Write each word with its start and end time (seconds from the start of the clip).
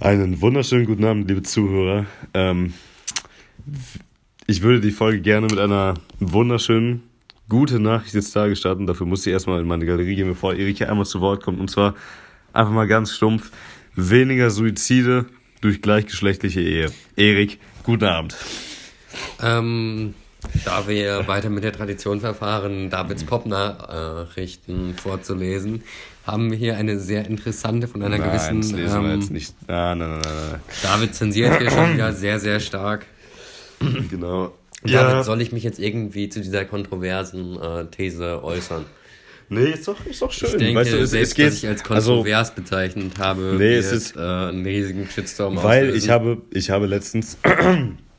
Einen 0.00 0.40
wunderschönen 0.40 0.86
guten 0.86 1.04
Abend, 1.04 1.26
liebe 1.28 1.42
Zuhörer. 1.42 2.06
Ähm, 2.32 2.72
ich 4.46 4.62
würde 4.62 4.80
die 4.80 4.92
Folge 4.92 5.20
gerne 5.20 5.48
mit 5.48 5.58
einer 5.58 5.94
wunderschönen, 6.20 7.02
guten 7.48 7.82
Nachricht 7.82 8.14
des 8.14 8.30
Tages 8.30 8.60
starten. 8.60 8.86
Dafür 8.86 9.06
muss 9.06 9.26
ich 9.26 9.32
erstmal 9.32 9.60
in 9.60 9.66
meine 9.66 9.86
Galerie 9.86 10.14
gehen, 10.14 10.28
bevor 10.28 10.54
Erik 10.54 10.78
hier 10.78 10.88
einmal 10.88 11.04
zu 11.04 11.20
Wort 11.20 11.42
kommt. 11.42 11.58
Und 11.58 11.68
zwar 11.68 11.96
einfach 12.52 12.72
mal 12.72 12.86
ganz 12.86 13.12
stumpf: 13.12 13.50
weniger 13.96 14.50
Suizide 14.50 15.26
durch 15.62 15.82
gleichgeschlechtliche 15.82 16.60
Ehe. 16.60 16.92
Erik, 17.16 17.58
guten 17.82 18.04
Abend. 18.04 18.36
Ähm, 19.42 20.14
da 20.64 20.86
wir 20.86 21.26
weiter 21.26 21.50
mit 21.50 21.64
der 21.64 21.72
Tradition 21.72 22.20
verfahren, 22.20 22.88
Davids 22.88 23.24
Pop-Nachrichten 23.24 24.94
vorzulesen, 24.94 25.82
haben 26.28 26.50
wir 26.50 26.58
hier 26.58 26.76
eine 26.76 26.98
sehr 27.00 27.26
interessante 27.26 27.88
von 27.88 28.02
einer 28.02 28.18
Nein, 28.18 28.30
das 28.32 28.48
gewissen. 28.48 28.76
lesen 28.76 29.02
wir 29.02 29.10
Ähm, 29.12 29.20
jetzt 29.20 29.30
nicht. 29.30 29.54
Ah, 29.66 29.94
nein, 29.94 30.10
nein, 30.10 30.20
nein. 30.22 30.60
David 30.82 31.14
zensiert 31.14 31.58
hier 31.58 31.70
schon 31.70 31.94
wieder 31.94 32.12
sehr, 32.12 32.38
sehr 32.38 32.60
stark. 32.60 33.06
Genau. 34.10 34.52
David, 34.84 35.24
soll 35.24 35.40
ich 35.40 35.50
mich 35.52 35.64
jetzt 35.64 35.80
irgendwie 35.80 36.28
zu 36.28 36.40
dieser 36.40 36.64
kontroversen 36.64 37.58
äh, 37.60 37.86
These 37.86 38.44
äußern? 38.44 38.84
Nee, 39.48 39.70
ist 39.70 39.88
doch, 39.88 40.04
ist 40.04 40.20
doch 40.20 40.30
schön. 40.30 40.50
Ich 40.50 40.56
denke, 40.56 40.80
weißt 40.80 40.92
du, 40.92 40.98
es, 40.98 41.10
selbst, 41.10 41.30
es 41.30 41.34
geht, 41.34 41.52
ich 41.54 41.66
als 41.66 41.90
also, 41.90 42.16
kontrovers 42.16 42.54
bezeichnet 42.54 43.18
habe, 43.18 43.54
Nee, 43.58 43.76
es 43.76 43.90
ist- 43.92 44.14
äh, 44.16 44.20
einen 44.20 44.64
riesigen 44.64 45.08
Shitstorm 45.08 45.56
Weil 45.56 45.86
auslösen. 45.86 45.96
ich 46.04 46.10
habe, 46.10 46.42
ich 46.50 46.70
habe 46.70 46.86
letztens 46.86 47.38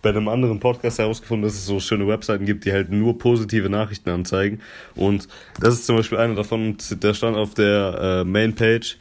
bei 0.01 0.09
einem 0.09 0.27
anderen 0.27 0.59
Podcast 0.59 0.99
herausgefunden, 0.99 1.43
dass 1.43 1.55
es 1.55 1.65
so 1.65 1.79
schöne 1.79 2.07
Webseiten 2.07 2.45
gibt, 2.45 2.65
die 2.65 2.71
halt 2.71 2.89
nur 2.89 3.17
positive 3.17 3.69
Nachrichten 3.69 4.09
anzeigen. 4.09 4.61
Und 4.95 5.27
das 5.59 5.73
ist 5.75 5.85
zum 5.85 5.97
Beispiel 5.97 6.17
eine 6.17 6.35
davon, 6.35 6.77
der 6.89 7.13
stand 7.13 7.35
auf 7.35 7.53
der 7.53 8.21
äh, 8.21 8.23
Mainpage. 8.23 8.97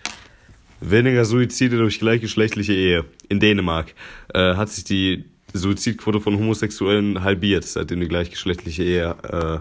Weniger 0.80 1.24
Suizide 1.24 1.76
durch 1.76 1.98
gleichgeschlechtliche 1.98 2.72
Ehe. 2.72 3.04
In 3.28 3.40
Dänemark 3.40 3.94
äh, 4.32 4.54
hat 4.54 4.68
sich 4.68 4.84
die 4.84 5.24
Suizidquote 5.52 6.20
von 6.20 6.38
Homosexuellen 6.38 7.22
halbiert, 7.22 7.64
seitdem 7.64 8.00
die 8.00 8.08
gleichgeschlechtliche 8.08 8.84
Ehe 8.84 9.16
äh, 9.22 9.58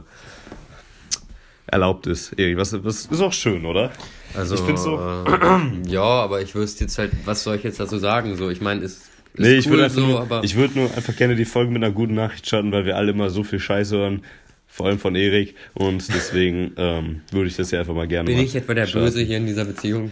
erlaubt 1.67 2.08
ist. 2.08 2.33
Erik, 2.33 2.58
was, 2.58 2.83
was 2.83 3.05
ist 3.05 3.21
auch 3.21 3.33
schön, 3.33 3.65
oder? 3.65 3.91
Also, 4.35 4.55
ich 4.55 4.61
finde 4.61 4.81
so. 4.81 4.97
äh, 4.97 5.88
ja, 5.89 6.03
aber 6.03 6.41
ich 6.41 6.53
wüsste 6.55 6.83
jetzt 6.83 6.97
halt, 6.97 7.11
was 7.25 7.43
soll 7.43 7.55
ich 7.55 7.63
jetzt 7.63 7.80
dazu 7.80 7.97
sagen? 7.97 8.35
So, 8.35 8.49
ich 8.49 8.61
meine, 8.61 8.81
ist 8.81 9.02
Nee, 9.38 9.55
ich 9.55 9.67
cool 9.67 9.77
würde 9.77 9.89
so, 9.89 10.02
nur, 10.02 10.21
aber 10.21 10.43
ich 10.43 10.55
würde 10.55 10.80
nur 10.80 10.95
einfach 10.95 11.16
gerne 11.16 11.35
die 11.35 11.45
Folge 11.45 11.71
mit 11.71 11.83
einer 11.83 11.93
guten 11.93 12.16
Nachricht 12.16 12.47
starten, 12.47 12.71
weil 12.71 12.85
wir 12.85 12.95
alle 12.95 13.11
immer 13.11 13.30
so 13.30 13.43
viel 13.43 13.59
Scheiße 13.59 13.95
hören, 13.95 14.21
vor 14.67 14.88
allem 14.88 14.99
von 14.99 15.16
Erik 15.16 15.55
und 15.73 16.07
deswegen 16.13 16.73
ähm, 16.77 17.21
würde 17.31 17.47
ich 17.47 17.55
das 17.55 17.69
hier 17.69 17.80
einfach 17.80 17.93
mal 17.93 18.08
gerne 18.08 18.27
bin 18.27 18.38
mal 18.38 18.43
ich 18.43 18.55
etwa 18.55 18.73
der 18.73 18.88
starten. 18.88 19.05
Böse 19.05 19.21
hier 19.21 19.38
in 19.38 19.45
dieser 19.45 19.65
Beziehung? 19.65 20.11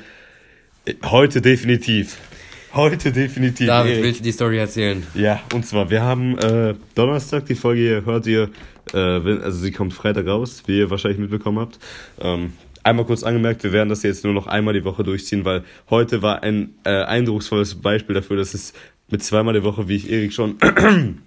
Heute 1.04 1.42
definitiv. 1.42 2.18
Heute 2.74 3.12
definitiv. 3.12 3.68
David, 3.68 3.94
Erik. 3.94 4.04
willst 4.04 4.20
du 4.20 4.24
die 4.24 4.32
Story 4.32 4.58
erzählen? 4.58 5.02
Ja, 5.16 5.42
und 5.54 5.66
zwar, 5.66 5.90
wir 5.90 6.04
haben 6.04 6.38
äh, 6.38 6.76
Donnerstag, 6.94 7.46
die 7.46 7.56
Folge 7.56 7.82
hier 7.82 8.06
hört 8.06 8.28
ihr, 8.28 8.50
äh, 8.94 8.98
wenn, 8.98 9.42
also 9.42 9.58
sie 9.58 9.72
kommt 9.72 9.94
Freitag 9.94 10.28
raus, 10.28 10.64
wie 10.68 10.80
ihr 10.80 10.90
wahrscheinlich 10.90 11.20
mitbekommen 11.20 11.60
habt. 11.60 11.80
Ähm, 12.20 12.54
einmal 12.84 13.06
kurz 13.06 13.24
angemerkt, 13.24 13.64
wir 13.64 13.72
werden 13.72 13.90
das 13.90 14.04
jetzt 14.04 14.24
nur 14.24 14.34
noch 14.34 14.48
einmal 14.48 14.74
die 14.74 14.84
Woche 14.84 15.04
durchziehen, 15.04 15.46
weil 15.46 15.64
heute 15.90 16.22
war 16.22 16.44
ein 16.44 16.76
äh, 16.84 17.04
eindrucksvolles 17.04 17.76
Beispiel 17.76 18.14
dafür, 18.14 18.38
dass 18.38 18.54
es 18.54 18.74
mit 19.10 19.24
zweimal 19.24 19.54
die 19.54 19.64
Woche, 19.64 19.88
wie 19.88 19.96
ich 19.96 20.10
Erik 20.10 20.34
schon 20.34 20.58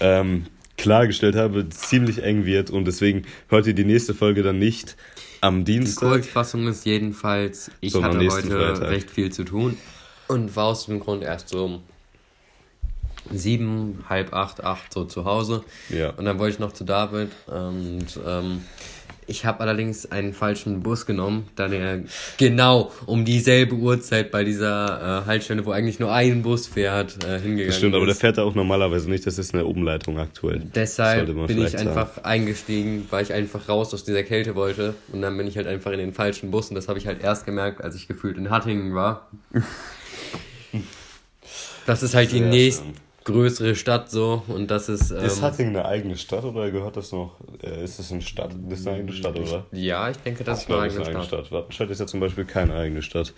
ähm, 0.00 0.46
klargestellt 0.76 1.36
habe, 1.36 1.68
ziemlich 1.68 2.22
eng 2.22 2.44
wird 2.46 2.70
und 2.70 2.84
deswegen 2.86 3.22
hört 3.48 3.66
ihr 3.66 3.74
die 3.74 3.84
nächste 3.84 4.14
Folge 4.14 4.42
dann 4.42 4.58
nicht 4.58 4.96
am 5.40 5.64
Die 5.64 5.72
Dienstag. 5.74 6.08
Kurzfassung 6.10 6.66
ist 6.68 6.84
jedenfalls, 6.84 7.70
ich 7.80 7.92
So, 7.92 8.02
hatte 8.02 8.18
heute 8.18 8.48
Freitag. 8.48 8.90
recht 8.90 9.10
viel 9.10 9.30
zu 9.30 9.44
tun 9.44 9.76
und 10.28 10.56
war 10.56 10.66
aus 10.66 10.86
dem 10.86 11.00
Grund 11.00 11.22
erst 11.22 11.50
so 11.50 11.64
um 11.64 11.82
sieben, 13.30 14.04
halb 14.08 14.32
acht, 14.34 14.62
acht 14.64 14.92
so 14.92 15.04
zu 15.04 15.24
Hause. 15.24 15.64
Ja. 15.88 16.10
Und 16.10 16.24
dann 16.24 16.38
wollte 16.38 16.54
ich 16.54 16.58
noch 16.60 16.72
zu 16.72 16.84
David 16.84 17.30
und 17.46 18.06
ähm, 18.26 18.62
ich 19.26 19.44
habe 19.44 19.60
allerdings 19.60 20.10
einen 20.10 20.32
falschen 20.32 20.82
Bus 20.82 21.06
genommen, 21.06 21.48
da 21.56 21.68
der 21.68 22.02
genau 22.38 22.92
um 23.06 23.24
dieselbe 23.24 23.74
Uhrzeit 23.74 24.30
bei 24.30 24.44
dieser 24.44 25.22
äh, 25.22 25.26
Haltestelle, 25.26 25.64
wo 25.66 25.70
eigentlich 25.70 26.00
nur 26.00 26.12
ein 26.12 26.42
Bus 26.42 26.66
fährt, 26.66 27.24
äh, 27.24 27.38
hingegangen 27.38 27.66
Das 27.66 27.76
stimmt, 27.76 27.94
aber 27.94 28.04
der 28.06 28.12
ist. 28.12 28.20
fährt 28.20 28.38
da 28.38 28.42
auch 28.44 28.54
normalerweise 28.54 29.10
nicht, 29.10 29.26
das 29.26 29.38
ist 29.38 29.54
eine 29.54 29.64
Umleitung 29.64 30.18
aktuell. 30.18 30.62
Deshalb 30.74 31.26
bin 31.26 31.38
ich 31.38 31.50
vielleicht 31.50 31.78
sagen. 31.78 31.88
einfach 31.88 32.24
eingestiegen, 32.24 33.06
weil 33.10 33.22
ich 33.22 33.32
einfach 33.32 33.68
raus 33.68 33.94
aus 33.94 34.04
dieser 34.04 34.22
Kälte 34.22 34.54
wollte. 34.54 34.94
Und 35.12 35.22
dann 35.22 35.36
bin 35.36 35.46
ich 35.46 35.56
halt 35.56 35.66
einfach 35.66 35.92
in 35.92 35.98
den 35.98 36.12
falschen 36.12 36.50
Bus. 36.50 36.68
Und 36.68 36.74
das 36.74 36.88
habe 36.88 36.98
ich 36.98 37.06
halt 37.06 37.22
erst 37.22 37.46
gemerkt, 37.46 37.82
als 37.82 37.94
ich 37.94 38.08
gefühlt 38.08 38.36
in 38.36 38.50
Hattingen 38.50 38.94
war. 38.94 39.30
Das 41.86 42.02
ist 42.02 42.14
halt 42.14 42.32
die 42.32 42.38
Sehr 42.38 42.48
nächstgrößere 43.24 43.74
Stadt 43.74 44.10
so. 44.10 44.42
Und 44.48 44.70
das 44.70 44.88
ist. 44.88 45.10
Ähm, 45.10 45.24
Ist 45.24 45.42
Hattingen 45.42 45.76
eine 45.76 45.86
eigene 45.86 46.16
Stadt 46.16 46.44
oder 46.44 46.70
gehört 46.70 46.96
das 46.96 47.12
noch? 47.12 47.36
Äh, 47.62 47.84
ist 47.84 47.98
das 47.98 48.12
eine 48.12 48.22
Stadt? 48.22 48.54
Das 48.68 48.80
ist 48.80 48.86
eine 48.86 48.96
eigene 48.98 49.12
Stadt, 49.12 49.38
oder? 49.38 49.66
ja, 49.72 50.10
ich 50.10 50.16
denke, 50.18 50.44
das 50.44 50.62
Ich 50.62 50.68
ist 50.68 50.74
eine 50.74 50.86
es 50.86 50.92
ist 50.92 50.98
eigene 51.00 51.06
eine 51.06 51.08
eigene 51.18 51.24
Stadt. 51.24 51.46
Stadt. 51.46 51.52
Wattenscheid 51.52 51.90
ist 51.90 52.00
ja 52.00 52.06
zum 52.06 52.20
Beispiel 52.20 52.44
keine 52.44 52.74
eigene 52.74 53.02
Stadt. 53.02 53.32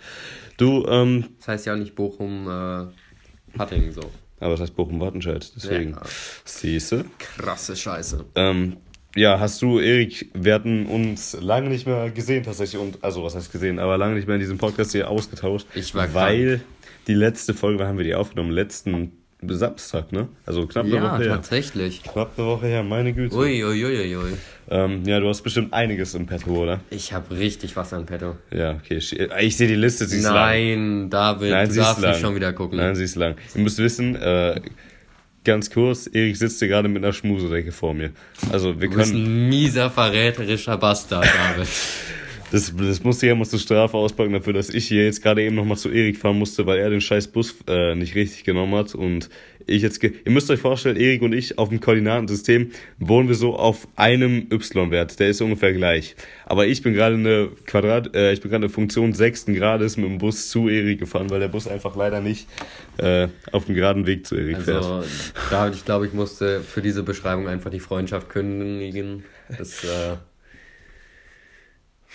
Du, 0.57 0.85
ähm, 0.87 1.25
Das 1.39 1.47
heißt 1.47 1.65
ja 1.65 1.73
auch 1.73 1.77
nicht 1.77 1.95
Bochum, 1.95 2.47
äh, 2.47 3.57
Hattingen 3.57 3.91
so. 3.91 4.01
aber 4.39 4.51
das 4.51 4.61
heißt 4.61 4.75
Bochum-Wattenscheid, 4.75 5.51
deswegen. 5.55 5.91
Ja. 5.91 6.01
Siehste. 6.45 7.05
Krasse 7.17 7.75
Scheiße. 7.75 8.25
Ähm, 8.35 8.77
ja, 9.15 9.39
hast 9.39 9.61
du, 9.63 9.79
Erik, 9.79 10.29
wir 10.35 10.53
hatten 10.53 10.85
uns 10.85 11.35
lange 11.41 11.69
nicht 11.69 11.87
mehr 11.87 12.11
gesehen 12.11 12.43
tatsächlich 12.43 12.79
und, 12.79 13.03
also 13.03 13.23
was 13.23 13.35
heißt 13.35 13.51
gesehen, 13.51 13.79
aber 13.79 13.97
lange 13.97 14.15
nicht 14.15 14.27
mehr 14.27 14.35
in 14.35 14.41
diesem 14.41 14.59
Podcast 14.59 14.91
hier 14.91 15.09
ausgetauscht. 15.09 15.65
Ich 15.73 15.95
war 15.95 16.13
Weil 16.13 16.61
die 17.07 17.15
letzte 17.15 17.53
Folge, 17.55 17.79
wann 17.79 17.87
haben 17.87 17.97
wir 17.97 18.03
die 18.05 18.13
aufgenommen? 18.13 18.51
Letzten 18.51 19.13
Samstag, 19.43 20.11
ne? 20.11 20.29
Also 20.45 20.65
knapp 20.65 20.85
eine 20.85 20.95
Ja, 20.95 21.03
Woche 21.13 21.23
her. 21.23 21.33
tatsächlich. 21.35 22.01
Knapp 22.03 22.31
eine 22.37 22.47
Woche 22.47 22.65
her, 22.67 22.83
meine 22.83 23.13
Güte. 23.13 23.35
Ui, 23.35 23.63
ui, 23.63 23.85
ui, 23.85 24.15
ui. 24.17 24.23
Ähm, 24.69 25.03
ja, 25.05 25.19
du 25.19 25.27
hast 25.29 25.43
bestimmt 25.43 25.73
einiges 25.73 26.15
im 26.15 26.25
Petto, 26.25 26.49
oder? 26.63 26.79
Ich 26.89 27.13
habe 27.13 27.37
richtig 27.37 27.75
was 27.75 27.93
an 27.93 28.05
Petto. 28.05 28.35
Ja, 28.51 28.71
okay. 28.73 28.97
Ich 28.97 29.55
sehe 29.57 29.67
die 29.67 29.75
Liste, 29.75 30.05
sie 30.05 30.17
ist 30.17 30.23
lang. 30.23 30.33
Nein, 30.33 31.09
David, 31.09 31.51
Nein, 31.51 31.69
du 31.69 31.75
darfst 31.75 32.01
lang. 32.01 32.11
nicht 32.11 32.21
schon 32.21 32.35
wieder 32.35 32.51
gucken. 32.53 32.77
Nein, 32.79 32.95
sie 32.95 33.03
ist 33.03 33.15
lang. 33.15 33.35
Ihr 33.55 33.61
müsst 33.61 33.77
wissen, 33.77 34.15
äh, 34.15 34.59
ganz 35.45 35.69
kurz, 35.69 36.07
Erik 36.11 36.35
sitzt 36.35 36.59
hier 36.59 36.67
gerade 36.67 36.89
mit 36.89 37.03
einer 37.03 37.13
Schmusedecke 37.13 37.71
vor 37.71 37.93
mir. 37.93 38.11
Also 38.51 38.81
wir 38.81 38.89
Du 38.89 38.97
bist 38.97 39.11
können, 39.13 39.23
ein 39.45 39.49
mieser, 39.49 39.89
verräterischer 39.91 40.77
Bastard, 40.77 41.25
David. 41.25 41.67
das, 42.51 42.73
das 42.75 43.03
musste 43.03 43.27
ja 43.27 43.43
zur 43.43 43.59
Strafe 43.59 43.97
auspacken 43.97 44.33
dafür, 44.33 44.53
dass 44.53 44.69
ich 44.69 44.87
hier 44.87 45.05
jetzt 45.05 45.21
gerade 45.21 45.43
eben 45.43 45.55
nochmal 45.55 45.77
zu 45.77 45.89
Erik 45.89 46.17
fahren 46.17 46.37
musste, 46.37 46.65
weil 46.65 46.79
er 46.79 46.89
den 46.89 47.01
scheiß 47.01 47.27
Bus 47.27 47.55
äh, 47.67 47.95
nicht 47.95 48.15
richtig 48.15 48.43
genommen 48.43 48.75
hat 48.75 48.95
und 48.95 49.29
ich 49.69 49.81
jetzt, 49.81 50.01
ihr 50.01 50.13
müsst 50.27 50.49
euch 50.49 50.61
vorstellen, 50.61 50.95
Erik 50.95 51.21
und 51.21 51.33
ich 51.33 51.57
auf 51.57 51.69
dem 51.69 51.81
Koordinatensystem 51.81 52.71
wohnen 52.99 53.27
wir 53.27 53.35
so 53.35 53.55
auf 53.57 53.87
einem 53.97 54.47
Y-Wert, 54.49 55.19
der 55.19 55.27
ist 55.27 55.41
ungefähr 55.41 55.73
gleich. 55.73 56.15
Aber 56.45 56.67
ich 56.67 56.81
bin 56.81 56.93
gerade 56.93 57.15
eine 57.15 57.49
Quadrat, 57.65 58.15
äh, 58.15 58.31
ich 58.31 58.39
bin 58.39 58.49
gerade 58.49 58.65
eine 58.65 58.73
Funktion 58.73 59.13
sechsten 59.13 59.53
Grades 59.53 59.97
mit 59.97 60.05
dem 60.05 60.19
Bus 60.19 60.49
zu 60.49 60.69
Erik 60.69 60.99
gefahren, 60.99 61.29
weil 61.29 61.41
der 61.41 61.49
Bus 61.49 61.67
einfach 61.67 61.97
leider 61.97 62.21
nicht 62.21 62.47
äh, 62.97 63.27
auf 63.51 63.65
dem 63.65 63.75
geraden 63.75 64.07
Weg 64.07 64.25
zu 64.25 64.35
Erik 64.35 64.61
fährt. 64.61 64.85
Also, 64.85 65.03
ich 65.73 65.83
glaube, 65.83 66.07
ich 66.07 66.13
musste 66.13 66.61
für 66.61 66.81
diese 66.81 67.03
Beschreibung 67.03 67.49
einfach 67.49 67.69
die 67.69 67.81
Freundschaft 67.81 68.29
kündigen. 68.29 69.25
Das, 69.57 69.83
äh, 69.83 70.15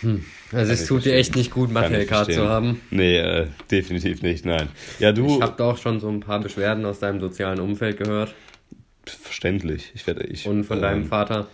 hm. 0.02 0.24
Also, 0.52 0.72
es 0.72 0.86
tut 0.86 1.04
dir 1.04 1.14
echt 1.14 1.34
nicht 1.34 1.50
gut, 1.50 1.70
ich 1.70 1.74
Mathe-LK 1.74 2.30
zu 2.30 2.48
haben. 2.48 2.80
Nee, 2.90 3.18
äh, 3.18 3.46
definitiv 3.70 4.22
nicht, 4.22 4.44
nein. 4.44 4.68
Ja, 4.98 5.12
du, 5.12 5.36
Ich 5.36 5.42
habe 5.42 5.54
da 5.56 5.64
auch 5.64 5.78
schon 5.78 6.00
so 6.00 6.08
ein 6.08 6.20
paar 6.20 6.40
Beschwerden 6.40 6.84
aus 6.84 6.98
deinem 6.98 7.20
sozialen 7.20 7.60
Umfeld 7.60 7.96
gehört 7.98 8.34
verständlich. 9.06 9.92
Ich 9.94 10.06
werde, 10.06 10.24
ich. 10.24 10.46
und 10.46 10.64
von 10.64 10.78
ähm, 10.78 10.82
deinem 10.82 11.06
Vater. 11.06 11.48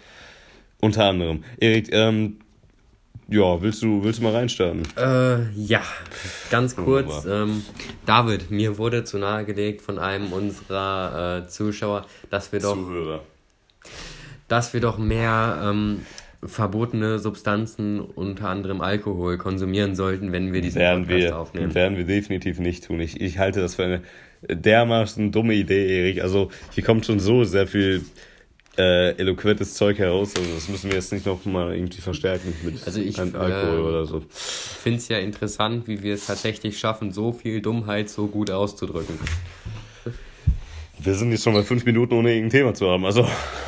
Unter 0.81 1.05
anderem. 1.05 1.45
Erik, 1.59 1.93
ähm, 1.93 2.39
ja, 3.29 3.61
willst 3.61 3.83
du, 3.83 4.03
willst 4.05 4.21
du 4.21 4.25
mal 4.25 4.33
reinstarten? 4.33 4.83
Äh, 4.97 5.51
ja, 5.53 5.83
ganz 6.51 6.77
kurz. 6.77 7.25
Ähm, 7.27 7.65
David, 8.07 8.51
mir 8.51 8.79
wurde 8.79 9.05
zu 9.05 9.19
nahe 9.19 9.45
gelegt 9.45 9.83
von 9.83 9.99
einem 9.99 10.33
unserer 10.33 11.45
äh, 11.45 11.49
Zuschauer, 11.49 12.07
dass 12.31 12.53
wir 12.53 12.61
doch 12.61 12.75
Zuhörer. 12.75 13.23
dass 14.47 14.73
wir 14.73 14.81
doch 14.81 14.99
mehr 14.99 15.61
ähm, 15.63 16.07
verbotene 16.43 17.19
Substanzen, 17.19 18.01
unter 18.01 18.49
anderem 18.49 18.81
Alkohol, 18.81 19.39
konsumieren 19.39 19.95
sollten, 19.95 20.31
wenn 20.33 20.53
wir 20.53 20.61
diesen 20.61 20.81
Werden 20.81 21.07
Podcast 21.07 21.25
wir, 21.25 21.39
aufnehmen. 21.39 21.75
werden 21.75 21.97
wir 21.97 22.05
definitiv 22.05 22.59
nicht 22.61 22.85
tun. 22.87 23.01
Ich, 23.01 23.21
ich 23.21 23.39
halte 23.39 23.61
das 23.61 23.75
für 23.75 23.85
eine 23.85 24.03
dermaßen 24.49 25.33
dumme 25.33 25.55
Idee, 25.55 25.99
Erik. 25.99 26.23
Also, 26.23 26.51
hier 26.73 26.85
kommt 26.85 27.07
schon 27.07 27.19
so 27.19 27.43
sehr 27.43 27.67
viel 27.67 28.05
äh, 28.77 29.17
eloquentes 29.19 29.75
Zeug 29.75 29.99
heraus. 29.99 30.35
Also, 30.37 30.55
das 30.55 30.69
müssen 30.69 30.91
wir 30.91 30.97
jetzt 30.97 31.13
nicht 31.13 31.27
noch 31.27 31.45
mal 31.45 31.75
irgendwie 31.75 32.01
verstärken 32.01 32.55
mit 32.63 32.87
Also 32.87 33.01
ich, 33.01 33.19
Alkohol 33.19 33.79
äh, 33.79 33.83
oder 33.83 34.07
so. 34.07 34.19
Ich 34.19 34.81
finde 34.83 34.99
es 34.99 35.09
ja 35.09 35.19
interessant, 35.19 35.89
wie 35.89 36.05
wir 36.05 36.15
es 36.15 36.27
tatsächlich 36.27 36.79
schaffen, 36.79 37.11
so 37.11 37.33
viel 37.33 37.61
Dummheit 37.61 38.09
so 38.09 38.29
gut 38.29 38.53
auszudrücken. 38.53 39.19
Wir 41.01 41.15
sind 41.15 41.31
jetzt 41.31 41.45
schon 41.45 41.53
mal 41.53 41.63
fünf 41.63 41.85
Minuten 41.85 42.15
ohne 42.15 42.35
irgendein 42.35 42.59
Thema 42.59 42.75
zu 42.75 42.89
haben. 42.91 43.05
Also, 43.05 43.27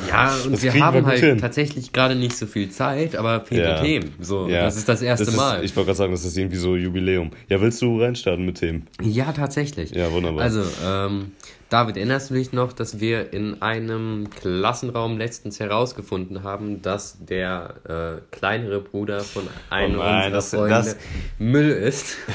Ja, 0.09 0.33
und 0.45 0.51
das 0.53 0.63
wir 0.63 0.73
haben 0.73 0.99
gut 0.99 1.05
halt 1.07 1.19
hin. 1.19 1.37
tatsächlich 1.37 1.93
gerade 1.93 2.15
nicht 2.15 2.35
so 2.35 2.45
viel 2.45 2.69
Zeit, 2.69 3.15
aber 3.15 3.41
viele 3.45 3.63
Ja. 3.63 3.81
Themen. 3.81 4.13
So, 4.19 4.47
Ja. 4.49 4.63
das 4.63 4.75
ist 4.77 4.89
das 4.89 5.01
erste 5.01 5.23
ist, 5.29 5.35
Mal. 5.37 5.63
Ich 5.63 5.75
wollte 5.75 5.87
gerade 5.87 5.97
sagen, 5.97 6.11
das 6.11 6.25
ist 6.25 6.37
irgendwie 6.37 6.57
so 6.57 6.75
Jubiläum. 6.75 7.31
Ja, 7.49 7.61
willst 7.61 7.81
du 7.81 8.01
reinstarten 8.01 8.45
mit 8.45 8.59
Themen? 8.59 8.87
Ja, 9.01 9.31
tatsächlich. 9.31 9.91
Ja, 9.91 10.11
wunderbar. 10.11 10.43
Also, 10.43 10.63
ähm, 10.85 11.31
David, 11.69 11.95
erinnerst 11.95 12.29
du 12.29 12.33
dich 12.33 12.51
noch, 12.51 12.73
dass 12.73 12.99
wir 12.99 13.31
in 13.31 13.61
einem 13.61 14.29
Klassenraum 14.29 15.17
letztens 15.17 15.61
herausgefunden 15.61 16.43
haben, 16.43 16.81
dass 16.81 17.17
der 17.23 17.75
äh, 17.87 18.35
kleinere 18.35 18.81
Bruder 18.81 19.21
von 19.21 19.43
einem 19.69 19.95
Oh 19.95 20.03
nein, 20.03 20.15
unserer 20.25 20.31
das- 20.31 20.49
Freunde 20.49 20.69
das- 20.69 20.97
Müll 21.39 21.69
ist? 21.69 22.17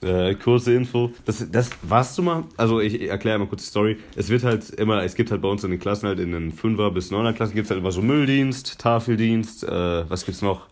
Äh, 0.00 0.34
kurze 0.36 0.74
Info. 0.74 1.10
Das, 1.24 1.44
das 1.50 1.70
warst 1.82 2.16
du 2.18 2.22
mal? 2.22 2.44
Also 2.56 2.80
ich 2.80 3.08
erkläre 3.08 3.38
mal 3.38 3.48
kurz 3.48 3.62
die 3.62 3.68
Story. 3.68 3.98
Es 4.14 4.28
wird 4.28 4.44
halt 4.44 4.70
immer, 4.70 5.02
es 5.02 5.16
gibt 5.16 5.30
halt 5.30 5.42
bei 5.42 5.48
uns 5.48 5.64
in 5.64 5.70
den 5.70 5.80
Klassen 5.80 6.06
halt 6.06 6.20
in 6.20 6.30
den 6.30 6.52
5er 6.52 6.90
bis 6.90 7.10
9er 7.10 7.32
Klassen 7.32 7.54
gibt 7.54 7.64
es 7.64 7.70
halt 7.70 7.80
immer 7.80 7.90
so 7.90 8.00
Mülldienst, 8.00 8.78
Tafeldienst, 8.78 9.64
äh, 9.64 10.08
was 10.08 10.24
gibt's 10.24 10.42
noch? 10.42 10.66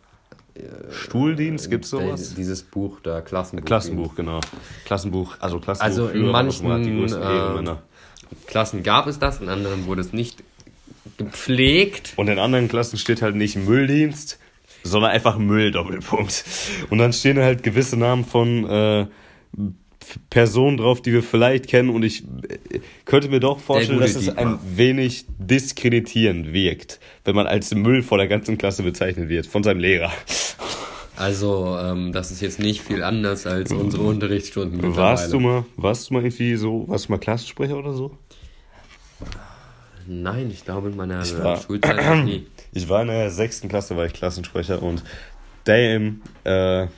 Stuhldienst, 0.91 1.71
gibt's 1.71 1.91
sowas? 1.91 2.35
Dieses 2.35 2.63
Buch 2.63 3.01
da, 3.03 3.21
Klassenbuch. 3.21 3.67
Klassenbuch, 3.67 4.15
genau. 4.15 4.41
Klassenbuch, 4.85 5.37
also 5.41 5.59
Klassenbuch. 5.59 5.87
Also 5.87 6.09
in 6.09 6.23
Führer, 6.23 6.33
manchen, 6.33 7.09
äh, 7.09 7.11
Ehrenmänner. 7.11 7.83
Klassen 8.47 8.83
gab 8.83 9.07
es 9.07 9.19
das, 9.19 9.41
in 9.41 9.49
anderen 9.49 9.87
wurde 9.87 10.01
es 10.01 10.13
nicht 10.13 10.43
gepflegt. 11.19 12.15
Und 12.17 12.29
in 12.29 12.39
anderen 12.39 12.69
Klassen 12.69 12.99
steht 12.99 13.23
halt 13.23 13.37
nicht 13.37 13.57
Mülldienst, 13.57 14.39
sondern 14.87 15.11
einfach 15.11 15.39
Müll, 15.39 15.71
Doppelpunkt. 15.71 16.45
Und 16.91 16.99
dann 16.99 17.13
stehen 17.13 17.39
halt 17.39 17.63
gewisse 17.63 17.97
Namen 17.97 18.25
von 18.25 18.69
äh, 18.69 19.07
Personen 20.31 20.77
drauf, 20.77 21.03
die 21.03 21.13
wir 21.13 21.23
vielleicht 21.23 21.67
kennen. 21.67 21.91
Und 21.91 22.03
ich 22.05 22.23
äh, 22.49 22.81
könnte 23.05 23.29
mir 23.29 23.41
doch 23.41 23.59
vorstellen, 23.59 24.01
dass 24.01 24.15
es 24.15 24.29
ein 24.29 24.59
wenig 24.77 25.27
diskreditierend 25.39 26.53
wirkt, 26.53 27.01
wenn 27.25 27.35
man 27.35 27.47
als 27.47 27.75
Müll 27.75 28.03
vor 28.03 28.19
der 28.19 28.29
ganzen 28.29 28.57
Klasse 28.59 28.83
bezeichnet 28.83 29.29
wird, 29.29 29.47
von 29.47 29.63
seinem 29.63 29.81
Lehrer. 29.81 30.13
Also, 31.17 31.79
ähm, 31.81 32.13
das 32.13 32.31
ist 32.31 32.43
jetzt 32.43 32.59
nicht 32.59 32.83
viel 32.83 33.03
anders 33.03 33.47
als 33.47 33.73
unsere 33.73 34.03
Unterrichtsstunden. 34.03 34.95
Warst 34.97 35.33
du 35.33 35.41
mal, 35.41 35.65
warst 35.77 36.11
du 36.11 36.15
mal 36.15 36.23
irgendwie 36.23 36.57
so, 36.57 36.85
warst 36.89 37.09
du 37.09 37.13
mal 37.13 37.19
Klassensprecher 37.19 37.77
oder 37.79 37.95
so? 37.95 38.17
Nein, 40.07 40.51
ich 40.53 40.65
glaube 40.65 40.91
in 40.91 40.97
meiner 40.97 41.19
war- 41.43 41.61
Schulzeit 41.61 42.25
nie. 42.25 42.47
Ich 42.77 42.91
war 42.91 43.01
in 43.01 43.09
der 43.09 43.31
sechsten 43.31 43.71
Klasse, 43.71 43.97
war 43.97 44.05
ich 44.05 44.13
Klassensprecher 44.13 44.83
und 44.83 45.03
damn, 45.65 46.21
äh, 46.45 46.89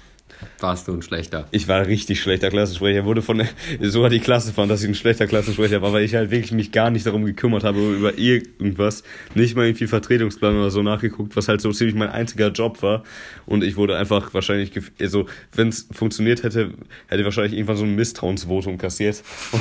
Warst 0.61 0.89
du 0.89 0.93
ein 0.93 1.03
schlechter. 1.03 1.47
Ich 1.51 1.69
war 1.69 1.87
richtig 1.87 2.21
schlechter 2.21 2.51
Klassensprecher. 2.51 3.05
Wurde 3.05 3.23
von 3.23 3.43
sogar 3.81 4.11
die 4.11 4.21
Klasse 4.21 4.53
fand, 4.53 4.71
dass 4.71 4.83
ich 4.83 4.89
ein 4.89 4.95
schlechter 4.95 5.27
Klassensprecher 5.27 5.83
war, 5.83 5.93
weil 5.93 6.05
ich 6.05 6.15
halt 6.15 6.31
wirklich 6.31 6.53
mich 6.53 6.73
gar 6.73 6.91
nicht 6.91 7.07
darum 7.07 7.25
gekümmert 7.25 7.65
habe 7.65 7.79
über 7.95 8.19
irgendwas. 8.19 9.03
Nicht 9.35 9.57
mal 9.57 9.67
irgendwie 9.67 9.87
Vertretungsplan 9.87 10.57
oder 10.57 10.71
so 10.71 10.83
nachgeguckt, 10.83 11.37
was 11.37 11.49
halt 11.49 11.61
so 11.61 11.73
ziemlich 11.73 11.95
mein 11.95 12.11
einziger 12.11 12.49
Job 12.49 12.83
war. 12.83 13.05
Und 13.47 13.65
ich 13.65 13.77
wurde 13.77 13.97
einfach 13.97 14.35
wahrscheinlich, 14.35 14.73
also 15.01 15.27
wenn 15.55 15.69
es 15.69 15.89
funktioniert 15.93 16.43
hätte, 16.43 16.73
hätte 17.07 17.21
ich 17.21 17.25
wahrscheinlich 17.25 17.55
irgendwann 17.55 17.77
so 17.77 17.85
ein 17.85 17.95
Misstrauensvotum 17.95 18.79
kassiert. 18.79 19.23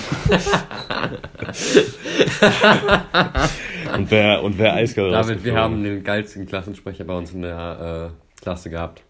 und 3.96 4.12
wer 4.12 4.44
und 4.44 4.58
wer 4.58 4.74
eiskalt 4.74 5.14
David, 5.14 5.44
wir 5.44 5.56
haben 5.56 5.84
den 5.84 6.04
geilsten 6.04 6.46
Klassensprecher 6.46 7.04
bei 7.04 7.16
uns 7.16 7.32
in 7.32 7.42
der 7.42 8.12
äh, 8.12 8.42
Klasse 8.42 8.70
gehabt. 8.70 9.04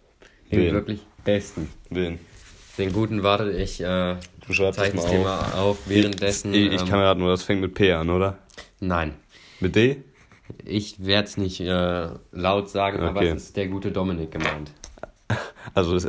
Den 0.51 0.59
Wen? 0.59 0.73
wirklich 0.73 0.99
besten. 1.23 1.69
Wen? 1.89 2.19
Den 2.77 2.93
guten 2.93 3.23
warte 3.23 3.51
ich, 3.51 3.81
äh, 3.81 4.15
Du 4.45 4.53
schreibst 4.53 4.79
das 4.79 4.85
zeichne 4.91 5.01
mal 5.01 5.07
ich 5.07 5.51
dir 5.51 5.57
auf. 5.59 5.77
Währenddessen. 5.87 6.53
Ich, 6.53 6.71
ich 6.73 6.81
ähm, 6.81 6.87
kann 6.87 6.99
raten, 6.99 7.19
nur 7.19 7.29
das 7.31 7.43
fängt 7.43 7.61
mit 7.61 7.73
P 7.73 7.91
an, 7.91 8.09
oder? 8.09 8.37
Nein. 8.79 9.15
Mit 9.59 9.75
D? 9.75 10.03
Ich 10.63 11.03
werde 11.05 11.27
es 11.27 11.35
nicht 11.37 11.59
äh, 11.59 12.07
laut 12.31 12.69
sagen, 12.69 12.99
aber 13.01 13.19
Okay. 13.19 13.29
es 13.29 13.43
ist 13.45 13.57
der 13.57 13.67
gute 13.67 13.91
Dominik 13.91 14.31
gemeint. 14.31 14.71
Also 15.73 15.95
ist, 15.95 16.07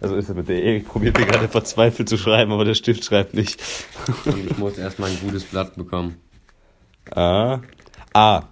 also 0.00 0.16
ist 0.16 0.28
er 0.30 0.34
mit 0.34 0.48
der 0.48 0.62
Erik 0.62 0.88
probiert 0.88 1.18
mir 1.18 1.26
gerade 1.26 1.48
verzweifelt 1.48 2.08
zu 2.08 2.16
schreiben, 2.16 2.52
aber 2.52 2.64
der 2.64 2.74
Stift 2.74 3.04
schreibt 3.04 3.34
nicht. 3.34 3.62
Und 4.24 4.50
ich 4.50 4.56
muss 4.56 4.78
erstmal 4.78 5.10
ein 5.10 5.18
gutes 5.20 5.44
Blatt 5.44 5.76
bekommen. 5.76 6.16
Ah. 7.14 7.60
Ah. 8.14 8.42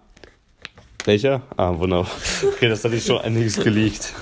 Welcher? 1.06 1.42
Ah, 1.56 1.72
wunderbar. 1.78 2.10
Okay, 2.46 2.68
das 2.68 2.84
hatte 2.84 2.96
ich 2.96 3.04
schon 3.06 3.20
einiges 3.22 3.56
geleakt. 3.56 4.12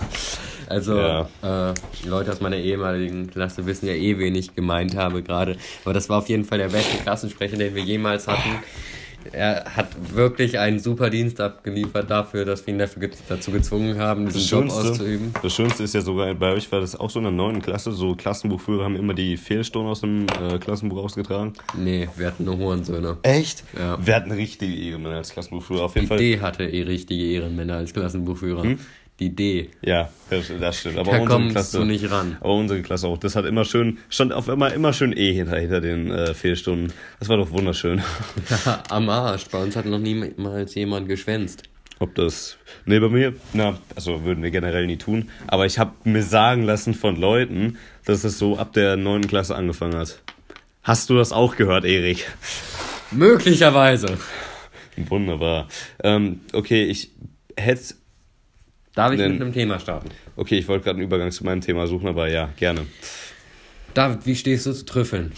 Also, 0.71 0.97
Ja. 0.97 1.71
äh, 1.71 1.75
die 2.03 2.09
Leute 2.09 2.31
aus 2.33 2.41
meiner 2.41 2.57
ehemaligen 2.57 3.29
Klasse 3.29 3.67
wissen 3.67 3.87
ja 3.87 3.95
eh, 3.95 4.19
wen 4.19 4.35
ich 4.37 4.55
gemeint 4.55 4.97
habe 4.97 5.23
gerade. 5.23 5.57
Aber 5.85 5.93
das 5.95 6.09
war 6.09 6.19
auf 6.19 6.29
jeden 6.29 6.45
Fall 6.45 6.59
der 6.59 6.69
beste 6.69 6.97
Klassensprecher, 7.03 7.57
den 7.57 7.75
wir 7.75 7.83
jemals 7.83 8.29
hatten. 8.29 8.51
Er 9.33 9.65
hat 9.77 9.89
wirklich 10.15 10.59
einen 10.59 10.79
super 10.79 11.11
Dienst 11.11 11.43
abgeliefert 11.43 12.11
dafür, 12.11 12.47
dass 12.47 12.67
wir 12.67 12.73
ihn 12.73 12.79
dafür 12.79 13.11
dazu 13.29 13.51
gezwungen 13.51 13.99
haben, 13.99 14.25
diesen 14.25 14.41
Das 14.41 14.51
Job 14.51 14.61
Schönste, 14.63 14.91
auszuüben. 14.93 15.35
das 15.43 15.53
Schönste 15.53 15.83
ist 15.83 15.93
ja 15.95 16.01
sogar, 16.01 16.33
bei 16.35 16.53
euch 16.55 16.73
war 16.73 16.81
das 16.81 16.99
auch 16.99 17.11
so 17.11 17.19
in 17.19 17.25
der 17.25 17.33
neunten 17.33 17.61
Klasse, 17.61 17.93
so 17.93 18.15
Klassenbuchführer 18.15 18.85
haben 18.85 18.97
immer 18.97 19.13
die 19.13 19.37
Fehlstunden 19.37 19.91
aus 19.91 20.01
dem 20.01 20.25
äh, 20.43 20.59
Klassenbuch 20.59 21.05
ausgetragen. 21.05 21.53
Nee, 21.77 22.09
wir 22.17 22.29
hatten 22.29 22.45
nur 22.45 22.57
Hurensöhne. 22.57 23.19
Echt? 23.23 23.63
Ja. 23.79 23.99
Wir 24.05 24.15
hatten 24.17 24.31
richtige 24.31 24.75
Ehrenmänner 24.75 25.17
als 25.17 25.33
Klassenbuchführer, 25.35 25.83
auf 25.83 25.95
jeden 25.97 26.07
Die 26.07 26.09
Fall. 26.09 26.19
D 26.19 26.41
hatte 26.41 26.65
eh 26.65 26.83
richtige 26.85 27.23
Ehrenmänner 27.25 27.75
als 27.77 27.93
Klassenbuchführer. 27.93 28.65
Die 29.21 29.37
D. 29.37 29.69
Ja, 29.83 30.09
das, 30.31 30.79
stimmt. 30.79 30.99
Aber 30.99 31.13
Da 31.13 31.21
unsere 31.21 31.49
Klasse, 31.49 31.79
du 31.79 31.85
nicht 31.85 32.11
ran. 32.11 32.39
Aber 32.41 32.55
unsere 32.55 32.81
Klasse 32.81 33.07
auch. 33.07 33.19
Das 33.19 33.37
hat 33.37 33.45
immer 33.45 33.67
schön, 33.67 33.99
stand 34.09 34.33
auf 34.33 34.49
immer, 34.49 34.73
immer 34.73 34.95
schön 34.95 35.15
E 35.15 35.35
hinter, 35.35 35.59
hinter 35.59 35.83
den 35.83 36.11
äh, 36.11 36.33
Fehlstunden. 36.33 36.93
Das 37.19 37.29
war 37.29 37.37
doch 37.37 37.51
wunderschön. 37.51 38.03
Am 38.89 39.11
Arsch. 39.11 39.45
Bei 39.53 39.63
uns 39.63 39.77
hat 39.77 39.85
noch 39.85 39.99
niemals 39.99 40.75
jemand 40.75 41.07
geschwänzt. 41.07 41.65
Ob 41.99 42.15
das. 42.15 42.57
Nee, 42.87 42.99
bei 42.99 43.11
mir, 43.11 43.35
na, 43.53 43.79
also 43.95 44.25
würden 44.25 44.43
wir 44.43 44.51
generell 44.51 44.87
nie 44.87 44.97
tun. 44.97 45.29
Aber 45.49 45.67
ich 45.67 45.79
habe 45.79 45.93
mir 46.05 46.23
sagen 46.23 46.63
lassen 46.63 46.95
von 46.95 47.15
Leuten, 47.17 47.77
dass 48.07 48.25
es 48.25 48.39
so 48.39 48.57
ab 48.57 48.73
der 48.73 48.97
9. 48.97 49.29
Klasse 49.29 49.55
angefangen 49.55 49.97
hat. 49.97 50.23
Hast 50.83 51.11
du 51.11 51.17
das 51.17 51.31
auch 51.31 51.57
gehört, 51.57 51.85
Erik? 51.85 52.27
Möglicherweise. 53.11 54.17
Wunderbar. 54.97 55.69
Ähm, 56.03 56.41
okay, 56.55 56.85
ich 56.85 57.11
hätte. 57.55 58.00
Darf 58.95 59.13
ich 59.13 59.19
Denn- 59.19 59.33
mit 59.33 59.41
einem 59.43 59.53
Thema 59.53 59.79
starten? 59.79 60.09
Okay, 60.37 60.59
ich 60.59 60.67
wollte 60.69 60.85
gerade 60.85 60.97
einen 60.97 61.07
Übergang 61.07 61.31
zu 61.31 61.45
meinem 61.45 61.61
Thema 61.61 61.87
suchen, 61.87 62.09
aber 62.09 62.29
ja, 62.29 62.51
gerne. 62.57 62.87
David, 63.95 64.27
wie 64.27 64.35
stehst 64.37 64.67
du 64.67 64.73
zu 64.73 64.85
Trüffeln? 64.85 65.33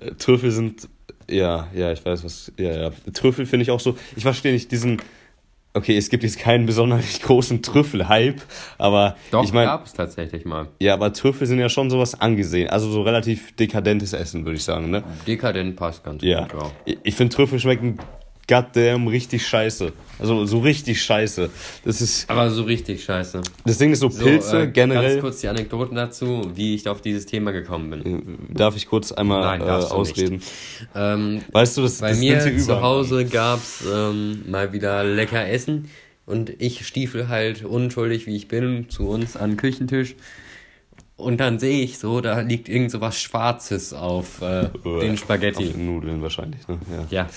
Äh, 0.00 0.12
Trüffel 0.18 0.50
sind. 0.50 0.88
Ja, 1.30 1.68
ja, 1.74 1.92
ich 1.92 2.04
weiß 2.04 2.24
was. 2.24 2.52
Ja, 2.58 2.72
ja. 2.72 2.90
Trüffel 3.12 3.46
finde 3.46 3.62
ich 3.62 3.70
auch 3.70 3.80
so. 3.80 3.96
Ich 4.16 4.22
verstehe 4.22 4.52
nicht 4.52 4.70
diesen. 4.72 5.00
Okay, 5.74 5.96
es 5.96 6.10
gibt 6.10 6.22
jetzt 6.22 6.38
keinen 6.38 6.66
besonders 6.66 7.20
großen 7.22 7.62
Trüffel-Hype, 7.62 8.42
aber 8.76 9.16
Doch, 9.30 9.42
ich 9.42 9.54
meine. 9.54 9.68
gab 9.68 9.86
es 9.86 9.94
tatsächlich 9.94 10.44
mal. 10.44 10.68
Ja, 10.80 10.92
aber 10.92 11.14
Trüffel 11.14 11.46
sind 11.46 11.58
ja 11.60 11.70
schon 11.70 11.88
sowas 11.88 12.20
angesehen. 12.20 12.68
Also 12.68 12.90
so 12.90 13.00
relativ 13.00 13.56
dekadentes 13.56 14.12
Essen, 14.12 14.44
würde 14.44 14.56
ich 14.56 14.64
sagen, 14.64 14.90
ne? 14.90 15.02
Dekadent 15.26 15.76
passt 15.76 16.04
ganz 16.04 16.22
Ja. 16.22 16.42
gut. 16.46 16.60
Ja. 16.60 16.70
Ich, 16.84 16.98
ich 17.04 17.14
finde 17.14 17.34
Trüffel 17.34 17.58
schmecken 17.58 17.96
goddamn 18.48 19.06
richtig 19.08 19.46
scheiße. 19.46 19.92
Also 20.18 20.44
so 20.46 20.60
richtig 20.60 21.02
scheiße. 21.02 21.50
Das 21.84 22.00
ist. 22.00 22.30
Aber 22.30 22.50
so 22.50 22.62
richtig 22.62 23.02
scheiße. 23.02 23.40
Das 23.64 23.78
Ding 23.78 23.92
ist 23.92 24.00
so, 24.00 24.08
So, 24.08 24.24
Pilze 24.24 24.62
äh, 24.62 24.66
generell. 24.68 25.10
Ganz 25.14 25.20
kurz 25.20 25.40
die 25.40 25.48
Anekdoten 25.48 25.96
dazu, 25.96 26.50
wie 26.54 26.74
ich 26.74 26.88
auf 26.88 27.00
dieses 27.00 27.26
Thema 27.26 27.50
gekommen 27.50 27.90
bin. 27.90 28.38
Darf 28.50 28.76
ich 28.76 28.86
kurz 28.86 29.10
einmal 29.10 29.40
Nein, 29.40 29.60
äh, 29.62 29.70
ausreden? 29.70 30.42
Ähm, 30.94 31.42
Weißt 31.50 31.76
du, 31.76 31.82
das, 31.82 31.98
bei 31.98 32.10
das 32.10 32.18
mir 32.18 32.58
zu. 32.58 32.80
Hause 32.80 33.24
gab's 33.24 33.82
ähm, 33.92 34.44
mal 34.48 34.72
wieder 34.72 35.02
lecker 35.02 35.48
Essen 35.48 35.90
und 36.26 36.50
ich 36.60 36.86
stiefel 36.86 37.28
halt 37.28 37.64
unschuldig, 37.64 38.26
wie 38.26 38.36
ich 38.36 38.48
bin, 38.48 38.88
zu 38.88 39.08
uns 39.08 39.36
an 39.36 39.52
den 39.52 39.56
Küchentisch. 39.56 40.14
Und 41.16 41.38
dann 41.38 41.58
sehe 41.58 41.82
ich 41.82 41.98
so, 41.98 42.20
da 42.20 42.40
liegt 42.40 42.68
irgend 42.68 42.90
so 42.90 43.00
was 43.00 43.20
Schwarzes 43.20 43.92
auf 43.92 44.40
äh, 44.42 44.68
den 44.84 45.12
Auf 45.14 45.18
Spaghetti. 45.18 45.68
den 45.70 45.86
Nudeln 45.86 46.22
wahrscheinlich, 46.22 46.66
ne? 46.68 46.78
Ja. 47.10 47.22
Ja. 47.24 47.28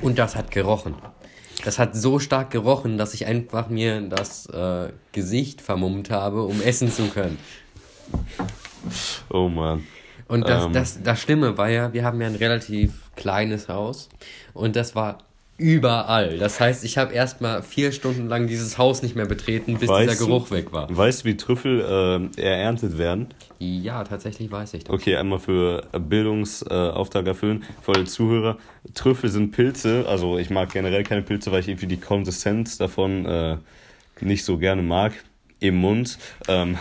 Und 0.00 0.18
das 0.18 0.36
hat 0.36 0.50
gerochen. 0.50 0.94
Das 1.64 1.78
hat 1.78 1.94
so 1.94 2.18
stark 2.18 2.50
gerochen, 2.50 2.98
dass 2.98 3.14
ich 3.14 3.26
einfach 3.26 3.68
mir 3.68 4.00
das 4.00 4.46
äh, 4.46 4.88
Gesicht 5.12 5.60
vermummt 5.60 6.10
habe, 6.10 6.42
um 6.42 6.60
essen 6.60 6.90
zu 6.90 7.08
können. 7.08 7.38
Oh 9.30 9.48
man. 9.48 9.86
Und 10.28 10.48
das, 10.48 10.64
Ähm. 10.64 10.72
das, 10.72 11.02
das 11.02 11.20
Schlimme 11.20 11.56
war 11.58 11.68
ja, 11.68 11.92
wir 11.92 12.04
haben 12.04 12.20
ja 12.20 12.26
ein 12.26 12.34
relativ 12.34 13.10
kleines 13.14 13.68
Haus 13.68 14.08
und 14.54 14.76
das 14.76 14.94
war 14.94 15.18
überall. 15.58 16.38
Das 16.38 16.58
heißt, 16.60 16.84
ich 16.84 16.98
habe 16.98 17.12
erstmal 17.12 17.62
vier 17.62 17.92
Stunden 17.92 18.28
lang 18.28 18.46
dieses 18.46 18.78
Haus 18.78 19.02
nicht 19.02 19.14
mehr 19.14 19.26
betreten, 19.26 19.76
bis 19.78 19.88
Weißt 19.88 20.10
dieser 20.12 20.18
du- 20.20 20.26
Geruch 20.26 20.50
weg 20.50 20.72
war. 20.72 20.88
Weißt 20.94 21.22
du, 21.22 21.28
wie 21.28 21.36
Trüffel 21.36 22.30
äh, 22.36 22.40
erntet 22.42 22.98
werden? 22.98 23.28
Ja, 23.58 24.02
tatsächlich 24.02 24.50
weiß 24.50 24.74
ich 24.74 24.84
das. 24.84 24.92
Okay, 24.94 25.16
einmal 25.16 25.38
für 25.38 25.82
Bildungsauftrag 25.92 27.26
erfüllen, 27.26 27.64
für 27.82 27.94
alle 27.94 28.04
Zuhörer. 28.04 28.58
Trüffel 28.94 29.30
sind 29.30 29.52
Pilze, 29.52 30.04
also 30.08 30.38
ich 30.38 30.50
mag 30.50 30.72
generell 30.72 31.04
keine 31.04 31.22
Pilze, 31.22 31.52
weil 31.52 31.60
ich 31.60 31.68
irgendwie 31.68 31.86
die 31.86 32.00
Konsistenz 32.00 32.76
davon 32.78 33.24
äh, 33.26 33.56
nicht 34.20 34.44
so 34.44 34.58
gerne 34.58 34.82
mag 34.82 35.12
im 35.60 35.76
Mund. 35.76 36.18
Ähm, 36.48 36.76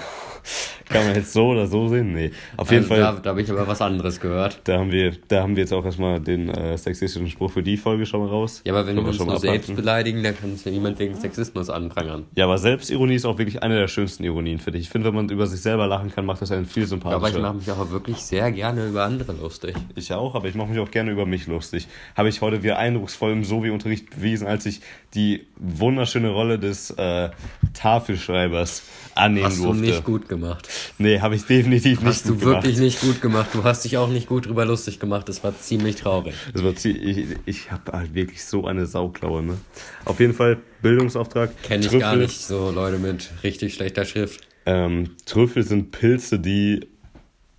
Kann 0.92 1.06
man 1.08 1.16
jetzt 1.16 1.34
so 1.34 1.48
oder 1.50 1.68
so 1.68 1.88
sehen? 1.88 2.14
Nee. 2.14 2.32
Auf 2.58 2.70
Also 2.70 2.74
jeden 2.74 2.86
Fall. 2.86 3.00
Da, 3.00 3.14
da 3.14 3.30
habe 3.32 3.42
ich 3.42 3.50
aber 3.50 3.68
was 3.68 3.82
anderes 3.82 4.20
gehört. 4.20 4.60
Da 4.66 4.78
haben 4.80 4.92
wir, 4.92 5.14
da 5.28 5.42
haben 5.44 5.56
wir 5.56 5.62
jetzt 5.64 5.74
auch 5.74 5.86
erstmal 5.86 6.20
den 6.20 6.50
äh, 6.50 6.78
sexistischen 6.78 7.30
Spruch 7.30 7.52
für 7.52 7.64
die 7.64 7.78
Folge 7.78 8.06
schon 8.06 8.22
mal 8.22 8.30
raus. 8.30 8.62
Ja, 8.66 8.74
aber 8.74 8.82
wenn 8.88 8.96
Können 8.96 9.06
wir 9.06 9.10
uns 9.10 9.18
schon 9.18 9.28
nur 9.28 9.40
selbst 9.40 9.76
beleidigen, 9.76 10.24
dann 10.24 10.38
kann 10.38 10.54
es 10.54 10.64
ja 10.66 10.72
niemand 10.72 11.00
wegen 11.00 11.16
Sexismus 11.16 11.70
anprangern. 11.70 12.26
Ja, 12.36 12.46
aber 12.46 12.58
Selbstironie 12.58 13.16
ist 13.16 13.26
auch 13.26 13.38
wirklich 13.38 13.64
eine 13.64 13.78
der 13.80 13.88
schönsten 13.88 14.24
Ironien 14.24 14.60
für 14.60 14.72
dich. 14.72 14.82
Ich 14.82 14.90
finde, 14.90 15.08
wenn 15.08 15.16
man 15.16 15.30
über 15.30 15.48
sich 15.48 15.62
selber 15.62 15.88
lachen 15.88 16.12
kann, 16.14 16.26
macht 16.26 16.42
das 16.42 16.52
einen 16.52 16.66
viel 16.66 16.84
Aber 16.84 16.86
ich 16.86 16.90
sympathischer. 16.90 17.40
mache 17.40 17.56
mich 17.56 17.72
auch 17.72 17.90
wirklich 17.92 18.18
sehr 18.18 18.52
gerne 18.52 18.88
über 18.88 19.04
andere 19.04 19.34
lustig. 19.34 19.76
Ich 19.96 20.12
auch, 20.14 20.36
aber 20.36 20.48
ich 20.48 20.56
mache 20.56 20.70
mich 20.70 20.80
auch 20.80 20.92
gerne 20.92 21.12
über 21.12 21.26
mich 21.26 21.48
lustig. 21.48 21.88
Habe 22.16 22.30
ich 22.30 22.42
heute 22.42 22.64
wieder 22.64 22.78
eindrucksvoll 22.78 23.32
im 23.32 23.44
Sovi-Unterricht 23.44 24.10
bewiesen, 24.10 24.48
als 24.48 24.66
ich 24.66 24.82
die 25.14 25.46
wunderschöne 25.58 26.30
Rolle 26.30 26.58
des 26.60 26.92
äh, 26.92 27.30
Tafelschreibers 27.74 28.84
annehmen 29.16 29.46
Hast 29.48 29.60
du 29.60 29.66
durfte. 29.66 29.82
nicht 29.82 30.04
gut 30.04 30.30
gemacht. 30.30 30.70
Nee, 30.98 31.20
habe 31.20 31.36
ich 31.36 31.44
definitiv 31.46 32.00
nicht 32.00 32.08
Hast 32.08 32.30
du 32.30 32.42
wirklich 32.42 32.76
gemacht. 32.76 32.80
nicht 32.80 33.02
gut 33.02 33.22
gemacht. 33.22 33.50
Du 33.54 33.64
hast 33.64 33.84
dich 33.86 33.98
auch 33.98 34.10
nicht 34.10 34.28
gut 34.28 34.48
drüber 34.48 34.66
lustig 34.66 35.00
gemacht. 35.00 35.28
Das 35.30 35.44
war 35.44 35.58
ziemlich 35.60 35.96
traurig. 35.98 36.34
Das 36.54 36.64
war 36.64 36.72
zie- 36.76 36.98
ich 36.98 37.38
ich 37.46 37.72
habe 37.72 37.92
halt 37.92 38.14
wirklich 38.14 38.44
so 38.44 38.66
eine 38.66 38.86
Sauklaue, 38.86 39.44
ne? 39.44 39.58
Auf 40.06 40.20
jeden 40.20 40.34
Fall 40.34 40.58
Bildungsauftrag. 40.82 41.52
Kenne 41.64 41.86
ich 41.86 42.00
gar 42.00 42.16
nicht 42.16 42.40
so 42.40 42.72
Leute 42.72 42.98
mit 42.98 43.30
richtig 43.44 43.74
schlechter 43.74 44.06
Schrift. 44.06 44.42
Ähm, 44.66 45.12
Trüffel 45.26 45.64
sind 45.64 45.92
Pilze, 45.92 46.40
die 46.40 46.88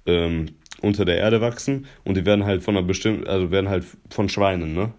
ähm, 0.06 0.46
unter 0.80 1.04
der 1.04 1.18
Erde 1.18 1.40
wachsen 1.40 1.86
und 2.04 2.16
die 2.16 2.24
werden 2.24 2.44
halt 2.44 2.62
von 2.62 2.76
einer 2.76 2.86
bestimmten, 2.86 3.26
also 3.26 3.50
werden 3.50 3.68
halt 3.68 3.84
von 4.10 4.28
Schweinen, 4.28 4.74
ne? 4.74 4.92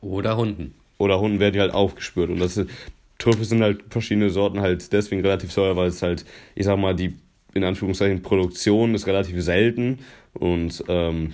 Oder 0.00 0.36
Hunden. 0.36 0.74
Oder 0.98 1.20
Hunden 1.20 1.40
werden 1.40 1.52
die 1.54 1.60
halt 1.60 1.72
aufgespürt. 1.74 2.30
Und 2.30 2.38
das 2.40 2.56
ist, 2.56 2.70
Trüffel 3.18 3.44
sind 3.44 3.62
halt 3.62 3.82
verschiedene 3.90 4.30
Sorten 4.30 4.60
halt 4.60 4.92
deswegen 4.92 5.20
relativ 5.22 5.52
teuer, 5.52 5.76
weil 5.76 5.88
es 5.88 6.00
halt, 6.02 6.24
ich 6.54 6.64
sag 6.66 6.78
mal, 6.78 6.94
die 6.94 7.14
in 7.56 7.64
Anführungszeichen 7.64 8.22
Produktion 8.22 8.94
ist 8.94 9.06
relativ 9.06 9.42
selten 9.42 9.98
und 10.34 10.84
ähm, 10.88 11.32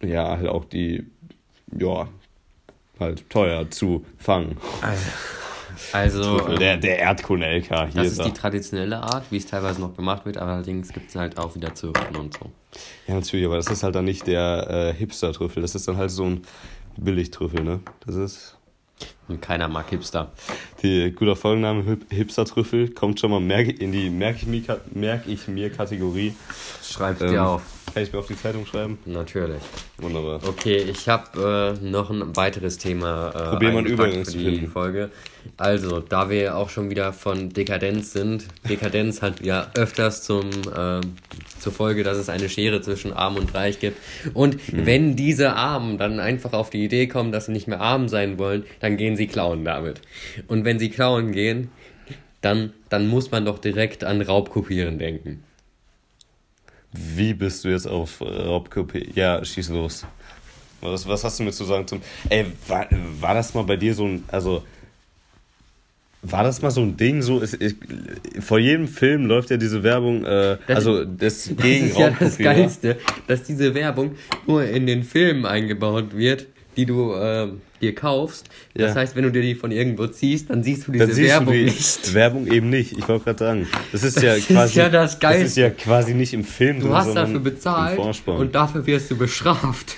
ja, 0.00 0.36
halt 0.36 0.48
auch 0.48 0.64
die, 0.64 1.04
ja, 1.78 2.08
halt 3.00 3.28
teuer 3.28 3.70
zu 3.70 4.04
fangen. 4.18 4.56
Also, 5.92 6.38
der, 6.56 6.74
ähm, 6.74 6.80
der 6.80 6.98
Erdkunde-LK 6.98 7.68
hier 7.68 7.88
das 7.94 8.12
ist 8.12 8.18
er. 8.18 8.26
die 8.26 8.32
traditionelle 8.32 8.98
Art, 9.02 9.24
wie 9.30 9.36
es 9.36 9.46
teilweise 9.46 9.80
noch 9.80 9.96
gemacht 9.96 10.24
wird. 10.24 10.38
Allerdings 10.38 10.92
gibt 10.92 11.10
es 11.10 11.16
halt 11.16 11.38
auch 11.38 11.54
wieder 11.54 11.74
Züchten 11.74 12.16
und 12.16 12.34
so. 12.34 12.50
Ja, 13.06 13.14
natürlich, 13.14 13.46
aber 13.46 13.56
das 13.56 13.66
ist 13.68 13.82
halt 13.82 13.94
dann 13.94 14.04
nicht 14.04 14.26
der 14.26 14.68
äh, 14.70 14.94
Hipster-Trüffel. 14.94 15.62
Das 15.62 15.74
ist 15.74 15.88
dann 15.88 15.96
halt 15.96 16.10
so 16.10 16.24
ein 16.24 16.42
Billigtrüffel, 16.96 17.62
ne? 17.62 17.80
Das 18.06 18.14
ist 18.14 18.56
Und 19.28 19.40
keiner 19.40 19.68
mag 19.68 19.88
Hipster. 19.88 20.32
die 20.82 21.10
guter 21.12 21.34
Folgenname 21.34 21.82
Hip- 21.84 22.06
Hipster-Trüffel. 22.10 22.90
Kommt 22.90 23.18
schon 23.20 23.30
mal 23.30 23.40
in 23.60 23.90
die 23.92 24.10
Merk 24.10 24.36
ich 24.42 24.46
mir, 24.46 24.62
merk 24.92 25.22
ich 25.26 25.48
mir 25.48 25.70
Kategorie. 25.70 26.34
Schreib's 26.82 27.22
Ähm, 27.22 27.30
dir 27.30 27.46
auf. 27.46 27.62
Kann 27.92 28.02
ich 28.02 28.12
mir 28.12 28.18
auf 28.18 28.26
die 28.26 28.36
Zeitung 28.38 28.66
schreiben? 28.66 28.98
Natürlich. 29.06 29.62
Wunderbar. 29.98 30.40
Okay, 30.46 30.76
ich 30.78 31.08
habe 31.08 31.76
äh, 31.80 31.84
noch 31.84 32.10
ein 32.10 32.34
weiteres 32.36 32.76
Thema 32.78 33.28
äh, 33.30 33.50
Probier 33.50 33.72
mal 33.72 33.86
Übergang 33.86 34.24
für 34.24 34.32
die. 34.32 34.66
Folge. 34.66 35.10
Also, 35.58 36.00
da 36.00 36.30
wir 36.30 36.56
auch 36.56 36.70
schon 36.70 36.90
wieder 36.90 37.12
von 37.12 37.50
Dekadenz 37.50 38.12
sind, 38.12 38.46
Dekadenz 38.68 39.20
hat 39.22 39.44
ja 39.44 39.70
öfters 39.74 40.22
zum, 40.24 40.48
äh, 40.50 41.00
zur 41.60 41.72
Folge, 41.72 42.02
dass 42.02 42.16
es 42.16 42.28
eine 42.30 42.48
Schere 42.48 42.80
zwischen 42.80 43.12
Arm 43.12 43.36
und 43.36 43.54
Reich 43.54 43.78
gibt. 43.78 43.98
Und 44.32 44.54
Hm. 44.54 44.86
wenn 44.86 45.16
diese 45.16 45.54
Armen 45.54 45.98
dann 45.98 46.18
einfach 46.18 46.52
auf 46.54 46.70
die 46.70 46.82
Idee 46.84 47.06
kommen, 47.06 47.30
dass 47.30 47.46
sie 47.46 47.52
nicht 47.52 47.68
mehr 47.68 47.80
arm 47.80 48.08
sein 48.08 48.38
wollen, 48.38 48.64
dann 48.80 48.96
gehen 48.96 49.13
sie 49.16 49.26
klauen 49.26 49.64
damit. 49.64 50.00
Und 50.48 50.64
wenn 50.64 50.78
sie 50.78 50.90
klauen 50.90 51.32
gehen, 51.32 51.70
dann, 52.40 52.72
dann 52.88 53.06
muss 53.08 53.30
man 53.30 53.44
doch 53.44 53.58
direkt 53.58 54.04
an 54.04 54.20
Raubkopieren 54.20 54.98
denken. 54.98 55.42
Wie 56.92 57.34
bist 57.34 57.64
du 57.64 57.68
jetzt 57.70 57.86
auf 57.86 58.20
äh, 58.20 58.24
Raubkopie? 58.24 59.10
Ja, 59.14 59.44
schieß 59.44 59.70
los. 59.70 60.06
Was, 60.80 61.08
was 61.08 61.24
hast 61.24 61.40
du 61.40 61.44
mir 61.44 61.50
zu 61.52 61.64
sagen 61.64 61.86
zum. 61.88 62.00
Ey, 62.28 62.46
war, 62.68 62.86
war 63.20 63.34
das 63.34 63.54
mal 63.54 63.64
bei 63.64 63.76
dir 63.76 63.94
so 63.94 64.04
ein. 64.06 64.24
Also. 64.28 64.62
War 66.26 66.42
das 66.42 66.62
mal 66.62 66.70
so 66.70 66.80
ein 66.80 66.96
Ding? 66.96 67.20
So, 67.20 67.42
es, 67.42 67.52
ich, 67.54 67.74
vor 68.40 68.58
jedem 68.58 68.88
Film 68.88 69.26
läuft 69.26 69.50
ja 69.50 69.58
diese 69.58 69.82
Werbung, 69.82 70.24
äh, 70.24 70.56
Das- 70.66 70.76
also 70.76 71.04
das 71.04 71.48
Das 71.48 71.56
gegen 71.56 71.86
ist 71.88 71.98
ja 71.98 72.10
das. 72.10 72.38
Geilste, 72.38 72.96
dass 73.26 73.42
diese 73.42 73.74
Werbung 73.74 74.16
nur 74.46 74.64
in 74.64 74.86
den 74.86 75.02
Filmen 75.02 75.44
eingebaut 75.44 76.16
wird, 76.16 76.46
die 76.76 76.86
du 76.86 77.12
äh, 77.14 77.48
dir 77.80 77.94
kaufst. 77.94 78.48
Das 78.74 78.94
Ja. 78.94 79.00
heißt, 79.00 79.16
wenn 79.16 79.24
du 79.24 79.32
dir 79.32 79.42
die 79.42 79.54
von 79.54 79.70
irgendwo 79.70 80.06
ziehst, 80.06 80.50
dann 80.50 80.62
siehst 80.62 80.86
du 80.86 80.92
diese 80.92 81.06
Dann 81.06 81.14
siehst 81.14 81.28
Werbung 81.30 81.46
du 81.52 81.58
die 81.58 81.64
nicht. 81.64 82.14
Werbung 82.14 82.46
eben 82.46 82.70
nicht. 82.70 82.92
Ich 82.98 83.08
wollte 83.08 83.24
gerade 83.24 83.38
sagen, 83.38 83.68
das 83.92 84.02
ist 84.02 84.20
ja 84.22 84.34
ist 84.34 84.48
quasi. 84.48 84.78
ja 84.78 84.88
das 84.88 85.18
das 85.18 85.36
ist 85.36 85.56
ja 85.56 85.70
quasi 85.70 86.14
nicht 86.14 86.32
im 86.34 86.44
Film 86.44 86.80
Du 86.80 86.86
drin, 86.86 86.94
hast 86.96 87.14
dafür 87.14 87.40
bezahlt 87.40 87.98
und 88.26 88.54
dafür 88.54 88.86
wirst 88.86 89.10
du 89.10 89.16
bestraft. 89.16 89.96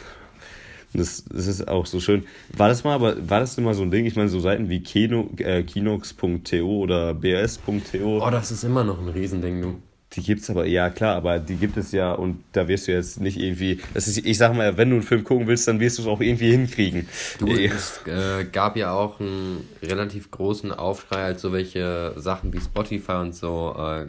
Das, 0.93 1.25
das 1.31 1.47
ist 1.47 1.69
auch 1.69 1.85
so 1.85 2.01
schön. 2.01 2.25
War 2.57 2.69
das 2.69 2.83
mal, 2.83 2.95
aber 2.95 3.29
war 3.29 3.41
das 3.41 3.59
immer 3.59 3.75
so 3.75 3.83
ein 3.83 3.91
Ding? 3.91 4.07
Ich 4.07 4.17
meine, 4.17 4.31
so 4.31 4.41
Seiten 4.41 4.71
wie 4.71 4.81
Kino, 4.81 5.29
äh, 5.39 5.63
Kinox.to 5.63 6.57
oder 6.65 7.13
bs.to, 7.13 8.25
Oh, 8.27 8.31
das 8.31 8.51
ist 8.51 8.65
immer 8.65 8.83
noch 8.83 8.99
ein 9.01 9.09
Riesending, 9.09 9.61
du. 9.61 9.75
Die 10.17 10.23
gibt's 10.23 10.49
aber, 10.51 10.67
ja 10.67 10.91
klar, 10.91 11.15
aber 11.17 11.39
die 11.39 11.57
gibt 11.57 11.77
es 11.77 11.93
ja 11.93 12.13
und 12.13 12.43
da 12.53 12.67
wirst 12.69 12.89
du 12.89 12.93
jetzt 12.93 13.21
nicht 13.21 13.39
irgendwie, 13.39 13.81
das 13.95 14.09
ist, 14.09 14.19
ich 14.19 14.39
sag 14.39 14.55
mal, 14.55 14.77
wenn 14.77 14.91
du 14.91 14.97
einen 14.97 15.05
Film 15.05 15.25
gucken 15.25 15.47
willst, 15.47 15.69
dann 15.69 15.79
wirst 15.79 15.99
du 15.99 16.03
es 16.03 16.09
auch 16.09 16.21
irgendwie 16.21 16.51
hinkriegen. 16.51 17.07
Du, 17.39 17.47
es 17.49 18.01
äh, 18.07 18.45
gab 18.45 18.77
ja 18.77 18.93
auch 18.93 19.21
einen 19.21 19.69
relativ 19.83 20.31
großen 20.31 20.73
Aufschrei, 20.73 21.23
als 21.23 21.43
so 21.43 21.53
welche 21.53 22.15
Sachen 22.17 22.53
wie 22.53 22.61
Spotify 22.61 23.13
und 23.13 23.35
so 23.35 23.77
äh, 23.79 24.07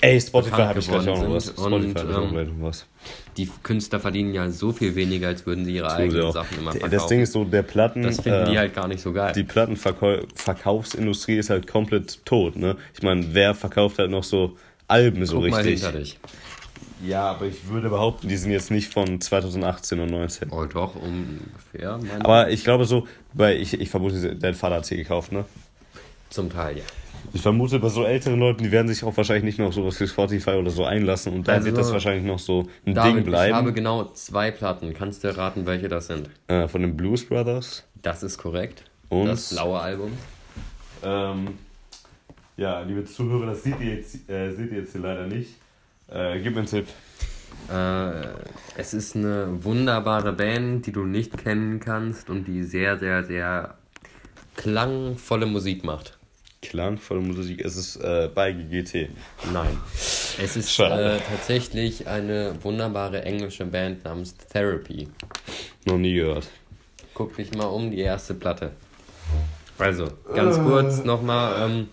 Ey, 0.00 0.20
Spotify 0.20 0.62
habe 0.62 0.80
ich 0.80 0.88
gleich 0.88 1.08
auch 1.08 1.22
noch 1.22 1.34
was. 1.34 1.48
Spotify 1.48 2.00
und, 2.00 2.12
auch 2.12 2.22
ähm, 2.24 2.30
gleich 2.30 2.48
noch 2.48 2.66
was. 2.66 2.86
die 3.36 3.48
Künstler 3.62 4.00
verdienen 4.00 4.34
ja 4.34 4.50
so 4.50 4.72
viel 4.72 4.94
weniger, 4.96 5.28
als 5.28 5.46
würden 5.46 5.64
sie 5.64 5.76
ihre 5.76 5.90
sie 5.90 5.96
eigenen 5.96 6.22
auch. 6.22 6.32
Sachen 6.32 6.58
immer 6.58 6.72
verkaufen. 6.72 6.92
Das 6.92 7.06
Ding 7.06 7.20
ist 7.20 7.32
so, 7.32 7.44
der 7.44 7.62
Platten, 7.62 8.02
das 8.02 8.20
finden 8.20 8.46
äh, 8.46 8.50
die 8.50 8.58
halt 8.58 8.74
gar 8.74 8.88
nicht 8.88 9.00
so 9.00 9.12
geil. 9.12 9.32
die 9.34 9.44
Plattenverkaufsindustrie 9.44 11.36
ist 11.36 11.50
halt 11.50 11.66
komplett 11.66 12.24
tot, 12.24 12.56
ne? 12.56 12.76
Ich 12.94 13.02
meine, 13.02 13.26
wer 13.32 13.54
verkauft 13.54 13.98
halt 13.98 14.10
noch 14.10 14.24
so 14.24 14.56
Alben 14.88 15.24
so 15.26 15.40
Guck 15.40 15.50
mal 15.50 15.56
richtig? 15.62 15.82
hinter 15.82 15.98
dich. 15.98 16.18
Ja, 17.04 17.30
aber 17.30 17.46
ich 17.46 17.68
würde 17.68 17.90
behaupten, 17.90 18.26
die 18.28 18.36
sind 18.36 18.50
jetzt 18.50 18.70
nicht 18.72 18.92
von 18.92 19.20
2018 19.20 20.00
und 20.00 20.10
19. 20.10 20.50
Oh, 20.50 20.64
doch, 20.64 20.96
ungefähr. 20.96 22.00
Aber 22.20 22.50
ich 22.50 22.64
glaube 22.64 22.86
so, 22.86 23.06
weil 23.34 23.60
ich, 23.60 23.80
ich 23.80 23.88
vermute, 23.88 24.34
dein 24.34 24.54
Vater 24.54 24.76
hat 24.76 24.86
sie 24.86 24.96
gekauft, 24.96 25.30
ne? 25.30 25.44
Zum 26.30 26.50
Teil, 26.50 26.78
ja. 26.78 26.84
Ich 27.32 27.42
vermute, 27.42 27.78
bei 27.78 27.88
so 27.88 28.04
älteren 28.04 28.40
Leuten, 28.40 28.62
die 28.64 28.72
werden 28.72 28.88
sich 28.88 29.04
auch 29.04 29.16
wahrscheinlich 29.16 29.44
nicht 29.44 29.58
noch 29.58 29.72
sowas 29.72 30.00
wie 30.00 30.08
Spotify 30.08 30.52
oder 30.52 30.70
so 30.70 30.84
einlassen 30.84 31.34
und 31.34 31.46
da 31.46 31.52
Also, 31.54 31.66
wird 31.66 31.76
das 31.76 31.92
wahrscheinlich 31.92 32.24
noch 32.24 32.38
so 32.38 32.60
ein 32.62 32.66
Ding 32.86 32.94
David, 32.94 33.26
ich 33.28 33.34
habe 33.34 33.50
bleiben. 33.50 33.74
genau 33.74 34.04
zwei 34.14 34.50
Platten. 34.50 34.94
Kannst 34.94 35.22
du 35.24 35.36
raten, 35.36 35.66
welche 35.66 35.88
das 35.88 36.06
sind? 36.08 36.30
Äh, 36.48 36.66
von 36.68 36.82
den 36.82 36.96
Blues 36.96 37.24
Brothers. 37.26 37.84
Das 38.02 38.22
ist 38.22 38.38
korrekt. 38.38 38.84
Und? 39.08 39.26
Das 39.26 39.50
blaue 39.50 39.78
Album. 39.78 40.12
Ähm, 41.04 41.48
ja, 42.58 42.80
liebe 42.80 43.04
Zuhörer, 43.04 43.46
das 43.46 43.62
seht 43.62 43.80
ihr 43.80 43.94
jetzt, 43.94 44.28
äh, 44.28 44.52
seht 44.52 44.72
ihr 44.72 44.80
jetzt 44.80 44.92
hier 44.92 45.00
leider 45.00 45.26
nicht. 45.26 45.54
Äh, 46.08 46.40
gib 46.40 46.54
mir 46.54 46.58
einen 46.58 46.66
Tipp. 46.66 46.86
Äh, 47.72 48.26
es 48.76 48.94
ist 48.94 49.14
eine 49.14 49.64
wunderbare 49.64 50.32
Band, 50.32 50.84
die 50.86 50.92
du 50.92 51.04
nicht 51.04 51.38
kennen 51.38 51.78
kannst 51.78 52.28
und 52.28 52.44
die 52.44 52.64
sehr, 52.64 52.98
sehr, 52.98 53.24
sehr 53.24 53.78
klangvolle 54.56 55.46
Musik 55.46 55.84
macht. 55.84 56.18
Klangvolle 56.60 57.20
Musik, 57.20 57.64
es 57.64 57.76
ist 57.76 57.96
äh, 57.96 58.28
bei 58.34 58.52
GGT. 58.52 59.08
Nein. 59.52 59.78
Es 60.42 60.56
ist 60.56 60.78
äh, 60.80 61.18
tatsächlich 61.20 62.08
eine 62.08 62.56
wunderbare 62.62 63.22
englische 63.22 63.66
Band 63.66 64.04
namens 64.04 64.36
Therapy. 64.36 65.08
Noch 65.84 65.98
nie 65.98 66.14
gehört. 66.14 66.48
Guck 67.14 67.36
dich 67.36 67.54
mal 67.54 67.66
um, 67.66 67.92
die 67.92 68.00
erste 68.00 68.34
Platte. 68.34 68.72
Also, 69.78 70.08
ganz 70.34 70.58
kurz 70.58 71.04
nochmal, 71.04 71.70
ähm, 71.70 71.88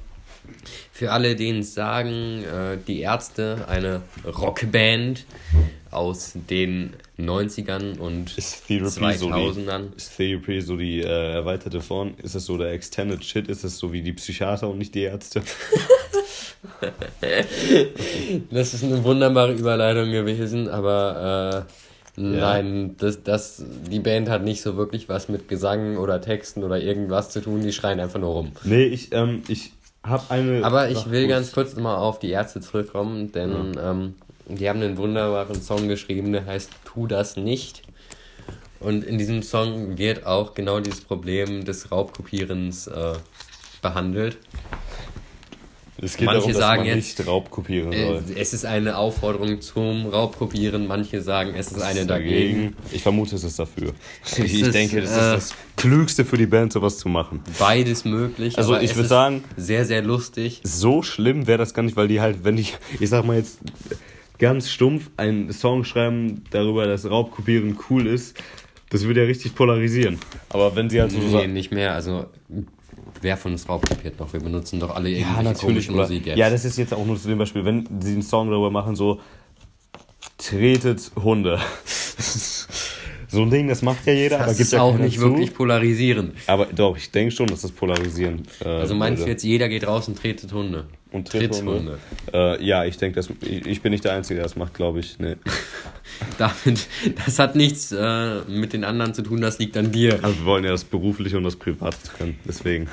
für 0.92 1.12
alle, 1.12 1.36
denen 1.36 1.60
es 1.60 1.74
sagen, 1.74 2.44
äh, 2.44 2.78
die 2.88 3.02
Ärzte, 3.02 3.66
eine 3.68 4.02
Rockband 4.26 5.26
aus 5.92 6.34
den 6.50 6.94
90ern 7.18 7.98
und 7.98 8.38
Ist 8.38 8.68
Therapy 8.68 8.90
so 9.18 9.30
2000ern. 9.30 9.90
die, 9.92 9.96
ist 9.98 10.18
Therapy 10.18 10.62
so 10.62 10.76
die 10.76 11.00
äh, 11.02 11.34
erweiterte 11.34 11.82
Form? 11.82 12.14
Ist 12.22 12.36
es 12.36 12.46
so 12.46 12.58
der 12.58 12.72
Extended 12.72 13.24
Shit? 13.24 13.48
Ist 13.48 13.64
es 13.64 13.78
so 13.78 13.94
wie 13.94 14.02
die 14.02 14.14
Psychiater 14.14 14.70
und 14.70 14.78
nicht 14.78 14.94
die 14.96 15.04
Ärzte? 15.04 15.42
Das 18.50 18.74
ist 18.74 18.84
eine 18.84 19.04
wunderbare 19.04 19.54
Überleitung 19.54 20.12
gewesen, 20.12 20.68
aber 20.68 21.66
äh, 22.18 22.22
nein, 22.22 22.96
das, 22.98 23.24
das, 23.24 23.64
die 23.90 24.00
Band 24.00 24.30
hat 24.30 24.44
nicht 24.44 24.62
so 24.62 24.76
wirklich 24.78 25.08
was 25.10 25.30
mit 25.30 25.48
Gesang 25.48 25.98
oder 25.98 26.22
Texten 26.22 26.64
oder 26.64 26.80
irgendwas 26.80 27.30
zu 27.30 27.42
tun, 27.42 27.62
die 27.62 27.72
schreien 27.72 28.00
einfach 28.00 28.20
nur 28.20 28.32
rum. 28.32 28.52
Nee, 28.64 28.86
ich, 28.86 29.12
ähm, 29.14 29.44
ich 29.48 29.74
habe 30.06 30.24
eine. 30.30 30.64
Aber 30.64 30.90
ich 30.90 31.10
will 31.10 31.28
ganz 31.28 31.52
kurz 31.52 31.76
mal 31.76 31.96
auf 31.96 32.20
die 32.20 32.30
Ärzte 32.30 32.62
zurückkommen, 32.62 33.32
denn 33.32 33.78
ähm, 33.82 34.16
die 34.48 34.70
haben 34.70 34.82
einen 34.82 34.98
wunderbaren 34.98 35.62
Song 35.62 35.88
geschrieben, 35.88 36.32
der 36.32 36.46
heißt 36.46 36.72
Tu 36.86 37.08
das 37.08 37.38
nicht. 37.38 37.82
Und 38.80 39.04
in 39.04 39.18
diesem 39.18 39.42
Song 39.42 39.98
wird 39.98 40.26
auch 40.26 40.54
genau 40.54 40.80
dieses 40.80 41.02
Problem 41.02 41.66
des 41.66 41.92
Raubkopierens 41.92 42.88
äh, 42.88 43.14
behandelt. 43.82 44.38
Es 46.02 46.18
geht 46.18 46.26
manche 46.26 46.40
darum, 46.40 46.52
dass 46.54 46.62
sagen 46.62 46.78
man 46.88 46.98
jetzt, 46.98 47.18
nicht 47.20 47.28
Raubkopieren 47.28 47.94
äh, 47.94 48.06
soll. 48.06 48.24
es 48.38 48.54
ist 48.54 48.66
eine 48.66 48.98
Aufforderung 48.98 49.62
zum 49.62 50.08
Raubkopieren. 50.08 50.88
Manche 50.88 51.22
sagen, 51.22 51.54
es 51.56 51.72
ist 51.72 51.82
eine 51.82 52.06
dagegen. 52.06 52.76
Ich 52.92 53.02
vermute, 53.02 53.36
es 53.36 53.44
ist 53.46 53.58
dafür. 53.58 53.94
Es 54.26 54.38
Ich, 54.40 54.54
ich 54.56 54.62
ist, 54.64 54.74
denke, 54.74 55.02
das 55.02 55.12
äh, 55.12 55.14
ist 55.38 55.52
das 55.52 55.56
Klügste 55.78 56.26
für 56.26 56.38
die 56.38 56.48
Band, 56.48 56.74
sowas 56.74 56.98
zu 56.98 57.08
machen. 57.08 57.42
Beides 57.60 58.04
möglich. 58.04 58.58
Also 58.58 58.76
ich 58.78 58.92
es 58.92 58.96
würd 58.96 59.04
ist 59.06 59.10
sagen- 59.10 59.44
sehr, 59.56 59.86
sehr 59.86 60.02
lustig. 60.02 60.60
So 60.64 61.02
schlimm 61.02 61.48
wäre 61.48 61.58
das 61.60 61.74
gar 61.74 61.84
nicht, 61.84 61.96
weil 61.96 62.08
die 62.10 62.20
halt, 62.20 62.44
wenn 62.44 62.58
die, 62.58 62.68
ich 63.00 63.10
sag 63.10 63.24
mal 63.26 63.38
jetzt 63.38 63.60
ganz 64.38 64.70
stumpf, 64.70 65.10
einen 65.16 65.54
Song 65.54 65.86
schreiben 65.86 66.44
darüber, 66.52 66.88
dass 66.88 67.10
Raubkopieren 67.10 67.78
cool 67.90 68.06
ist, 68.08 68.36
das 68.90 69.04
würde 69.06 69.22
ja 69.22 69.28
richtig 69.28 69.56
polarisieren. 69.56 70.20
Aber 70.50 70.76
wenn 70.76 70.90
sie 70.90 71.00
halt 71.00 71.12
so 71.12 71.20
Nee, 71.20 71.32
sagen, 71.32 71.54
nicht 71.54 71.72
mehr. 71.72 71.94
Also, 71.94 72.26
wer 73.26 73.38
von 73.38 73.52
uns 73.54 73.68
raubkopiert 73.68 74.20
noch? 74.20 74.32
Wir 74.32 74.40
benutzen 74.40 74.80
doch 74.80 74.96
alle 74.96 75.10
ja, 75.10 75.18
irgendwelche 75.18 75.44
natürlich, 75.44 75.90
Musik 75.90 76.28
jetzt. 76.28 76.38
ja, 76.38 76.50
das 76.50 76.64
ist 76.64 76.78
jetzt 76.78 76.94
auch 76.94 77.06
nur 77.06 77.20
zu 77.20 77.28
dem 77.28 77.40
Beispiel, 77.40 77.66
wenn 77.66 77.86
sie 78.00 78.14
einen 78.14 78.22
Song 78.22 78.50
darüber 78.50 78.72
machen, 78.72 78.96
so 78.96 79.20
tretet 80.38 81.12
Hunde. 81.22 81.60
so 83.28 83.42
ein 83.42 83.50
Ding, 83.50 83.68
das 83.68 83.82
macht 83.82 84.06
ja 84.06 84.14
jeder, 84.14 84.38
aber 84.38 84.46
das 84.48 84.58
gibt 84.58 84.68
ist 84.68 84.74
ja 84.74 84.82
auch 84.84 84.98
nicht 84.98 85.16
zu. 85.16 85.22
wirklich 85.24 85.54
polarisierend. 85.54 86.36
Aber 86.48 86.68
doch, 86.68 86.96
ich 86.96 87.12
denke 87.12 87.32
schon, 87.32 87.48
dass 87.48 87.62
das 87.62 87.72
polarisieren. 87.72 88.44
Äh, 88.64 88.68
Also 88.68 88.96
meinst 88.96 89.20
du 89.20 89.24
würde. 89.24 89.32
jetzt, 89.32 89.44
jeder 89.44 89.70
geht 89.70 89.88
raus 89.88 90.08
und 90.08 90.18
tretet 90.18 90.54
Hunde? 90.54 90.86
und 91.16 91.28
Tritthunde? 91.28 91.98
Äh, 92.34 92.64
ja, 92.64 92.86
ich 92.86 92.98
denke, 92.98 93.22
ich, 93.42 93.66
ich 93.66 93.82
bin 93.82 93.92
nicht 93.92 94.04
der 94.04 94.14
Einzige, 94.14 94.36
der 94.36 94.44
das 94.44 94.56
macht, 94.56 94.74
glaube 94.74 95.00
ich. 95.00 95.18
Nee. 95.18 95.38
Damit, 96.38 96.88
das 97.26 97.40
hat 97.40 97.56
nichts 97.56 97.92
äh, 97.92 98.42
mit 98.48 98.74
den 98.74 98.84
anderen 98.84 99.14
zu 99.14 99.22
tun, 99.22 99.42
das 99.42 99.58
liegt 99.58 99.78
an 99.78 99.92
dir. 99.92 100.20
Also 100.22 100.40
wir 100.40 100.46
wollen 100.46 100.64
ja 100.64 100.72
das 100.72 100.84
berufliche 100.84 101.38
und 101.38 101.44
das 101.44 101.56
privat 101.56 101.96
trennen, 102.04 102.38
deswegen. 102.46 102.90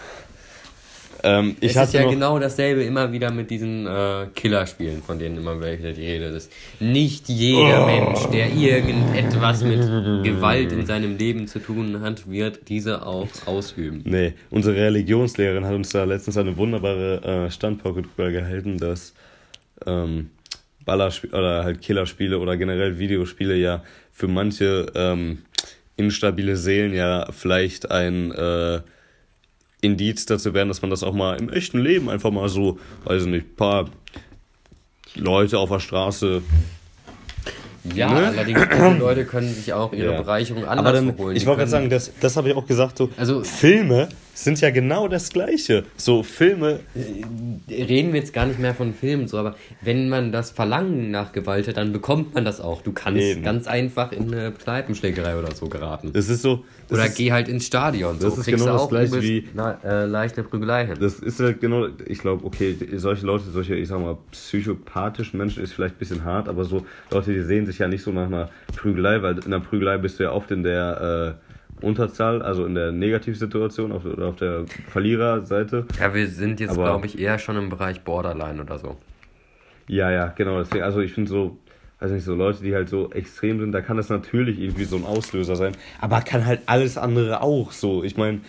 Ähm, 1.24 1.56
ich 1.60 1.76
es 1.76 1.88
ist 1.88 1.94
ja 1.94 2.08
genau 2.08 2.38
dasselbe 2.38 2.82
immer 2.82 3.12
wieder 3.12 3.30
mit 3.32 3.50
diesen 3.50 3.86
äh, 3.86 4.26
Killerspielen, 4.34 5.02
von 5.02 5.18
denen 5.18 5.38
immer 5.38 5.58
wieder 5.58 5.92
die 5.92 6.06
Rede 6.06 6.26
ist. 6.26 6.50
Nicht 6.80 7.28
jeder 7.28 7.82
Oh. 7.82 7.86
Mensch, 7.86 8.26
der 8.32 8.52
irgendetwas 8.52 9.62
mit 9.62 9.80
Gewalt 10.24 10.72
in 10.72 10.86
seinem 10.86 11.16
Leben 11.16 11.46
zu 11.46 11.58
tun 11.58 12.00
hat, 12.00 12.30
wird 12.30 12.68
diese 12.68 13.06
auch 13.06 13.28
ausüben. 13.46 14.02
Nee, 14.04 14.34
unsere 14.50 14.76
Religionslehrerin 14.76 15.64
hat 15.64 15.74
uns 15.74 15.90
da 15.90 16.04
letztens 16.04 16.36
eine 16.36 16.56
wunderbare 16.56 17.46
äh, 17.46 17.50
Standpauke 17.50 18.02
drüber 18.02 18.30
gehalten, 18.30 18.78
dass 18.78 19.14
ähm, 19.86 20.30
Ballerspiele 20.84 21.36
oder 21.36 21.64
halt 21.64 21.80
Killerspiele 21.80 22.38
oder 22.38 22.56
generell 22.56 22.98
Videospiele 22.98 23.56
ja 23.56 23.82
für 24.10 24.28
manche 24.28 24.86
ähm, 24.94 25.38
instabile 25.96 26.56
Seelen 26.56 26.94
ja 26.94 27.28
vielleicht 27.30 27.90
ein 27.90 28.32
äh, 28.32 28.80
Indiz 29.82 30.24
dazu 30.26 30.54
wären, 30.54 30.68
dass 30.68 30.80
man 30.80 30.90
das 30.90 31.02
auch 31.02 31.12
mal 31.12 31.38
im 31.38 31.50
echten 31.50 31.78
Leben 31.80 32.08
einfach 32.08 32.30
mal 32.30 32.48
so, 32.48 32.78
weiß 33.04 33.22
ich 33.24 33.28
nicht, 33.28 33.56
paar 33.56 33.90
Leute 35.16 35.58
auf 35.58 35.68
der 35.68 35.80
Straße 35.80 36.40
Ja, 37.94 38.08
Ne? 38.12 38.28
allerdings, 38.28 38.60
diese 38.72 38.96
Leute 38.98 39.24
können 39.24 39.52
sich 39.52 39.72
auch 39.72 39.92
ihre 39.92 40.12
Ja. 40.12 40.20
Bereicherung 40.22 40.62
Aber 40.64 40.78
anders 40.78 40.94
dann, 40.94 41.18
holen. 41.18 41.36
ich 41.36 41.44
wollte 41.46 41.58
gerade 41.58 41.70
sagen, 41.70 41.90
das, 41.90 42.12
das 42.20 42.36
habe 42.36 42.48
ich 42.48 42.54
auch 42.54 42.64
gesagt, 42.66 42.96
so 42.96 43.10
Also- 43.16 43.42
Filme 43.42 44.08
sind 44.34 44.60
ja 44.60 44.70
genau 44.70 45.08
das 45.08 45.30
Gleiche. 45.30 45.84
So 45.96 46.22
Filme, 46.22 46.80
reden 47.70 48.12
wir 48.12 48.20
jetzt 48.20 48.32
gar 48.32 48.46
nicht 48.46 48.58
mehr 48.58 48.74
von 48.74 48.94
Filmen 48.94 49.28
so, 49.28 49.38
aber 49.38 49.56
wenn 49.82 50.08
man 50.08 50.32
das 50.32 50.50
Verlangen 50.50 51.10
nach 51.10 51.32
Gewalt 51.32 51.68
hat, 51.68 51.76
dann 51.76 51.92
bekommt 51.92 52.34
man 52.34 52.44
das 52.44 52.60
auch. 52.60 52.82
Du 52.82 52.92
kannst 52.92 53.20
Eben. 53.22 53.42
ganz 53.42 53.66
einfach 53.66 54.12
in 54.12 54.32
eine 54.32 54.52
Kneipenschlägerei 54.52 55.38
oder 55.38 55.54
so 55.54 55.68
geraten. 55.68 56.12
das 56.12 56.28
ist 56.28 56.42
so. 56.42 56.64
Oder 56.90 57.06
ist, 57.06 57.16
geh 57.16 57.32
halt 57.32 57.48
ins 57.48 57.66
Stadion. 57.66 58.18
So 58.20 58.28
das 58.28 58.38
ist 58.38 58.44
kriegst 58.44 58.64
genau 58.64 58.78
das 58.78 58.88
Gleiche 58.88 59.22
wie- 59.22 59.48
na, 59.54 59.78
äh, 59.84 60.06
leicht 60.06 60.36
eine 60.36 60.46
Prügelei 60.46 60.86
hin. 60.86 60.96
Das 61.00 61.14
ist 61.20 61.40
halt 61.40 61.60
genau, 61.60 61.88
ich 62.06 62.18
glaube, 62.18 62.44
okay, 62.44 62.76
solche 62.96 63.24
Leute, 63.26 63.44
solche, 63.50 63.74
ich 63.76 63.88
sag 63.88 64.00
mal, 64.00 64.18
psychopathischen 64.30 65.38
Menschen 65.38 65.62
ist 65.62 65.72
vielleicht 65.72 65.96
ein 65.96 65.98
bisschen 65.98 66.24
hart, 66.24 66.48
aber 66.48 66.64
so 66.64 66.84
Leute, 67.10 67.32
die 67.32 67.42
sehen 67.42 67.66
sich 67.66 67.78
ja 67.78 67.88
nicht 67.88 68.02
so 68.02 68.10
nach 68.12 68.26
einer 68.26 68.50
Prügelei, 68.76 69.22
weil 69.22 69.38
in 69.38 69.44
einer 69.46 69.60
Prügelei 69.60 69.98
bist 69.98 70.18
du 70.18 70.24
ja 70.24 70.32
oft 70.32 70.50
in 70.50 70.62
der 70.62 71.36
äh, 71.38 71.51
Unterzahl, 71.82 72.42
also 72.42 72.64
in 72.64 72.74
der 72.74 72.92
Negativsituation 72.92 73.92
auf, 73.92 74.04
oder 74.04 74.26
auf 74.26 74.36
der 74.36 74.64
Verliererseite. 74.90 75.86
Ja, 75.98 76.14
wir 76.14 76.28
sind 76.28 76.60
jetzt, 76.60 76.74
glaube 76.74 77.06
ich, 77.06 77.18
eher 77.18 77.38
schon 77.38 77.56
im 77.56 77.68
Bereich 77.68 78.02
Borderline 78.02 78.60
oder 78.60 78.78
so. 78.78 78.96
Ja, 79.88 80.10
ja, 80.10 80.28
genau, 80.28 80.58
deswegen, 80.58 80.84
also 80.84 81.00
ich 81.00 81.12
finde 81.12 81.30
so, 81.30 81.58
weiß 82.00 82.12
nicht, 82.12 82.24
so 82.24 82.34
Leute, 82.34 82.62
die 82.62 82.74
halt 82.74 82.88
so 82.88 83.11
extrem 83.11 83.61
sind, 83.61 83.72
da 83.72 83.80
kann 83.80 83.96
das 83.96 84.09
natürlich 84.09 84.59
irgendwie 84.61 84.85
so 84.85 84.96
ein 84.96 85.04
Auslöser 85.04 85.57
sein, 85.57 85.72
aber 86.00 86.20
kann 86.20 86.46
halt 86.46 86.61
alles 86.66 86.96
andere 86.96 87.42
auch 87.42 87.72
so. 87.72 88.04
Ich 88.04 88.16
meine, 88.16 88.40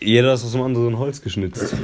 jeder 0.00 0.34
ist 0.34 0.44
aus 0.44 0.54
einem 0.54 0.64
anderen 0.64 0.98
Holz 0.98 1.22
geschnitzt. 1.22 1.74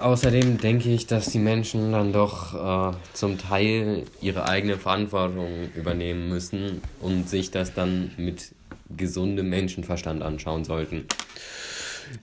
Außerdem 0.00 0.58
denke 0.58 0.88
ich, 0.88 1.06
dass 1.06 1.26
die 1.26 1.38
Menschen 1.38 1.92
dann 1.92 2.12
doch 2.12 2.92
äh, 2.92 2.96
zum 3.12 3.38
Teil 3.38 4.04
ihre 4.20 4.48
eigene 4.48 4.76
Verantwortung 4.76 5.70
übernehmen 5.74 6.28
müssen 6.28 6.82
und 7.00 7.28
sich 7.28 7.50
das 7.50 7.74
dann 7.74 8.10
mit 8.16 8.52
gesundem 8.96 9.48
Menschenverstand 9.48 10.22
anschauen 10.22 10.64
sollten. 10.64 11.06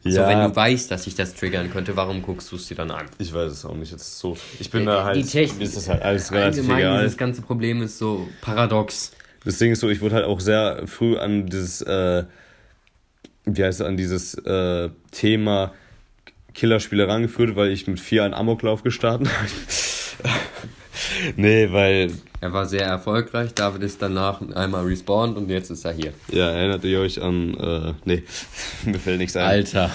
So, 0.03 0.19
wenn 0.19 0.39
du 0.39 0.53
weißt, 0.53 0.91
dass 0.91 1.05
sich 1.05 1.15
das 1.15 1.33
triggern 1.33 1.71
könnte, 1.71 1.95
warum 1.95 2.21
guckst 2.21 2.51
du 2.51 2.57
es 2.57 2.67
dir 2.67 2.75
dann 2.75 2.91
an? 2.91 3.05
ich 3.19 3.33
weiß 3.33 3.51
es 3.51 3.63
auch 3.63 3.75
nicht, 3.75 3.91
jetzt 3.91 4.19
so, 4.19 4.35
ich 4.59 4.69
bin 4.69 4.85
da 4.85 5.05
halt, 5.05 5.15
die 5.15 5.23
Technik, 5.23 5.61
ist 5.61 5.77
das 5.77 5.87
halt 5.87 6.01
alles 6.01 6.31
relativ 6.33 6.63
allgemein 6.63 6.79
egal. 6.79 7.03
dieses 7.03 7.17
ganze 7.17 7.41
Problem 7.41 7.81
ist 7.81 7.97
so 7.97 8.27
paradox. 8.41 9.13
Das 9.45 9.59
Ding 9.59 9.71
ist 9.71 9.79
so, 9.79 9.89
ich 9.89 10.01
wurde 10.01 10.15
halt 10.15 10.25
auch 10.25 10.41
sehr 10.41 10.83
früh 10.87 11.17
an 11.17 11.45
dieses, 11.45 11.81
äh, 11.83 12.25
wie 13.47 13.63
heißt 13.63 13.81
es, 13.81 13.85
an 13.85 13.97
dieses 13.97 14.33
äh, 14.35 14.89
Thema 15.11 15.73
Killerspiele 16.53 17.07
rangeführt, 17.07 17.55
weil 17.55 17.71
ich 17.71 17.87
mit 17.87 17.99
vier 17.99 18.23
einen 18.23 18.33
Amoklauf 18.33 18.83
gestartet 18.83 19.29
habe. 20.23 20.35
nee, 21.35 21.71
weil, 21.71 22.11
Er 22.39 22.53
war 22.53 22.67
sehr 22.67 22.85
erfolgreich, 22.85 23.55
David 23.55 23.81
ist 23.81 23.99
danach 23.99 24.41
einmal 24.53 24.85
respawned 24.85 25.37
und 25.37 25.49
jetzt 25.49 25.71
ist 25.71 25.85
er 25.85 25.93
hier. 25.93 26.13
ja, 26.31 26.51
erinnert 26.51 26.83
ihr 26.83 26.99
euch 26.99 27.19
an, 27.19 27.55
äh, 27.55 27.93
nee, 28.05 28.23
mir 28.85 28.99
fällt 28.99 29.17
nichts 29.17 29.35
ein. 29.35 29.43
Alter, 29.43 29.89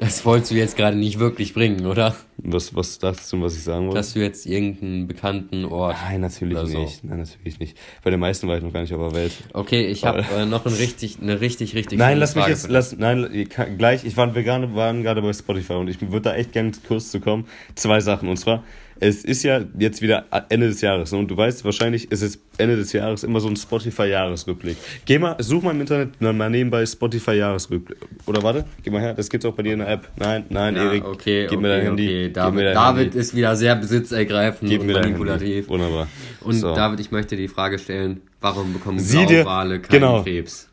das 0.00 0.24
wolltest 0.24 0.50
du 0.50 0.54
jetzt 0.54 0.78
gerade 0.78 0.96
nicht 0.96 1.18
wirklich 1.18 1.52
bringen, 1.52 1.84
oder? 1.84 2.16
Was, 2.38 2.74
was 2.74 2.98
dachtest 2.98 3.30
du, 3.32 3.42
was 3.42 3.54
ich 3.54 3.64
sagen 3.64 3.84
wollte? 3.84 3.98
Dass 3.98 4.14
du 4.14 4.20
jetzt 4.20 4.46
irgendeinen 4.46 5.08
bekannten 5.08 5.66
Ort. 5.66 5.96
Nein, 6.06 6.22
natürlich 6.22 6.58
so. 6.58 6.78
nicht. 6.78 7.04
Nein, 7.04 7.18
natürlich 7.18 7.58
nicht. 7.58 7.76
Bei 8.02 8.10
den 8.10 8.20
meisten 8.20 8.48
war 8.48 8.56
ich 8.56 8.62
noch 8.62 8.72
gar 8.72 8.80
nicht 8.80 8.94
auf 8.94 9.12
der 9.12 9.20
Welt. 9.20 9.32
Okay, 9.52 9.86
ich 9.88 10.04
habe 10.04 10.24
äh, 10.36 10.46
noch 10.46 10.64
ein 10.64 10.72
richtig, 10.72 11.18
eine 11.20 11.42
richtig, 11.42 11.74
richtig 11.74 11.98
Nein, 11.98 12.16
lass 12.18 12.34
mich 12.34 12.44
Frage 12.44 12.54
jetzt, 12.54 12.70
lass, 12.70 12.96
nein, 12.96 13.46
gleich, 13.76 14.04
ich 14.06 14.16
war, 14.16 14.34
wir 14.34 14.46
waren 14.46 15.02
gerade 15.02 15.20
bei 15.20 15.34
Spotify 15.34 15.74
und 15.74 15.88
ich 15.88 16.00
würde 16.00 16.22
da 16.22 16.34
echt 16.34 16.52
gerne 16.52 16.72
kurz 16.86 17.10
zu 17.10 17.20
kommen. 17.20 17.46
Zwei 17.74 18.00
Sachen. 18.00 18.30
Und 18.30 18.38
zwar, 18.38 18.64
es 19.00 19.24
ist 19.24 19.42
ja 19.42 19.60
jetzt 19.78 20.02
wieder 20.02 20.24
Ende 20.48 20.68
des 20.68 20.80
Jahres. 20.80 21.12
Ne? 21.12 21.18
Und 21.18 21.28
du 21.30 21.36
weißt, 21.36 21.64
wahrscheinlich 21.64 22.10
ist 22.10 22.22
es 22.22 22.38
Ende 22.58 22.76
des 22.76 22.92
Jahres 22.92 23.24
immer 23.24 23.40
so 23.40 23.48
ein 23.48 23.56
Spotify-Jahresrückblick. 23.56 24.76
Geh 25.04 25.18
mal, 25.18 25.36
such 25.38 25.62
mal 25.62 25.70
im 25.72 25.80
Internet 25.80 26.10
na, 26.20 26.32
mal 26.32 26.50
nebenbei 26.50 26.84
Spotify-Jahresrückblick. 26.84 27.98
Oder 28.26 28.42
warte, 28.42 28.64
geh 28.82 28.90
mal 28.90 29.00
her, 29.00 29.14
das 29.14 29.28
gibt's 29.30 29.46
auch 29.46 29.54
bei 29.54 29.62
dir 29.62 29.74
in 29.74 29.78
der 29.80 29.88
App. 29.88 30.08
Nein, 30.16 30.44
nein, 30.48 30.76
Ja, 30.76 30.84
Erik, 30.84 31.04
okay, 31.04 31.42
gib 31.42 31.52
okay, 31.52 31.56
mir 31.62 31.68
dein 31.68 31.82
Handy. 31.82 32.06
okay. 32.08 32.30
David, 32.32 32.54
mir 32.54 32.64
dein 32.64 32.74
David 32.74 33.04
Handy. 33.06 33.18
ist 33.18 33.34
wieder 33.36 33.56
sehr 33.56 33.76
besitzergreifend 33.76 34.70
Gib 34.70 34.80
und 34.80 34.86
mir 34.86 34.94
dein 34.94 35.04
Handy. 35.04 35.18
manipulativ. 35.18 35.68
Wunderbar. 35.68 36.08
Und 36.40 36.54
So. 36.54 36.74
David, 36.74 37.00
ich 37.00 37.10
möchte 37.10 37.36
die 37.36 37.48
Frage 37.48 37.78
stellen, 37.78 38.20
warum 38.40 38.72
bekommen 38.72 38.98
Blauwale 39.04 39.80
keinen 39.80 40.00
genau. 40.00 40.22
Krebs? 40.22 40.68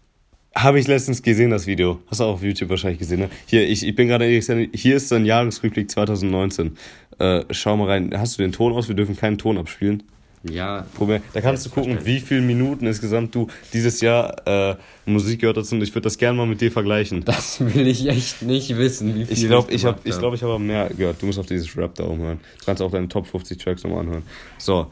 Habe 0.58 0.80
ich 0.80 0.88
letztens 0.88 1.22
gesehen, 1.22 1.52
das 1.52 1.68
Video. 1.68 2.00
Hast 2.08 2.22
du 2.22 2.24
auch 2.24 2.36
auf 2.36 2.44
YouTube 2.44 2.70
wahrscheinlich 2.70 3.00
gesehen, 3.00 3.20
ne? 3.20 3.30
Hier, 3.46 3.68
ich, 3.68 3.86
ich 3.86 3.94
bin 3.94 4.08
gerade 4.08 4.26
hier 4.26 4.96
ist 4.96 5.12
ein 5.12 5.26
Jahresrückblick 5.26 5.91
2019. 5.91 6.78
Äh, 7.20 7.41
schau 7.52 7.76
mal 7.76 7.89
rein. 7.89 8.18
Hast 8.18 8.38
du 8.38 8.41
den 8.41 8.54
Ton 8.54 8.72
aus? 8.72 8.88
Wir 8.88 8.96
dürfen 8.96 9.18
keinen 9.18 9.38
Ton 9.38 9.58
abspielen. 9.58 10.04
Ja, 10.50 10.86
Probier. 10.96 11.22
Da 11.34 11.41
kannst 11.41 11.65
du 11.65 11.70
gucken, 11.72 11.98
wie 12.04 12.20
viele 12.20 12.41
Minuten 12.41 12.86
insgesamt 12.86 13.34
du 13.36 13.48
dieses 13.74 14.00
Jahr 14.00 14.48
äh, 14.48 14.76
Musik 15.06 15.41
gehört 15.41 15.58
hast 15.58 15.74
und 15.74 15.82
ich 15.82 15.89
würde 15.94 16.04
das 16.04 16.18
gerne 16.18 16.38
mal 16.38 16.46
mit 16.46 16.62
dir 16.62 16.72
vergleichen. 16.72 17.26
das 17.26 17.60
will 17.60 17.88
ich 17.88 18.08
echt 18.08 18.44
nicht 18.44 18.78
wissen, 18.78 19.15
wie 19.15 19.26
viel 19.26 19.34
Ich 19.34 19.48
glaube, 19.48 19.74
ich 19.74 19.84
habe 19.84 19.96
gemacht 20.02 20.08
ich 20.08 20.20
glaub, 20.20 20.34
ich 20.36 20.44
hab 20.44 20.60
mehr 20.60 20.89
gehört. 20.96 21.22
Du 21.22 21.26
musst 21.26 21.39
auf 21.39 21.48
dieses 21.48 21.76
Rap 21.76 21.96
da 21.96 22.06
oben 22.06 22.22
hören. 22.22 22.39
Du 22.60 22.65
kannst 22.65 22.82
auch 22.82 22.91
deine 22.91 23.10
Top 23.10 23.28
50 23.28 23.58
Tracks 23.58 23.84
nochmal 23.84 24.02
anhören. 24.02 24.24
So, 24.58 24.91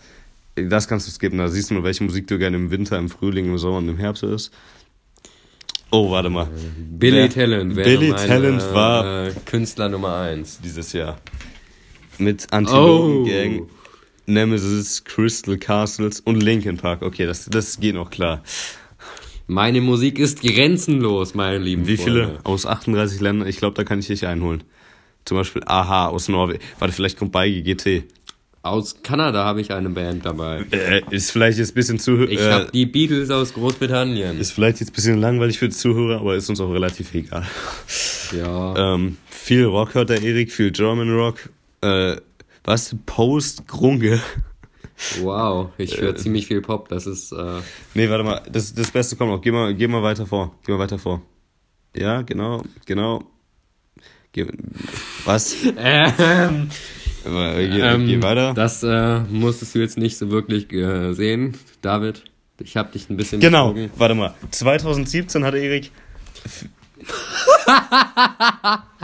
das 0.56 0.88
kannst 0.88 1.08
du 1.08 1.12
skippen. 1.12 1.38
Da 1.38 1.48
siehst 1.48 1.70
du 1.70 1.76
nur, 1.76 1.84
welche 1.84 2.04
Musik 2.04 2.28
du 2.28 2.38
gerne 2.38 2.58
im 2.58 2.72
Winter, 2.72 2.98
im 2.98 3.10
Frühling, 3.10 3.46
im 3.46 3.58
Sommer 3.58 3.78
und 3.78 3.90
im 3.90 3.98
Herbst 3.98 4.24
hörst. 4.24 4.52
Oh, 5.96 6.10
warte 6.10 6.32
mal. 6.32 6.50
Billy 6.90 7.18
Wer- 7.18 7.30
Talent 7.30 7.76
wäre 7.76 7.88
Billy 7.88 8.10
mein, 8.10 8.28
Talent 8.28 8.62
war- 8.74 9.28
äh, 9.28 9.32
Künstler 9.46 9.90
Nummer 9.90 10.16
1. 10.16 10.60
Dieses 10.64 10.92
Jahr. 10.92 11.20
Mit 12.18 12.52
Antilopen 12.52 13.18
Oh. 13.18 13.26
Gang, 13.26 13.70
Nemesis, 14.26 15.04
Crystal 15.04 15.56
Castles 15.58 16.20
und 16.20 16.42
Linkin 16.42 16.78
Park. 16.78 17.04
Okay, 17.04 17.28
das, 17.28 17.46
das 17.46 17.80
geht 17.80 17.94
noch 17.94 18.10
klar. 18.10 18.42
Meine 19.46 19.82
Musik 19.82 20.18
ist 20.18 20.42
grenzenlos, 20.42 21.36
meine 21.36 21.60
lieben 21.60 21.86
Wie 21.86 21.98
viele 21.98 22.24
Freunde. 22.26 22.40
aus 22.46 22.66
38 22.66 23.20
Ländern? 23.22 23.48
Ich 23.48 23.58
glaube, 23.58 23.76
da 23.76 23.84
kann 23.84 24.00
ich 24.00 24.08
dich 24.08 24.26
einholen. 24.26 24.64
Zum 25.26 25.38
Beispiel 25.38 25.62
Aha 25.68 26.08
aus 26.08 26.28
Norwegen. 26.28 26.60
Warte, 26.80 26.94
vielleicht 26.94 27.20
kommt 27.20 27.32
bei 27.34 27.48
GT. 27.50 28.04
Aus 28.64 29.04
Kanada 29.04 29.44
habe 29.44 29.60
ich 29.60 29.74
eine 29.74 29.90
Band 29.90 30.26
dabei. 30.26 30.64
Äh, 30.72 31.02
ist 31.12 31.32
vielleicht 31.32 31.58
jetzt 31.58 31.72
ein 31.72 31.76
bisschen 31.76 32.00
zu. 32.00 32.24
Ich 32.24 32.40
äh, 32.40 32.50
habe 32.50 32.72
die 32.74 32.86
Beatles 32.86 33.30
aus 33.30 33.54
Großbritannien. 33.54 34.40
ist 34.40 34.54
vielleicht 34.54 34.80
jetzt 34.80 34.92
ein 34.92 34.96
bisschen 34.96 35.20
langweilig 35.20 35.60
für 35.60 35.68
die 35.68 35.76
Zuhörer, 35.76 36.22
aber 36.22 36.36
ist 36.36 36.50
uns 36.50 36.62
auch 36.62 36.72
relativ 36.72 37.14
egal. 37.14 37.46
Ja. 38.32 38.94
Ähm, 38.96 39.18
viel 39.30 39.66
Rock 39.66 39.96
hört 39.96 40.10
der 40.10 40.22
Erik, 40.24 40.50
viel 40.50 40.72
German 40.72 41.14
Rock. 41.14 41.50
Äh, 41.82 42.16
Was? 42.64 42.96
Post 43.06 43.68
Grunge. 43.68 44.22
Wow, 45.22 45.72
ich 45.78 46.00
höre 46.00 46.16
ziemlich 46.16 46.48
viel 46.48 46.62
Pop, 46.62 46.88
das 46.88 47.06
ist. 47.06 47.34
Äh, 47.34 47.60
Nee, 47.96 48.10
warte 48.10 48.24
mal, 48.24 48.42
das, 48.50 48.74
das 48.74 48.92
Beste 48.92 49.18
kommt 49.18 49.32
noch. 49.32 49.42
Geh 49.42 49.52
mal, 49.52 49.76
geh 49.76 49.88
mal 49.90 50.04
weiter 50.04 50.26
vor. 50.26 50.56
Geh 50.66 50.72
mal 50.72 50.80
weiter 50.80 50.98
vor. 50.98 51.22
Ja, 51.94 52.22
genau, 52.22 52.64
genau. 52.86 53.26
Geh, 54.32 54.48
was? 55.26 55.54
ähm, 55.78 56.70
Geh, 57.24 57.80
ähm, 57.80 58.06
geh 58.06 58.22
weiter. 58.22 58.54
Das 58.54 58.84
äh, 58.84 59.20
musstest 59.30 59.76
du 59.76 59.80
jetzt 59.80 59.98
nicht 59.98 60.18
so 60.18 60.30
wirklich 60.32 60.72
äh, 60.74 61.14
sehen, 61.14 61.58
David. 61.82 62.24
Ich 62.60 62.78
habe 62.78 62.92
dich 62.92 63.10
ein 63.10 63.18
bisschen. 63.18 63.40
Genau, 63.40 63.74
betrogen. 63.74 63.92
warte 63.98 64.16
mal. 64.16 64.34
2017 64.52 65.44
hatte 65.44 65.58
Erik. 65.58 65.92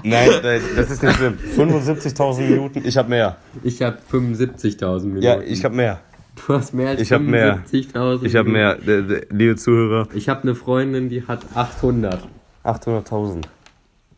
nein, 0.04 0.30
nein, 0.44 0.62
das 0.76 0.92
ist 0.92 1.04
nicht 1.04 1.16
schlimm. 1.16 1.38
75.000 1.58 2.42
Minuten, 2.42 2.82
ich 2.86 2.98
habe 2.98 3.10
mehr. 3.10 3.38
Ich 3.64 3.82
habe 3.82 3.98
75.000 4.12 5.00
Minuten. 5.06 5.24
Ja, 5.24 5.42
ich 5.42 5.64
habe 5.64 5.76
mehr. 5.76 6.00
Du 6.36 6.54
hast 6.54 6.74
mehr 6.74 6.90
als 6.90 7.02
Ich 7.02 7.12
hab 7.12 7.22
mehr. 7.22 7.64
75.000. 7.72 8.24
Ich 8.26 8.36
habe 8.36 8.50
Minuten. 8.50 8.86
mehr. 8.86 9.22
Liebe 9.30 9.56
Zuhörer, 9.58 10.08
Ich 10.14 10.30
habe 10.30 10.44
eine 10.44 10.56
Freundin, 10.56 11.10
die 11.10 11.26
hat 11.28 11.42
800. 11.56 12.28
800.000. 12.64 13.44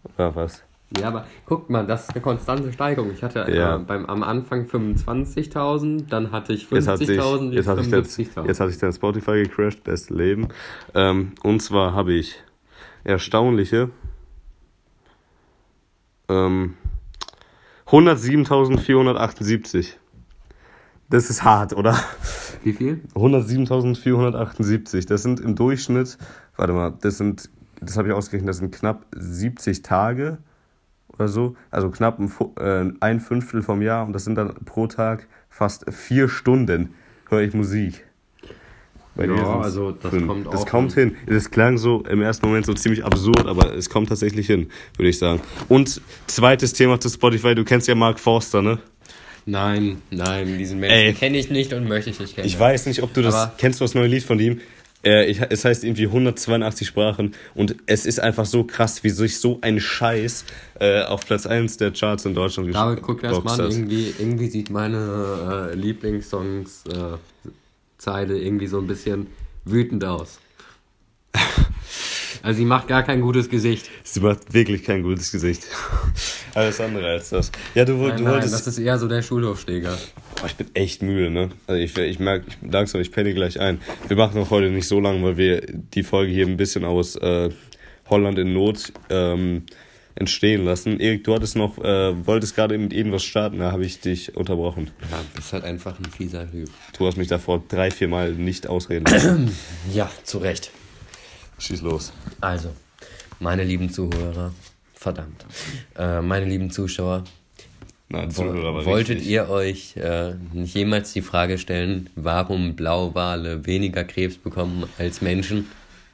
Oder 0.03 0.35
was? 0.35 0.61
Ja, 0.99 1.07
aber 1.07 1.25
guck 1.45 1.69
mal, 1.69 1.87
das 1.87 2.03
ist 2.03 2.11
eine 2.11 2.21
konstante 2.21 2.71
Steigerung. 2.73 3.11
Ich 3.13 3.23
hatte 3.23 3.45
Ja. 3.49 3.77
äh, 3.77 3.79
beim, 3.79 4.05
am 4.07 4.23
Anfang 4.23 4.65
25.000, 4.65 6.07
dann 6.09 6.31
hatte 6.31 6.51
ich 6.53 6.69
Jetzt 6.69 6.87
hat 6.87 6.97
sich, 6.99 7.09
50.000, 7.09 7.51
jetzt, 7.51 7.67
hat 7.67 7.77
sich 7.79 7.89
dein, 7.89 8.03
75.000. 8.03 8.47
jetzt 8.47 8.59
hat 8.59 8.69
sich 8.69 8.77
dein 8.79 8.93
Spotify 8.93 9.43
gecrashed, 9.43 9.83
beste 9.83 10.13
Leben. 10.13 10.49
Ähm, 10.93 11.31
und 11.43 11.61
zwar 11.61 11.93
habe 11.93 12.13
ich 12.13 12.43
erstaunliche 13.03 13.89
ähm, 16.29 16.75
107.478. 17.87 19.93
Das 21.09 21.29
ist 21.29 21.43
hart, 21.43 21.73
oder? 21.73 21.97
Wie 22.63 22.71
viel? 22.73 23.01
107.478. 23.15 25.07
Das 25.07 25.23
sind 25.23 25.39
im 25.41 25.55
Durchschnitt, 25.55 26.17
warte 26.55 26.71
mal, 26.73 26.93
das 27.01 27.17
sind, 27.17 27.49
das 27.81 27.97
habe 27.97 28.09
ich 28.09 28.13
ausgerechnet, 28.13 28.49
das 28.49 28.57
sind 28.57 28.71
knapp 28.73 29.05
70 29.13 29.81
Tage 29.81 30.37
oder 31.21 31.27
so. 31.29 31.55
Also 31.69 31.89
knapp 31.89 32.19
ein, 32.19 32.31
äh, 32.59 32.91
ein 32.99 33.19
Fünftel 33.19 33.61
vom 33.61 33.81
Jahr 33.81 34.05
und 34.05 34.13
das 34.13 34.25
sind 34.25 34.35
dann 34.35 34.55
pro 34.65 34.87
Tag 34.87 35.27
fast 35.49 35.85
vier 35.93 36.27
Stunden 36.29 36.93
höre 37.29 37.41
ich 37.41 37.53
Musik. 37.53 38.05
Bei 39.15 39.25
Ja, 39.25 39.59
also 39.59 39.91
das 39.91 40.09
fünf. 40.09 40.27
kommt 40.27 40.53
Das 40.53 40.65
kommt 40.65 40.93
hin. 40.93 41.15
Das 41.27 41.51
klang 41.51 41.77
so 41.77 42.03
im 42.09 42.21
ersten 42.21 42.45
Moment 42.45 42.65
so 42.65 42.73
ziemlich 42.73 43.03
absurd, 43.03 43.45
aber 43.45 43.75
es 43.75 43.89
kommt 43.89 44.07
tatsächlich 44.09 44.47
hin, 44.47 44.69
würde 44.97 45.09
ich 45.09 45.17
sagen. 45.19 45.41
Und 45.67 46.01
zweites 46.27 46.73
Thema 46.73 46.99
zu 46.99 47.09
Spotify, 47.09 47.53
du 47.53 47.63
kennst 47.65 47.87
ja 47.89 47.95
Mark 47.95 48.19
Forster, 48.19 48.61
ne? 48.61 48.79
Nein, 49.45 50.01
nein, 50.11 50.57
diesen. 50.57 50.79
Menschen 50.79 51.19
kenne 51.19 51.37
ich 51.37 51.49
nicht 51.49 51.73
und 51.73 51.87
möchte 51.87 52.09
ich 52.11 52.19
nicht 52.19 52.35
kennen. 52.35 52.47
Ich 52.47 52.57
weiß 52.57 52.85
nicht, 52.85 53.01
ob 53.03 53.13
du 53.13 53.21
das 53.21 53.35
Aber- 53.35 53.53
kennst, 53.57 53.79
du 53.81 53.83
das 53.83 53.95
neue 53.95 54.07
Lied 54.07 54.23
von 54.23 54.39
ihm. 54.39 54.59
Äh, 55.03 55.25
ich, 55.31 55.41
es 55.49 55.65
heißt 55.65 55.83
irgendwie 55.83 56.05
182 56.05 56.87
Sprachen 56.87 57.33
und 57.55 57.75
es 57.87 58.05
ist 58.05 58.19
einfach 58.19 58.45
so 58.45 58.63
krass, 58.63 59.03
wie 59.03 59.09
sich 59.09 59.39
so 59.39 59.57
ein 59.61 59.79
Scheiß 59.79 60.45
äh, 60.79 61.01
auf 61.03 61.25
Platz 61.25 61.45
1 61.47 61.77
der 61.77 61.91
Charts 61.91 62.25
in 62.25 62.35
Deutschland 62.35 62.69
gesch- 62.69 62.73
David, 62.73 63.01
guck 63.01 63.23
erst 63.23 63.43
mal 63.43 63.53
an, 63.53 63.59
hat. 63.65 63.71
irgendwie, 63.71 64.13
irgendwie 64.17 64.47
sieht 64.47 64.69
meine 64.69 65.69
äh, 65.71 65.75
Lieblingssongs 65.75 66.83
äh, 66.87 67.17
irgendwie 68.37 68.67
so 68.67 68.79
ein 68.79 68.87
bisschen 68.87 69.27
wütend 69.65 70.03
aus. 70.05 70.39
Also 72.43 72.57
sie 72.57 72.65
macht 72.65 72.87
gar 72.87 73.03
kein 73.03 73.21
gutes 73.21 73.49
Gesicht. 73.49 73.89
Sie 74.03 74.19
macht 74.19 74.53
wirklich 74.53 74.83
kein 74.83 75.03
gutes 75.03 75.31
Gesicht. 75.31 75.63
Alles 76.53 76.79
andere 76.81 77.07
als 77.07 77.29
das. 77.29 77.51
Ja, 77.75 77.85
du, 77.85 77.93
Nein, 77.93 78.17
du 78.17 78.23
nein, 78.23 78.33
wolltest. 78.33 78.53
das 78.53 78.67
ist 78.67 78.79
eher 78.79 78.97
so 78.97 79.07
der 79.07 79.21
Schulhofsteger. 79.21 79.97
Boah, 80.35 80.45
ich 80.45 80.55
bin 80.55 80.67
echt 80.73 81.01
müde, 81.01 81.29
ne? 81.29 81.49
Also 81.67 81.81
ich, 81.81 81.97
ich 81.97 82.19
merke, 82.19 82.45
ich 82.47 82.57
langsam, 82.71 83.01
ich 83.01 83.11
penne 83.11 83.33
gleich 83.33 83.59
ein. 83.59 83.79
Wir 84.07 84.17
machen 84.17 84.39
auch 84.41 84.49
heute 84.49 84.69
nicht 84.69 84.87
so 84.87 84.99
lang, 84.99 85.23
weil 85.23 85.37
wir 85.37 85.61
die 85.61 86.03
Folge 86.03 86.31
hier 86.31 86.45
ein 86.47 86.57
bisschen 86.57 86.83
aus 86.85 87.15
äh, 87.15 87.49
Holland 88.09 88.37
in 88.39 88.53
Not 88.53 88.91
ähm, 89.09 89.63
entstehen 90.15 90.65
lassen. 90.65 90.99
Erik, 90.99 91.23
du 91.23 91.33
hattest 91.33 91.55
noch, 91.55 91.77
äh, 91.77 92.25
wolltest 92.27 92.55
gerade 92.55 92.77
mit 92.77 92.91
irgendwas 92.93 93.23
starten, 93.23 93.59
da 93.59 93.71
habe 93.71 93.85
ich 93.85 94.01
dich 94.01 94.35
unterbrochen. 94.35 94.91
Ja, 95.09 95.21
bist 95.33 95.53
halt 95.53 95.63
einfach 95.63 95.97
ein 95.97 96.05
fieser 96.05 96.49
Typ. 96.51 96.69
Du 96.97 97.07
hast 97.07 97.17
mich 97.17 97.29
davor 97.29 97.63
drei, 97.69 97.91
vier 97.91 98.09
Mal 98.09 98.33
nicht 98.33 98.67
ausreden 98.67 99.05
lassen. 99.05 99.55
Ja, 99.93 100.09
zu 100.23 100.39
Recht. 100.39 100.71
Schieß 101.61 101.81
los. 101.81 102.11
Also, 102.41 102.73
meine 103.39 103.63
lieben 103.63 103.89
Zuhörer, 103.91 104.51
verdammt, 104.95 105.45
äh, 105.95 106.19
meine 106.21 106.45
lieben 106.45 106.71
Zuschauer, 106.71 107.23
Nein, 108.09 108.31
Zuhörer 108.31 108.73
war 108.73 108.85
wolltet 108.85 109.17
richtig. 109.17 109.31
ihr 109.31 109.49
euch 109.49 109.95
äh, 109.95 110.33
nicht 110.53 110.75
jemals 110.75 111.13
die 111.13 111.21
Frage 111.21 111.57
stellen, 111.57 112.09
warum 112.15 112.75
Blauwale 112.75 113.65
weniger 113.65 114.03
Krebs 114.03 114.37
bekommen 114.37 114.85
als 114.97 115.21
Menschen? 115.21 115.67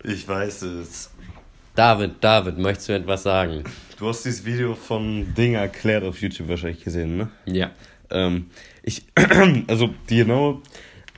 Ich 0.04 0.28
weiß 0.28 0.64
es. 0.64 1.12
David, 1.76 2.16
David, 2.22 2.58
möchtest 2.58 2.90
du 2.90 2.94
etwas 2.94 3.24
sagen? 3.24 3.64
Du 3.98 4.08
hast 4.08 4.26
dieses 4.26 4.46
Video 4.46 4.76
von 4.76 5.34
Ding 5.34 5.54
erklärt 5.54 6.04
auf 6.04 6.22
YouTube 6.22 6.50
wahrscheinlich 6.50 6.84
gesehen, 6.84 7.18
ne? 7.18 7.30
Ja. 7.46 7.72
Ähm, 8.10 8.48
ich, 8.84 9.04
also 9.68 9.90
die 10.10 10.18
genaue 10.18 10.62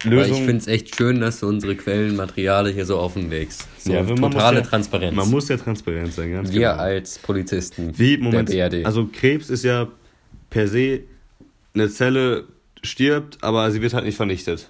Weil 0.06 0.14
Lösung. 0.14 0.34
ich 0.38 0.40
finde 0.46 0.58
es 0.58 0.68
echt 0.68 0.96
schön, 0.96 1.20
dass 1.20 1.42
du 1.42 1.48
unsere 1.48 1.76
Quellenmaterialien 1.76 2.74
hier 2.74 2.86
so 2.86 2.98
offenlegst. 3.00 3.68
So 3.84 3.92
Ja, 3.94 4.04
totale 4.04 4.60
ja- 4.60 4.66
Transparenz. 4.66 5.16
Man 5.16 5.30
muss 5.30 5.50
ja 5.50 5.58
transparent 5.58 6.14
sein, 6.14 6.32
ganz 6.32 6.52
Wir 6.54 6.70
genau. 6.72 6.74
als 6.82 7.20
Polizisten 7.20 7.98
Wie, 7.98 8.18
Moment, 8.18 8.48
der 8.50 8.70
BRD. 8.70 8.86
also 8.86 9.08
Krebs 9.12 9.50
ist 9.50 9.64
ja 9.66 9.88
per 10.50 10.68
se, 10.68 11.02
eine 11.74 11.90
Zelle 11.90 12.46
stirbt, 12.82 13.38
aber 13.44 13.70
sie 13.72 13.82
wird 13.82 13.94
halt 13.94 14.06
nicht 14.06 14.16
vernichtet. 14.16 14.70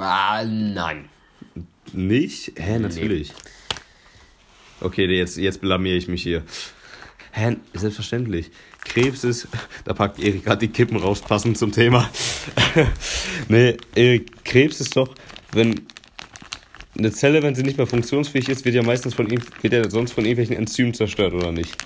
Ah, 0.00 0.42
nein. 0.44 1.04
Nicht? 1.92 2.52
Hä, 2.56 2.78
natürlich. 2.78 3.32
Okay, 4.80 5.06
jetzt, 5.06 5.36
jetzt 5.36 5.60
blamier 5.60 5.94
ich 5.94 6.08
mich 6.08 6.22
hier. 6.22 6.42
Hä, 7.32 7.56
selbstverständlich. 7.74 8.50
Krebs 8.84 9.24
ist, 9.24 9.48
da 9.84 9.94
packt 9.94 10.20
Erik 10.20 10.44
gerade 10.44 10.66
die 10.66 10.72
Kippen 10.72 10.96
raus, 10.96 11.20
passend 11.20 11.58
zum 11.58 11.72
Thema. 11.72 12.08
nee, 13.48 13.76
Erik, 13.94 14.44
Krebs 14.44 14.80
ist 14.80 14.96
doch, 14.96 15.14
wenn 15.52 15.80
eine 16.96 17.10
Zelle, 17.12 17.42
wenn 17.42 17.54
sie 17.54 17.62
nicht 17.62 17.76
mehr 17.76 17.86
funktionsfähig 17.86 18.48
ist, 18.48 18.64
wird 18.64 18.74
ja 18.74 18.82
meistens 18.82 19.14
von, 19.14 19.28
wird 19.30 19.72
ja 19.72 19.90
sonst 19.90 20.12
von 20.12 20.24
irgendwelchen 20.24 20.56
Enzymen 20.56 20.94
zerstört, 20.94 21.34
oder 21.34 21.50
nicht? 21.50 21.76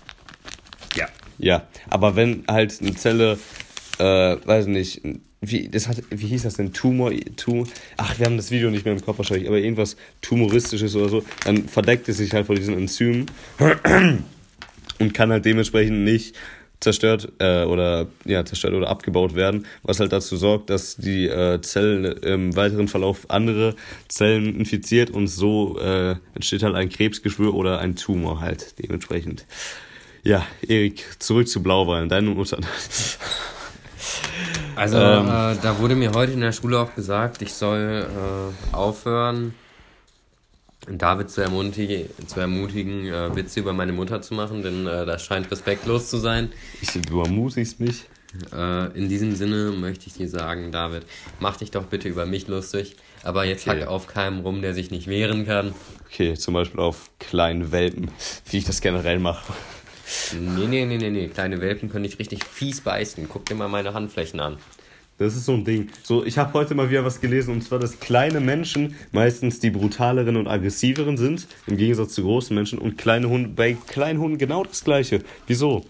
Ja. 0.97 1.09
Ja, 1.39 1.67
aber 1.89 2.17
wenn 2.17 2.45
halt 2.49 2.79
eine 2.81 2.95
Zelle, 2.95 3.39
äh, 3.99 4.03
weiß 4.03 4.67
nicht, 4.67 5.01
wie, 5.41 5.69
das 5.69 5.87
hat, 5.87 6.03
wie 6.11 6.27
hieß 6.27 6.43
das 6.43 6.55
denn? 6.55 6.73
Tumor, 6.73 7.13
tu, 7.37 7.65
ach, 7.97 8.19
wir 8.19 8.27
haben 8.27 8.37
das 8.37 8.51
Video 8.51 8.71
nicht 8.71 8.85
mehr 8.85 8.95
im 8.95 9.01
Kopf 9.01 9.19
wahrscheinlich, 9.19 9.47
aber 9.47 9.59
irgendwas 9.59 9.97
Tumoristisches 10.21 10.97
oder 10.97 11.09
so, 11.09 11.25
dann 11.45 11.69
verdeckt 11.69 12.09
es 12.09 12.17
sich 12.17 12.33
halt 12.33 12.47
vor 12.47 12.57
diesen 12.57 12.77
Enzymen 12.77 13.27
und 14.99 15.15
kann 15.15 15.31
halt 15.31 15.45
dementsprechend 15.45 16.05
nicht 16.05 16.35
zerstört 16.81 17.33
äh, 17.39 17.65
oder 17.65 18.07
ja 18.25 18.45
zerstört 18.45 18.75
oder 18.75 18.89
abgebaut 18.89 19.35
werden, 19.35 19.67
was 19.83 20.01
halt 20.01 20.13
dazu 20.13 20.37
sorgt, 20.37 20.71
dass 20.71 20.97
die 20.97 21.27
äh, 21.27 21.61
Zellen 21.61 22.05
im 22.05 22.55
weiteren 22.57 22.89
Verlauf 22.89 23.29
andere 23.29 23.75
Zellen 24.09 24.59
infiziert 24.59 25.11
und 25.11 25.27
so 25.29 25.79
äh, 25.81 26.17
entsteht 26.35 26.63
halt 26.63 26.75
ein 26.75 26.89
Krebsgeschwür 26.89 27.55
oder 27.55 27.79
ein 27.79 27.97
Tumor 27.97 28.41
halt 28.41 28.79
dementsprechend. 28.79 29.47
Ja, 30.23 30.47
Erik, 30.67 31.05
zurück 31.19 31.49
zu 31.49 31.63
Blauwahlen, 31.63 32.09
deine 32.09 32.31
Mutter. 32.31 32.59
Also, 34.77 34.97
Ähm. 34.97 35.27
äh, 35.27 35.57
da 35.61 35.79
wurde 35.81 35.97
mir 35.97 36.13
heute 36.13 36.33
in 36.33 36.41
der 36.41 36.53
Schule 36.53 36.79
auch 36.79 36.95
gesagt, 36.95 37.43
ich 37.43 37.53
soll 37.53 38.07
äh, 38.07 38.75
aufhören, 38.77 39.55
David 40.87 41.31
zu 41.31 41.41
ermutigen, 41.43 42.09
zu 42.27 42.41
ermutigen 42.41 43.07
äh, 43.07 43.35
Witze 43.37 43.61
über 43.61 43.73
meine 43.73 43.93
Mutter 43.93 44.23
zu 44.23 44.35
machen, 44.35 44.63
denn 44.63 44.87
äh, 44.87 45.05
das 45.05 45.23
scheint 45.25 45.51
respektlos 45.51 46.09
zu 46.09 46.17
sein. 46.19 46.51
Ich, 46.81 46.93
du 46.93 47.21
ermutigst 47.21 47.81
mich. 47.81 48.05
Äh, 48.53 48.97
in 48.97 49.09
diesem 49.09 49.35
Sinne 49.35 49.71
möchte 49.73 50.07
ich 50.07 50.15
dir 50.15 50.29
sagen, 50.29 50.71
David, 50.71 51.03
mach 51.41 51.57
dich 51.57 51.71
doch 51.71 51.85
bitte 51.85 52.09
über 52.09 52.27
mich 52.27 52.47
lustig, 52.49 52.97
aber 53.23 53.45
jetzt 53.45 53.67
Okay. 53.67 53.81
hack 53.83 53.89
auf 53.89 54.07
keinem 54.07 54.41
rum, 54.41 54.63
der 54.63 54.75
sich 54.75 54.91
nicht 54.91 55.09
wehren 55.09 55.47
kann. 55.47 55.75
Okay, 56.11 56.35
zum 56.35 56.55
Beispiel 56.55 56.81
auf 56.81 57.11
kleinen 57.19 57.73
Welpen, 57.73 58.11
wie 58.51 58.59
ich 58.59 58.65
das 58.65 58.81
generell 58.81 59.19
mache. 59.19 59.53
Nee, 60.41 60.67
nee, 60.67 60.87
nee, 60.87 60.97
nee, 60.97 61.11
nee, 61.11 61.29
kleine 61.29 61.61
Welpen 61.61 61.91
können 61.91 62.05
dich 62.05 62.19
richtig 62.19 62.45
fies 62.45 62.81
beißen. 62.81 63.29
Guck 63.29 63.45
dir 63.47 63.55
mal 63.55 63.69
meine 63.69 63.93
Handflächen 63.95 64.41
an. 64.41 64.57
Das 65.19 65.35
ist 65.35 65.47
so 65.47 65.53
ein 65.55 65.65
Ding. 65.65 65.89
So, 66.05 66.25
ich 66.25 66.39
habe 66.39 66.53
heute 66.53 66.75
mal 66.77 66.91
wieder 66.91 67.05
was 67.05 67.21
gelesen 67.21 67.53
und 67.55 67.63
zwar, 67.63 67.81
dass 67.81 67.99
kleine 67.99 68.39
Menschen 68.41 68.95
meistens 69.11 69.59
die 69.59 69.71
brutaleren 69.71 70.37
und 70.37 70.47
aggressiveren 70.47 71.17
sind, 71.17 71.49
im 71.67 71.77
Gegensatz 71.77 72.15
zu 72.15 72.23
großen 72.23 72.55
Menschen 72.55 72.79
und 72.79 72.97
kleine 72.99 73.29
Hunde, 73.29 73.49
bei 73.51 73.77
kleinen 73.89 74.21
Hunden 74.21 74.39
genau 74.39 74.63
das 74.65 74.85
gleiche. 74.85 75.21
Wieso? 75.49 75.85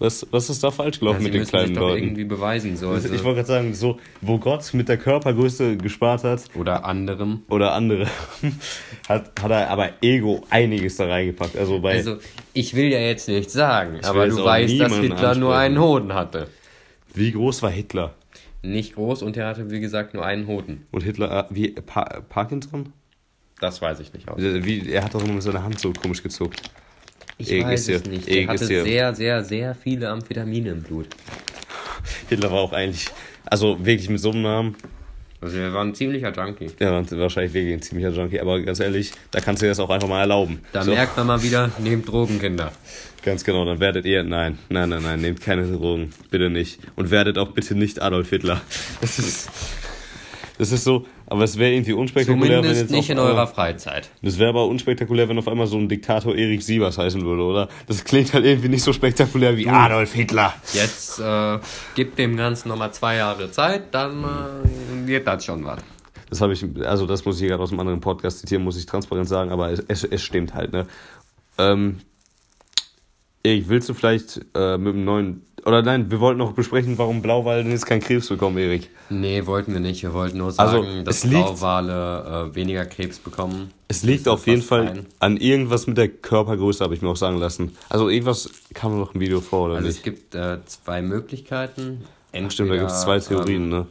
Was, 0.00 0.26
was 0.32 0.50
ist 0.50 0.64
da 0.64 0.72
falsch 0.72 0.98
gelaufen 0.98 1.20
Ja, 1.20 1.24
mit 1.24 1.34
den 1.34 1.44
kleinen 1.46 1.76
Leuten? 1.76 2.02
irgendwie 2.02 2.24
beweisen, 2.24 2.76
so. 2.76 2.88
Also, 2.88 3.04
Also, 3.04 3.14
ich 3.14 3.22
wollte 3.22 3.36
gerade 3.36 3.46
sagen, 3.46 3.74
so, 3.74 3.98
wo 4.20 4.38
Gott 4.38 4.74
mit 4.74 4.88
der 4.88 4.96
Körpergröße 4.96 5.76
gespart 5.76 6.24
hat, 6.24 6.42
oder 6.56 6.84
anderem. 6.84 7.42
oder 7.48 7.74
andere, 7.74 8.08
hat, 9.08 9.30
hat 9.40 9.50
er 9.52 9.70
aber 9.70 9.90
Ego 10.02 10.42
einiges 10.50 10.96
da 10.96 11.06
reingepackt. 11.06 11.56
Also 11.56 11.78
bei. 11.78 11.92
Also, 11.92 12.16
ich 12.52 12.74
will 12.74 12.86
ja 12.88 12.98
jetzt 12.98 13.28
nichts 13.28 13.52
sagen, 13.52 14.00
aber 14.02 14.26
du 14.26 14.44
weißt, 14.44 14.80
dass 14.80 14.96
Hitler 14.96 15.36
nur 15.36 15.54
ansprechen. 15.54 15.54
einen 15.54 15.78
Hoden 15.80 16.12
hatte. 16.14 16.48
Wie 17.14 17.30
groß 17.30 17.62
war 17.62 17.70
Hitler? 17.70 18.14
Nicht 18.64 18.94
groß 18.94 19.22
und 19.22 19.36
er 19.36 19.46
hatte, 19.46 19.70
wie 19.70 19.80
gesagt, 19.80 20.14
nur 20.14 20.24
einen 20.24 20.46
Hoden. 20.46 20.86
Und 20.90 21.02
Hitler, 21.02 21.48
äh, 21.50 21.54
wie, 21.54 21.68
pa 21.70 22.04
Parkinson? 22.28 22.92
Das 23.60 23.80
weiß 23.80 24.00
ich 24.00 24.12
nicht 24.12 24.28
aus. 24.28 24.38
Wie, 24.38 24.90
er 24.90 25.04
hat 25.04 25.14
doch 25.14 25.22
immer 25.22 25.34
mit 25.34 25.42
seiner 25.42 25.62
Hand 25.62 25.78
so 25.78 25.92
komisch 25.92 26.22
gezuckt. 26.22 26.60
Ich 27.38 27.50
Erik 27.50 27.66
weiß 27.66 27.88
es 27.88 28.04
nicht. 28.04 28.28
Er 28.28 28.42
ist 28.42 28.48
hatte 28.48 28.66
sehr, 28.66 29.14
sehr, 29.14 29.44
sehr 29.44 29.74
viele 29.74 30.08
Amphetamine 30.08 30.70
im 30.70 30.82
Blut. 30.82 31.08
Hitler 32.28 32.50
war 32.50 32.60
auch 32.60 32.72
eigentlich, 32.72 33.06
also 33.44 33.84
wirklich 33.84 34.08
mit 34.08 34.20
so 34.20 34.30
einem 34.30 34.42
Namen, 34.42 34.76
Also 35.40 35.58
er 35.58 35.72
war 35.72 35.84
ein 35.84 35.94
ziemlicher 35.94 36.32
Junkie. 36.32 36.70
ja, 36.80 37.02
wahrscheinlich 37.10 37.52
wirklich 37.52 37.74
ein 37.74 37.82
ziemlicher 37.82 38.10
Junkie, 38.10 38.40
aber 38.40 38.60
ganz 38.62 38.80
ehrlich, 38.80 39.12
da 39.30 39.40
kannst 39.40 39.62
du 39.62 39.66
dir 39.66 39.70
das 39.70 39.80
auch 39.80 39.90
einfach 39.90 40.08
mal 40.08 40.20
erlauben. 40.20 40.60
Da 40.72 40.82
so, 40.82 40.92
merkt 40.92 41.16
man 41.16 41.26
mal 41.26 41.42
wieder, 41.42 41.70
nehmt 41.78 42.08
Drogenkinder. 42.08 42.72
Ganz 43.24 43.42
genau, 43.42 43.64
dann 43.64 43.80
werdet 43.80 44.04
ihr, 44.04 44.22
nein, 44.22 44.58
nein, 44.68 44.90
nein, 44.90 45.02
nein, 45.02 45.20
nehmt 45.20 45.40
keine 45.40 45.66
Drogen, 45.66 46.12
bitte 46.30 46.50
nicht. 46.50 46.78
Und 46.94 47.10
werdet 47.10 47.38
auch 47.38 47.52
bitte 47.52 47.74
nicht 47.74 48.02
Adolf 48.02 48.28
Hitler. 48.28 48.60
Das 49.00 49.18
ist, 49.18 49.50
das 50.58 50.72
ist 50.72 50.84
so, 50.84 51.06
aber 51.26 51.44
es 51.44 51.58
wäre 51.58 51.72
irgendwie 51.72 51.94
unspektakulär, 51.94 52.58
wenn 52.58 52.62
Zumindest 52.62 52.80
jetzt 52.82 52.90
nicht 52.90 53.04
auf 53.04 53.10
in 53.10 53.18
eurer 53.18 53.46
Freizeit. 53.46 54.10
Das 54.22 54.38
wäre 54.38 54.50
aber 54.50 54.66
unspektakulär, 54.66 55.28
wenn 55.28 55.38
auf 55.38 55.48
einmal 55.48 55.66
so 55.66 55.78
ein 55.78 55.88
Diktator 55.88 56.34
Erik 56.34 56.62
Sievers 56.62 56.98
heißen 56.98 57.24
würde, 57.24 57.42
oder? 57.42 57.68
Das 57.86 58.04
klingt 58.04 58.34
halt 58.34 58.44
irgendwie 58.44 58.68
nicht 58.68 58.82
so 58.82 58.92
spektakulär 58.92 59.56
wie 59.56 59.68
Adolf 59.68 60.12
Hitler. 60.12 60.54
Jetzt 60.72 61.18
äh, 61.18 61.58
gibt 61.94 62.18
dem 62.18 62.36
Ganzen 62.36 62.68
nochmal 62.68 62.92
zwei 62.92 63.16
Jahre 63.16 63.50
Zeit, 63.50 63.94
dann 63.94 64.22
äh, 64.22 65.06
wird 65.06 65.26
das 65.26 65.44
schon 65.44 65.64
was. 65.64 65.80
Das 66.28 66.40
habe 66.40 66.52
ich, 66.52 66.64
also 66.84 67.06
das 67.06 67.24
muss 67.24 67.40
ich 67.40 67.48
gerade 67.48 67.62
aus 67.62 67.70
einem 67.70 67.80
anderen 67.80 68.00
Podcast 68.00 68.40
zitieren, 68.40 68.64
muss 68.64 68.76
ich 68.76 68.86
transparent 68.86 69.28
sagen, 69.28 69.50
aber 69.50 69.70
es, 69.70 69.82
es, 69.88 70.04
es 70.04 70.22
stimmt 70.22 70.54
halt, 70.54 70.72
ne? 70.72 70.86
Ähm, 71.58 72.00
Erik, 73.46 73.68
willst 73.68 73.90
du 73.90 73.94
vielleicht 73.94 74.40
äh, 74.54 74.78
mit 74.78 74.94
dem 74.94 75.04
neuen, 75.04 75.42
oder 75.66 75.82
nein, 75.82 76.10
wir 76.10 76.18
wollten 76.20 76.38
noch 76.38 76.52
besprechen, 76.52 76.96
warum 76.96 77.20
Blauwale 77.20 77.62
denn 77.62 77.72
jetzt 77.72 77.84
keinen 77.84 78.00
Krebs 78.00 78.28
bekommen, 78.28 78.56
Erik. 78.56 78.88
Nee, 79.10 79.44
wollten 79.44 79.74
wir 79.74 79.80
nicht. 79.80 80.02
Wir 80.02 80.14
wollten 80.14 80.38
nur 80.38 80.46
Also, 80.58 80.82
sagen, 80.82 81.04
dass 81.04 81.18
es 81.18 81.24
liegt- 81.24 81.34
Blauwale 81.44 82.50
äh, 82.52 82.54
weniger 82.54 82.86
Krebs 82.86 83.18
bekommen. 83.18 83.70
Es 83.88 84.02
liegt 84.02 84.28
auf 84.28 84.46
jeden 84.46 84.62
Fall 84.62 84.88
ein. 84.88 85.06
an 85.18 85.36
irgendwas 85.36 85.86
mit 85.86 85.98
der 85.98 86.08
Körpergröße, 86.08 86.82
habe 86.82 86.94
ich 86.94 87.02
mir 87.02 87.08
auch 87.10 87.16
sagen 87.16 87.36
lassen. 87.36 87.76
Also 87.90 88.08
irgendwas 88.08 88.48
kam 88.72 88.98
noch 88.98 89.14
im 89.14 89.20
Video 89.20 89.42
vor, 89.42 89.66
oder 89.66 89.74
Also 89.76 89.88
es 89.88 89.94
nicht? 89.96 90.04
gibt 90.04 90.34
äh, 90.34 90.58
zwei 90.64 91.02
Möglichkeiten. 91.02 92.02
Entweder, 92.32 92.50
Stimmt, 92.50 92.70
da 92.70 92.76
gibt 92.78 92.90
es 92.90 93.02
zwei 93.02 93.18
Theorien, 93.20 93.62
ähm, 93.64 93.68
ne? 93.68 93.86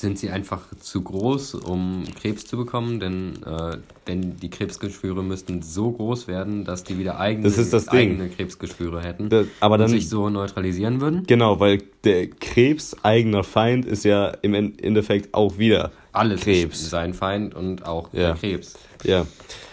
Sind 0.00 0.18
sie 0.18 0.30
einfach 0.30 0.62
zu 0.80 1.02
groß, 1.02 1.54
um 1.54 2.04
Krebs 2.20 2.46
zu 2.46 2.56
bekommen, 2.56 3.00
denn, 3.00 3.34
äh, 3.44 3.76
denn 4.08 4.36
die 4.36 4.48
Krebsgeschwüre 4.50 5.22
müssten 5.22 5.62
so 5.62 5.90
groß 5.92 6.26
werden, 6.26 6.64
dass 6.64 6.84
die 6.84 6.98
wieder 6.98 7.20
eigene, 7.20 7.44
Das 7.50 7.70
das 7.70 7.88
eigene 7.88 8.28
Krebsgeschwüre 8.28 9.02
hätten 9.02 9.28
Da- 9.28 9.44
aber 9.60 9.74
und 9.74 9.80
dann- 9.82 9.90
sich 9.90 10.08
so 10.08 10.30
neutralisieren 10.30 11.00
würden. 11.00 11.24
Genau, 11.26 11.60
weil 11.60 11.82
der 12.04 12.28
Krebs 12.28 12.96
eigener 13.02 13.44
Feind 13.44 13.84
ist 13.84 14.04
ja 14.04 14.28
im 14.42 14.54
En- 14.54 14.78
Endeffekt 14.78 15.34
auch 15.34 15.58
wieder 15.58 15.92
Alles 16.12 16.40
Krebs. 16.40 16.80
ist 16.80 16.90
sein 16.90 17.14
Feind 17.14 17.54
und 17.54 17.84
auch 17.86 18.08
Ja. 18.12 18.28
der 18.28 18.34
Krebs. 18.34 18.78
Ja, 19.04 19.26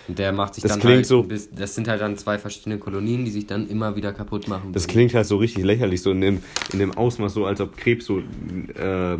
Und 0.10 0.18
der 0.20 0.32
macht 0.32 0.54
sich 0.56 0.62
Das 0.62 0.72
dann 0.72 0.80
klingt 0.80 0.96
halt 0.96 1.06
so- 1.06 1.24
bis, 1.24 1.50
das 1.52 1.76
sind 1.76 1.90
halt 1.90 2.00
dann 2.00 2.16
zwei 2.18 2.38
verschiedene 2.38 2.78
Kolonien, 2.78 3.26
die 3.26 3.32
sich 3.32 3.46
dann 3.46 3.68
immer 3.68 3.98
wieder 3.98 4.14
kaputt 4.14 4.48
machen. 4.48 4.72
das 4.72 4.88
klingt 4.88 5.14
halt 5.14 5.26
so 5.26 5.36
richtig 5.36 5.66
lächerlich, 5.66 6.02
so 6.02 6.12
in 6.12 6.22
dem, 6.22 6.40
in 6.72 6.80
dem 6.80 6.92
Ausmaß, 6.98 7.34
so 7.34 7.46
als 7.46 7.60
ob 7.60 7.76
Krebs 7.76 8.06
so 8.06 8.20
äh, 8.20 9.18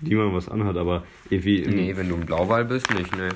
niemand 0.00 0.34
was 0.34 0.48
anhat, 0.48 0.76
aber 0.76 1.04
irgendwie. 1.30 1.62
Nee, 1.66 1.96
wenn 1.96 2.08
du 2.08 2.16
ein 2.16 2.26
Blauwal 2.26 2.64
bist, 2.64 2.92
nicht, 2.94 3.14
ne. 3.16 3.28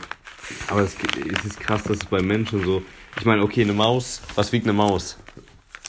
Aber 0.68 0.80
es, 0.80 0.96
es 1.32 1.44
ist 1.44 1.60
krass, 1.60 1.84
dass 1.84 1.98
es 1.98 2.04
bei 2.04 2.22
Menschen 2.22 2.64
so. 2.64 2.82
Ich 3.18 3.24
meine, 3.24 3.42
okay, 3.42 3.62
eine 3.62 3.72
Maus, 3.72 4.22
was 4.34 4.52
wiegt 4.52 4.66
eine 4.66 4.72
Maus? 4.72 5.18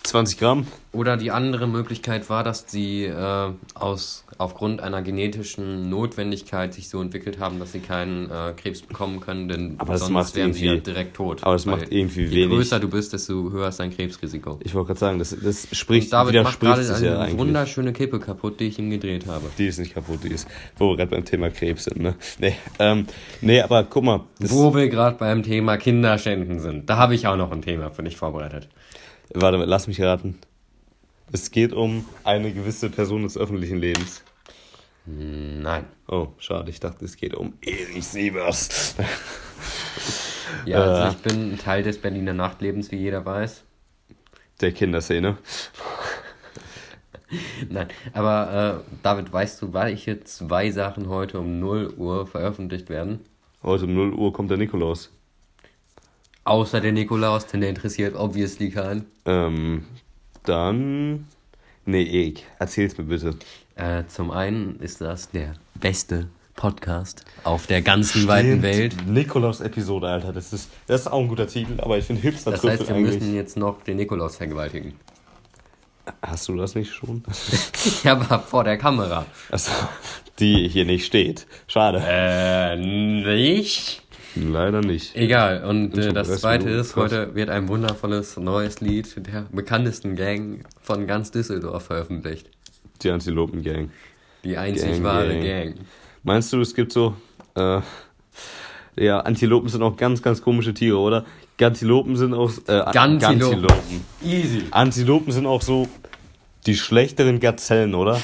20 0.04 0.38
Gramm? 0.40 0.68
Oder 0.94 1.16
die 1.16 1.32
andere 1.32 1.68
Möglichkeit 1.68 2.30
war, 2.30 2.44
dass 2.44 2.66
sie 2.68 3.06
äh, 3.06 3.50
aus, 3.76 4.26
aufgrund 4.38 4.82
einer 4.82 5.02
genetischen 5.02 5.90
Notwendigkeit 5.90 6.74
sich 6.74 6.90
so 6.90 7.02
entwickelt 7.02 7.40
haben, 7.40 7.60
dass 7.60 7.72
sie 7.72 7.80
keinen 7.80 8.30
äh, 8.30 8.54
Krebs 8.58 8.82
bekommen 8.82 9.22
können, 9.22 9.48
denn 9.48 9.76
Aber 9.78 9.98
sonst 9.98 10.12
macht 10.12 10.36
wären 10.36 10.52
sie 10.54 10.66
ja 10.66 10.76
direkt 10.76 11.16
tot. 11.16 11.44
aber 11.44 11.54
das 11.54 11.66
Weil 11.66 11.78
macht 11.78 11.92
irgendwie 11.94 12.26
je 12.26 12.32
wenig- 12.36 12.50
größer 12.50 12.80
du 12.82 12.90
bist, 12.90 13.14
desto 13.14 13.52
höher 13.52 13.70
ist 13.70 13.80
dein 13.80 13.96
Krebsrisiko. 13.96 14.60
Ich 14.64 14.74
wollte 14.74 14.88
gerade 14.88 15.00
sagen, 15.00 15.20
das, 15.20 15.34
das 15.42 15.68
spricht, 15.72 16.08
Und 16.08 16.14
David 16.14 16.44
macht 16.44 16.60
gerade 16.60 16.94
eine 16.96 17.06
ja 17.06 17.38
wunderschöne 17.38 17.94
Kippe 17.94 18.20
kaputt, 18.20 18.60
die 18.60 18.66
ich 18.66 18.80
ihm 18.80 18.90
gedreht 18.90 19.28
habe. 19.28 19.46
Die 19.58 19.68
ist 19.68 19.78
nicht 19.80 19.94
kaputt, 19.94 20.24
die 20.26 20.30
ist, 20.30 20.46
wo 20.78 20.90
wir 20.90 20.98
gerade 20.98 21.12
beim 21.12 21.24
Thema 21.24 21.50
Krebs 21.52 21.86
sind, 21.86 22.00
ne? 22.00 22.16
Nee, 22.40 22.56
ähm, 22.80 23.06
nee 23.40 23.62
aber 23.62 23.86
guck 23.86 24.04
mal, 24.04 24.22
Wo 24.40 24.74
wir 24.76 24.90
gerade 24.90 25.16
beim 25.18 25.44
Thema 25.44 25.78
Kinderschänden 25.78 26.60
sind. 26.60 26.90
Da 26.90 26.98
habe 26.98 27.16
ich 27.16 27.28
auch 27.28 27.38
noch 27.38 27.52
ein 27.52 27.62
Thema 27.62 27.92
für 27.92 28.04
dich 28.04 28.18
vorbereitet. 28.18 28.68
Warte, 29.34 29.58
lass 29.58 29.88
mich 29.88 30.02
raten. 30.02 30.40
Es 31.32 31.52
geht 31.52 31.74
um 31.74 32.06
eine 32.24 32.54
gewisse 32.54 32.90
Person 32.90 33.24
des 33.24 33.38
öffentlichen 33.38 33.78
Lebens. 33.78 34.24
Nein. 35.06 35.86
Oh, 36.08 36.28
schade, 36.38 36.70
ich 36.70 36.80
dachte, 36.80 37.06
es 37.06 37.16
geht 37.18 37.34
um 37.34 37.54
Erich 37.62 38.06
Sievers. 38.08 38.96
Ja, 40.66 40.80
also 40.82 41.04
Äh. 41.04 41.10
ich 41.12 41.18
bin 41.24 41.54
ein 41.54 41.58
Teil 41.58 41.82
des 41.82 41.98
Berliner 42.00 42.34
Nachtlebens, 42.34 42.92
wie 42.92 42.98
jeder 42.98 43.26
weiß. 43.26 43.64
Der 44.60 44.74
Kinderszene. 44.74 45.38
Nein, 47.70 47.88
aber 48.12 48.84
äh, 48.86 48.96
David, 49.02 49.32
weißt 49.32 49.62
du, 49.62 49.74
welche 49.74 50.22
zwei 50.26 50.70
Sachen 50.72 51.08
heute 51.08 51.40
um 51.40 51.60
0 51.60 51.94
Uhr 51.96 52.28
veröffentlicht 52.28 52.90
werden? 52.90 53.22
Heute 53.64 53.86
um 53.86 53.94
0 53.96 54.14
Uhr 54.14 54.34
kommt 54.34 54.52
der 54.52 54.58
Nikolaus. 54.58 55.10
Außer 56.44 56.82
der 56.82 56.92
Nikolaus, 56.92 57.46
denn 57.48 57.62
der 57.62 57.70
interessiert 57.70 58.16
obviously 58.16 58.72
keinen. 58.72 59.06
Ähm, 59.26 59.86
dann. 60.44 61.28
Nee, 61.86 62.04
Erik, 62.04 62.46
erzähl's 62.60 62.98
mir 62.98 63.04
bitte. 63.06 63.36
Äh, 63.76 64.04
zum 64.08 64.32
einen 64.32 64.80
ist 64.80 65.02
das 65.02 65.30
der 65.30 65.54
beste 65.76 66.28
Podcast 66.56 67.26
auf 67.44 67.68
der 67.68 67.82
ganzen 67.82 68.28
weiten 68.28 68.62
Welt. 68.62 68.96
Nikolaus-Episode, 69.08 70.08
Alter. 70.08 70.34
Das 70.34 70.52
ist, 70.54 70.70
das 70.88 71.02
ist 71.02 71.08
auch 71.08 71.20
ein 71.22 71.28
guter 71.28 71.48
Titel, 71.48 71.80
aber 71.80 71.98
ich 71.98 72.06
finde 72.06 72.22
hipster 72.22 72.52
Das 72.52 72.64
heißt, 72.64 72.88
wir 72.88 72.96
eigentlich. 72.96 73.20
müssen 73.20 73.36
jetzt 73.36 73.58
noch 73.58 73.82
den 73.84 73.98
Nikolaus 73.98 74.36
vergewaltigen. 74.36 74.94
Hast 76.22 76.48
du 76.48 76.56
das 76.58 76.76
nicht 76.76 76.92
schon? 76.94 77.24
Ja, 78.04 78.14
aber 78.14 78.40
vor 78.40 78.64
der 78.64 78.78
Kamera. 78.78 79.26
Also, 79.50 79.72
die 80.40 80.68
hier 80.68 80.86
nicht 80.86 81.06
steht. 81.06 81.48
Schade. 81.68 82.02
Äh, 82.06 82.76
nicht? 82.78 84.04
Leider 84.36 84.82
nicht. 84.82 85.16
Egal, 85.16 85.64
und 85.64 85.98
äh, 85.98 86.14
das 86.14 86.40
zweite 86.40 86.70
ist, 86.70 86.94
krass. 86.94 87.12
heute 87.12 87.36
wird 87.36 87.50
ein 87.50 87.68
wundervolles 87.68 88.38
neues 88.38 88.80
Lied 88.80 89.16
der 89.28 89.48
bekanntesten 89.52 90.16
Gang 90.16 90.64
von 90.82 91.08
ganz 91.08 91.32
Düsseldorf 91.32 91.86
veröffentlicht. 91.86 92.50
Die 93.02 93.12
Antilopen-Gang. 93.12 93.92
Die 94.44 94.58
einzig 94.58 94.92
Gang, 94.92 95.04
wahre 95.04 95.34
Gang. 95.34 95.44
Gang. 95.44 95.76
Meinst 96.24 96.54
du, 96.54 96.62
es 96.62 96.74
gibt 96.74 96.92
so. 96.92 97.16
Äh, 97.56 97.82
ja, 98.96 99.20
Antilopen 99.20 99.70
sind 99.70 99.82
auch 99.82 99.98
ganz, 99.98 100.22
ganz 100.22 100.42
komische 100.42 100.74
Tiere, 100.74 100.98
oder? 100.98 101.26
Gantilopen 101.58 102.16
sind 102.16 102.34
auch. 102.34 102.52
Äh, 102.68 102.92
Gantilopen. 102.92 103.40
Gantilopen. 103.40 104.06
Easy. 104.24 104.64
Antilopen 104.72 105.32
sind 105.32 105.46
auch 105.46 105.62
so 105.62 105.88
die 106.66 106.76
schlechteren 106.76 107.40
Gazellen, 107.40 107.96
oder? 107.96 108.22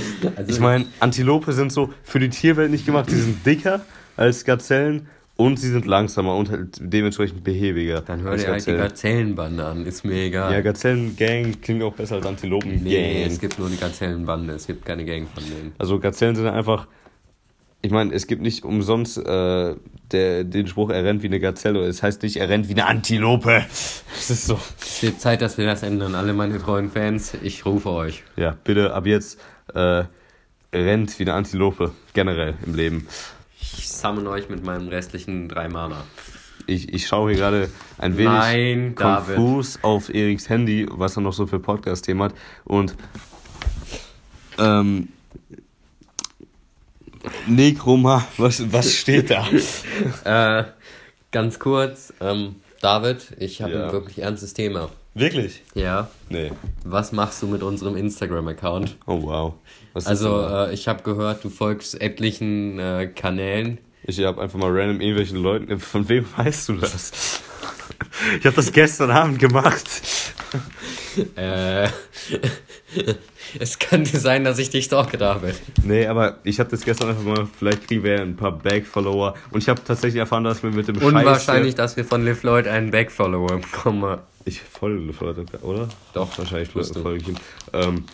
Also, 0.36 0.50
Ich 0.52 0.60
meine, 0.60 0.86
Antilope 1.00 1.52
sind 1.52 1.72
so 1.72 1.92
für 2.02 2.18
die 2.18 2.28
Tierwelt 2.28 2.70
nicht 2.70 2.86
gemacht. 2.86 3.10
Die 3.10 3.14
sind 3.16 3.44
dicker 3.46 3.80
als 4.16 4.44
Gazellen 4.44 5.08
und 5.36 5.58
sie 5.60 5.68
sind 5.68 5.84
langsamer 5.84 6.34
und 6.34 6.50
halt 6.50 6.78
dementsprechend 6.80 7.44
behäbiger. 7.44 8.00
dann 8.00 8.22
hör 8.22 8.36
dir 8.36 8.48
halt 8.48 8.66
die 8.66 8.72
Gazellenbande 8.72 9.64
an, 9.64 9.84
ist 9.84 10.04
mir 10.04 10.14
egal. 10.14 10.52
Ja, 10.52 10.60
Gazellengang 10.62 11.60
klingt 11.60 11.82
auch 11.82 11.92
besser 11.92 12.16
als 12.16 12.26
Antilopen-Gang. 12.26 12.82
nee, 12.82 13.24
es 13.24 13.38
gibt 13.38 13.58
nur 13.58 13.68
die 13.68 13.76
Gazellenbande, 13.76 14.54
es 14.54 14.66
gibt 14.66 14.84
keine 14.86 15.04
Gang 15.04 15.28
von 15.28 15.44
denen. 15.44 15.72
Also 15.78 15.98
Gazellen 15.98 16.36
sind 16.36 16.46
einfach. 16.46 16.86
Ich 17.82 17.92
meine, 17.92 18.12
es 18.14 18.26
gibt 18.26 18.42
nicht 18.42 18.64
umsonst 18.64 19.18
äh, 19.18 19.74
der, 20.10 20.44
den 20.44 20.66
Spruch, 20.66 20.90
er 20.90 21.04
rennt 21.04 21.22
wie 21.22 21.26
eine 21.26 21.38
Gazelle. 21.38 21.80
Es 21.86 22.02
heißt 22.02 22.22
nicht, 22.22 22.38
er 22.38 22.48
rennt 22.48 22.68
wie 22.68 22.72
eine 22.72 22.86
Antilope. 22.86 23.64
Es 24.18 24.30
ist 24.30 24.46
so. 24.46 24.58
Es 24.80 25.02
wird 25.02 25.20
Zeit, 25.20 25.42
dass 25.42 25.58
wir 25.58 25.66
das 25.66 25.82
ändern. 25.82 26.14
Alle 26.14 26.32
meine 26.32 26.58
treuen 26.58 26.90
Fans, 26.90 27.34
ich 27.42 27.66
rufe 27.66 27.90
euch. 27.90 28.24
Ja, 28.36 28.56
bitte 28.64 28.94
ab 28.94 29.06
jetzt 29.06 29.38
äh, 29.74 30.04
rennt 30.72 31.18
wie 31.18 31.24
eine 31.24 31.34
Antilope. 31.34 31.92
Generell 32.12 32.54
im 32.64 32.74
Leben. 32.74 33.06
Ich 33.60 33.88
summon 33.88 34.26
euch 34.26 34.48
mit 34.48 34.64
meinem 34.64 34.88
restlichen 34.88 35.48
drei 35.48 35.68
Mana. 35.68 36.04
Ich, 36.66 36.92
ich 36.92 37.06
schaue 37.06 37.30
hier 37.30 37.38
gerade 37.38 37.70
ein 37.98 38.16
wenig 38.16 38.32
Nein, 38.32 38.94
David. 38.96 39.36
konfus 39.36 39.78
auf 39.82 40.08
Eriks 40.12 40.48
Handy, 40.48 40.86
was 40.90 41.16
er 41.16 41.22
noch 41.22 41.32
so 41.32 41.46
für 41.46 41.60
Podcast-Themen 41.60 42.22
hat. 42.22 42.34
Und 42.64 42.96
ähm, 44.58 45.08
Nekroma, 47.46 48.26
was, 48.36 48.72
was 48.72 48.92
steht 48.94 49.30
da? 49.30 49.46
Äh, 50.24 50.64
ganz 51.32 51.58
kurz, 51.58 52.12
ähm, 52.20 52.56
David, 52.80 53.28
ich 53.38 53.62
habe 53.62 53.72
Ja. 53.74 53.86
ein 53.86 53.92
wirklich 53.92 54.18
ernstes 54.20 54.54
Thema. 54.54 54.90
Wirklich? 55.16 55.62
Ja. 55.74 56.10
Nee. 56.28 56.50
Was 56.84 57.10
machst 57.10 57.42
du 57.42 57.46
mit 57.46 57.62
unserem 57.62 57.96
Instagram-Account? 57.96 58.98
Oh 59.06 59.22
wow. 59.22 59.54
Was 59.94 60.06
Also, 60.06 60.42
äh, 60.42 60.74
ich 60.74 60.88
habe 60.88 61.02
gehört, 61.02 61.42
du 61.42 61.48
folgst 61.48 61.98
etlichen 61.98 62.78
äh, 62.78 63.10
Kanälen. 63.14 63.78
ich 64.04 64.22
habe 64.22 64.42
einfach 64.42 64.58
mal 64.58 64.70
random 64.70 65.00
irgendwelchen 65.00 65.38
Leuten. 65.38 65.78
Von 65.80 66.06
wem 66.10 66.26
weißt 66.36 66.68
du 66.68 66.74
das? 66.74 67.40
Ich 68.38 68.46
habe 68.46 68.56
das 68.56 68.72
gestern 68.72 69.10
Abend 69.10 69.38
gemacht. 69.38 69.84
äh, 71.36 71.88
es 73.58 73.78
könnte 73.78 74.18
sein, 74.18 74.44
dass 74.44 74.58
ich 74.58 74.70
dich 74.70 74.86
stalke, 74.86 75.18
David. 75.18 75.54
Nee, 75.82 76.06
aber 76.06 76.38
ich 76.44 76.58
habe 76.60 76.70
das 76.70 76.82
gestern 76.82 77.10
einfach 77.10 77.22
mal, 77.22 77.46
vielleicht 77.58 77.86
kriegen 77.86 78.02
wir 78.02 78.16
ja 78.16 78.22
ein 78.22 78.36
paar 78.36 78.52
Back-Follower. 78.52 79.34
Und 79.50 79.62
ich 79.62 79.68
habe 79.68 79.82
tatsächlich 79.84 80.20
erfahren, 80.20 80.44
dass 80.44 80.62
wir 80.62 80.70
mit 80.70 80.88
dem 80.88 80.96
Unwahrscheinlich, 80.98 81.72
Scheiß, 81.72 81.76
dass 81.76 81.96
wir 81.96 82.04
von 82.04 82.24
Liv 82.24 82.42
Lloyd 82.42 82.66
einen 82.66 82.90
Back-Follower 82.90 83.58
bekommen. 83.58 84.18
Ich 84.44 84.60
folge 84.60 85.00
Liv 85.00 85.20
Lloyd, 85.20 85.38
oder? 85.62 85.88
Doch, 86.12 86.36
wahrscheinlich 86.38 86.68
folge 86.70 87.16
ich 87.16 87.28
ihm. 87.28 87.36
Ähm, 87.72 88.04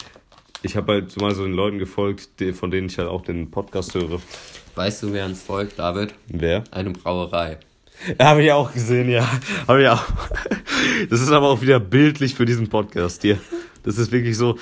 ich 0.62 0.77
habe 0.77 0.92
halt 0.92 1.21
mal 1.21 1.35
so 1.35 1.45
den 1.45 1.55
Leuten 1.55 1.79
gefolgt, 1.79 2.29
von 2.55 2.71
denen 2.71 2.87
ich 2.87 2.99
halt 2.99 3.09
auch 3.09 3.23
den 3.23 3.51
Podcast 3.51 3.95
höre. 3.95 4.21
Weißt 4.75 5.03
du, 5.03 5.12
wer 5.12 5.27
uns 5.27 5.42
folgt, 5.42 5.79
David? 5.79 6.14
Wer? 6.29 6.64
Eine 6.71 6.90
Brauerei. 6.90 7.59
Habe 8.21 8.43
ich 8.43 8.53
auch 8.53 8.73
gesehen, 8.73 9.09
ja. 9.09 9.29
Habe 9.67 9.83
ich 9.83 9.88
auch. 9.88 10.05
Das 11.11 11.21
ist 11.21 11.31
aber 11.31 11.49
auch 11.49 11.61
wieder 11.61 11.79
bildlich 11.79 12.35
für 12.35 12.45
diesen 12.45 12.69
Podcast 12.69 13.23
hier. 13.23 13.38
Das 13.85 13.99
ist 13.99 14.11
wirklich 14.11 14.37
so. 14.37 14.59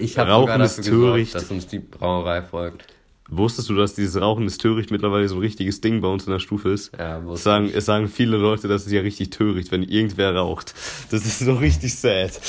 Ich 0.00 0.18
habe 0.18 0.30
sogar 0.32 0.58
dafür 0.58 0.82
gesorgt, 0.82 1.34
dass 1.34 1.50
uns 1.50 1.66
die 1.68 1.78
Brauerei 1.78 2.42
folgt. 2.42 2.84
Wusstest 3.30 3.68
du, 3.68 3.74
dass 3.74 3.94
dieses 3.94 4.20
Rauchen 4.20 4.46
ist 4.46 4.60
töricht 4.60 4.90
mittlerweile 4.90 5.28
so 5.28 5.36
ein 5.36 5.40
richtiges 5.40 5.80
Ding 5.80 6.00
bei 6.00 6.08
uns 6.08 6.26
in 6.26 6.32
der 6.32 6.40
Stufe 6.40 6.70
ist? 6.70 6.92
Ja, 6.98 7.22
es 7.32 7.42
sagen, 7.44 7.70
es 7.72 7.84
sagen 7.84 8.08
viele 8.08 8.36
Leute, 8.36 8.68
das 8.68 8.86
ist 8.86 8.92
ja 8.92 9.00
richtig 9.00 9.30
töricht, 9.30 9.70
wenn 9.70 9.82
irgendwer 9.82 10.34
raucht. 10.34 10.74
Das 11.10 11.24
ist 11.24 11.38
so 11.38 11.54
richtig 11.54 11.94
sad. 11.94 12.40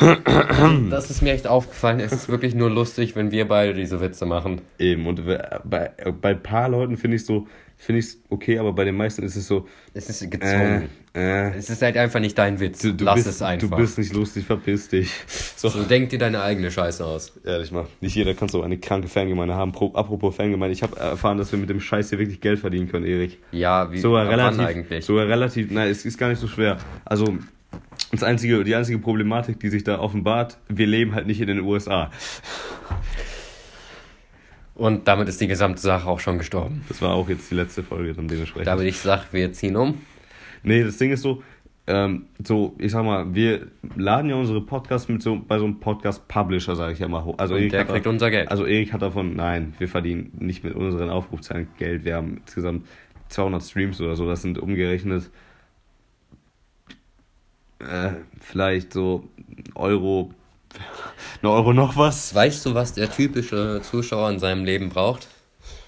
Das 0.90 1.10
ist 1.10 1.22
mir 1.22 1.32
echt 1.32 1.48
aufgefallen. 1.48 1.98
Es 1.98 2.12
ist 2.12 2.28
wirklich 2.28 2.54
nur 2.54 2.70
lustig, 2.70 3.16
wenn 3.16 3.32
wir 3.32 3.48
beide 3.48 3.74
diese 3.74 4.00
Witze 4.00 4.26
machen. 4.26 4.60
Eben, 4.78 5.08
und 5.08 5.26
bei, 5.26 5.90
bei 6.20 6.30
ein 6.30 6.42
paar 6.42 6.68
Leuten 6.68 6.96
finde 6.96 7.16
ich 7.16 7.24
so, 7.26 7.48
finde 7.78 8.00
ich 8.00 8.06
es 8.06 8.20
okay, 8.28 8.58
aber 8.58 8.72
bei 8.72 8.84
den 8.84 8.96
meisten 8.96 9.22
ist 9.22 9.36
es 9.36 9.46
so. 9.46 9.66
Es 9.94 10.10
ist 10.10 10.30
gezwungen. 10.30 10.88
Äh, 11.14 11.48
äh, 11.48 11.56
es 11.56 11.70
ist 11.70 11.80
halt 11.80 11.96
einfach 11.96 12.20
nicht 12.20 12.36
dein 12.36 12.60
Witz. 12.60 12.82
Du, 12.82 12.92
du 12.92 13.04
Lass 13.04 13.16
bist, 13.16 13.28
es 13.28 13.42
einfach. 13.42 13.70
Du 13.70 13.76
bist 13.76 13.98
nicht 13.98 14.12
lustig, 14.12 14.44
verpiss 14.44 14.88
dich. 14.88 15.10
So. 15.56 15.68
so 15.68 15.82
denk 15.84 16.10
dir 16.10 16.18
deine 16.18 16.42
eigene 16.42 16.70
Scheiße 16.70 17.04
aus. 17.04 17.32
Ehrlich 17.44 17.72
mal, 17.72 17.86
nicht 18.00 18.14
jeder 18.14 18.34
kann 18.34 18.48
so 18.48 18.62
eine 18.62 18.78
kranke 18.78 19.08
Fangemeinde 19.08 19.54
haben. 19.54 19.72
Pro, 19.72 19.92
apropos 19.94 20.36
Fangemeinde, 20.36 20.72
ich 20.72 20.82
habe 20.82 20.96
erfahren, 20.98 21.38
dass 21.38 21.50
wir 21.50 21.58
mit 21.58 21.70
dem 21.70 21.80
Scheiß 21.80 22.10
hier 22.10 22.18
wirklich 22.18 22.40
Geld 22.40 22.58
verdienen 22.58 22.88
können, 22.88 23.06
Erik. 23.06 23.38
Ja, 23.52 23.90
wie 23.90 23.98
sogar 23.98 24.28
relativ, 24.28 24.60
eigentlich? 24.60 25.04
Sogar 25.04 25.26
relativ, 25.26 25.70
nein, 25.70 25.88
es 25.88 26.04
ist 26.04 26.18
gar 26.18 26.28
nicht 26.28 26.40
so 26.40 26.46
schwer. 26.46 26.78
Also 27.04 27.38
das 28.10 28.22
einzige, 28.22 28.64
die 28.64 28.74
einzige 28.74 28.98
Problematik, 28.98 29.60
die 29.60 29.68
sich 29.68 29.84
da 29.84 29.98
offenbart, 29.98 30.58
wir 30.68 30.86
leben 30.86 31.14
halt 31.14 31.26
nicht 31.26 31.40
in 31.40 31.46
den 31.46 31.60
USA. 31.60 32.10
Und 34.78 35.06
damit 35.08 35.28
ist 35.28 35.40
die 35.40 35.48
gesamte 35.48 35.80
Sache 35.80 36.08
auch 36.08 36.20
schon 36.20 36.38
gestorben. 36.38 36.84
Das 36.88 37.02
war 37.02 37.14
auch 37.14 37.28
jetzt 37.28 37.50
die 37.50 37.54
letzte 37.54 37.82
Folge 37.82 38.14
dann 38.14 38.28
dementsprechend. 38.28 38.68
Damit 38.68 38.86
ich 38.86 38.98
sage, 38.98 39.24
wir 39.32 39.52
ziehen 39.52 39.76
um. 39.76 40.00
Nee, 40.62 40.82
das 40.82 40.96
Ding 40.96 41.10
ist 41.10 41.22
so, 41.22 41.42
ähm, 41.86 42.26
so, 42.42 42.74
ich 42.78 42.92
sag 42.92 43.04
mal, 43.04 43.34
wir 43.34 43.66
laden 43.96 44.30
ja 44.30 44.36
unsere 44.36 44.60
Podcasts 44.60 45.08
mit 45.08 45.20
so, 45.20 45.38
bei 45.46 45.58
so 45.58 45.64
einem 45.64 45.80
Podcast-Publisher, 45.80 46.76
sage 46.76 46.92
ich 46.92 47.00
ja 47.00 47.08
mal, 47.08 47.24
hoch. 47.24 47.34
Also 47.38 47.56
Und 47.56 47.70
der 47.70 47.84
kriegt 47.84 48.06
hat, 48.06 48.12
unser 48.12 48.30
Geld. 48.30 48.50
Also 48.50 48.64
Erik 48.64 48.92
hat 48.92 49.02
davon, 49.02 49.36
nein, 49.36 49.74
wir 49.78 49.88
verdienen 49.88 50.32
nicht 50.38 50.64
mit 50.64 50.74
unseren 50.74 51.10
Aufrufzahlen 51.10 51.68
Geld. 51.76 52.04
Wir 52.04 52.16
haben 52.16 52.38
insgesamt 52.38 52.86
200 53.28 53.62
Streams 53.62 54.00
oder 54.00 54.16
so, 54.16 54.26
das 54.26 54.42
sind 54.42 54.58
umgerechnet 54.58 55.30
äh, 57.80 58.10
vielleicht 58.40 58.92
so 58.92 59.28
Euro 59.74 60.32
eine 61.42 61.52
Euro 61.52 61.72
noch 61.72 61.96
was. 61.96 62.34
Weißt 62.34 62.64
du, 62.66 62.74
was 62.74 62.94
der 62.94 63.10
typische 63.10 63.80
Zuschauer 63.82 64.30
in 64.30 64.38
seinem 64.38 64.64
Leben 64.64 64.88
braucht? 64.88 65.28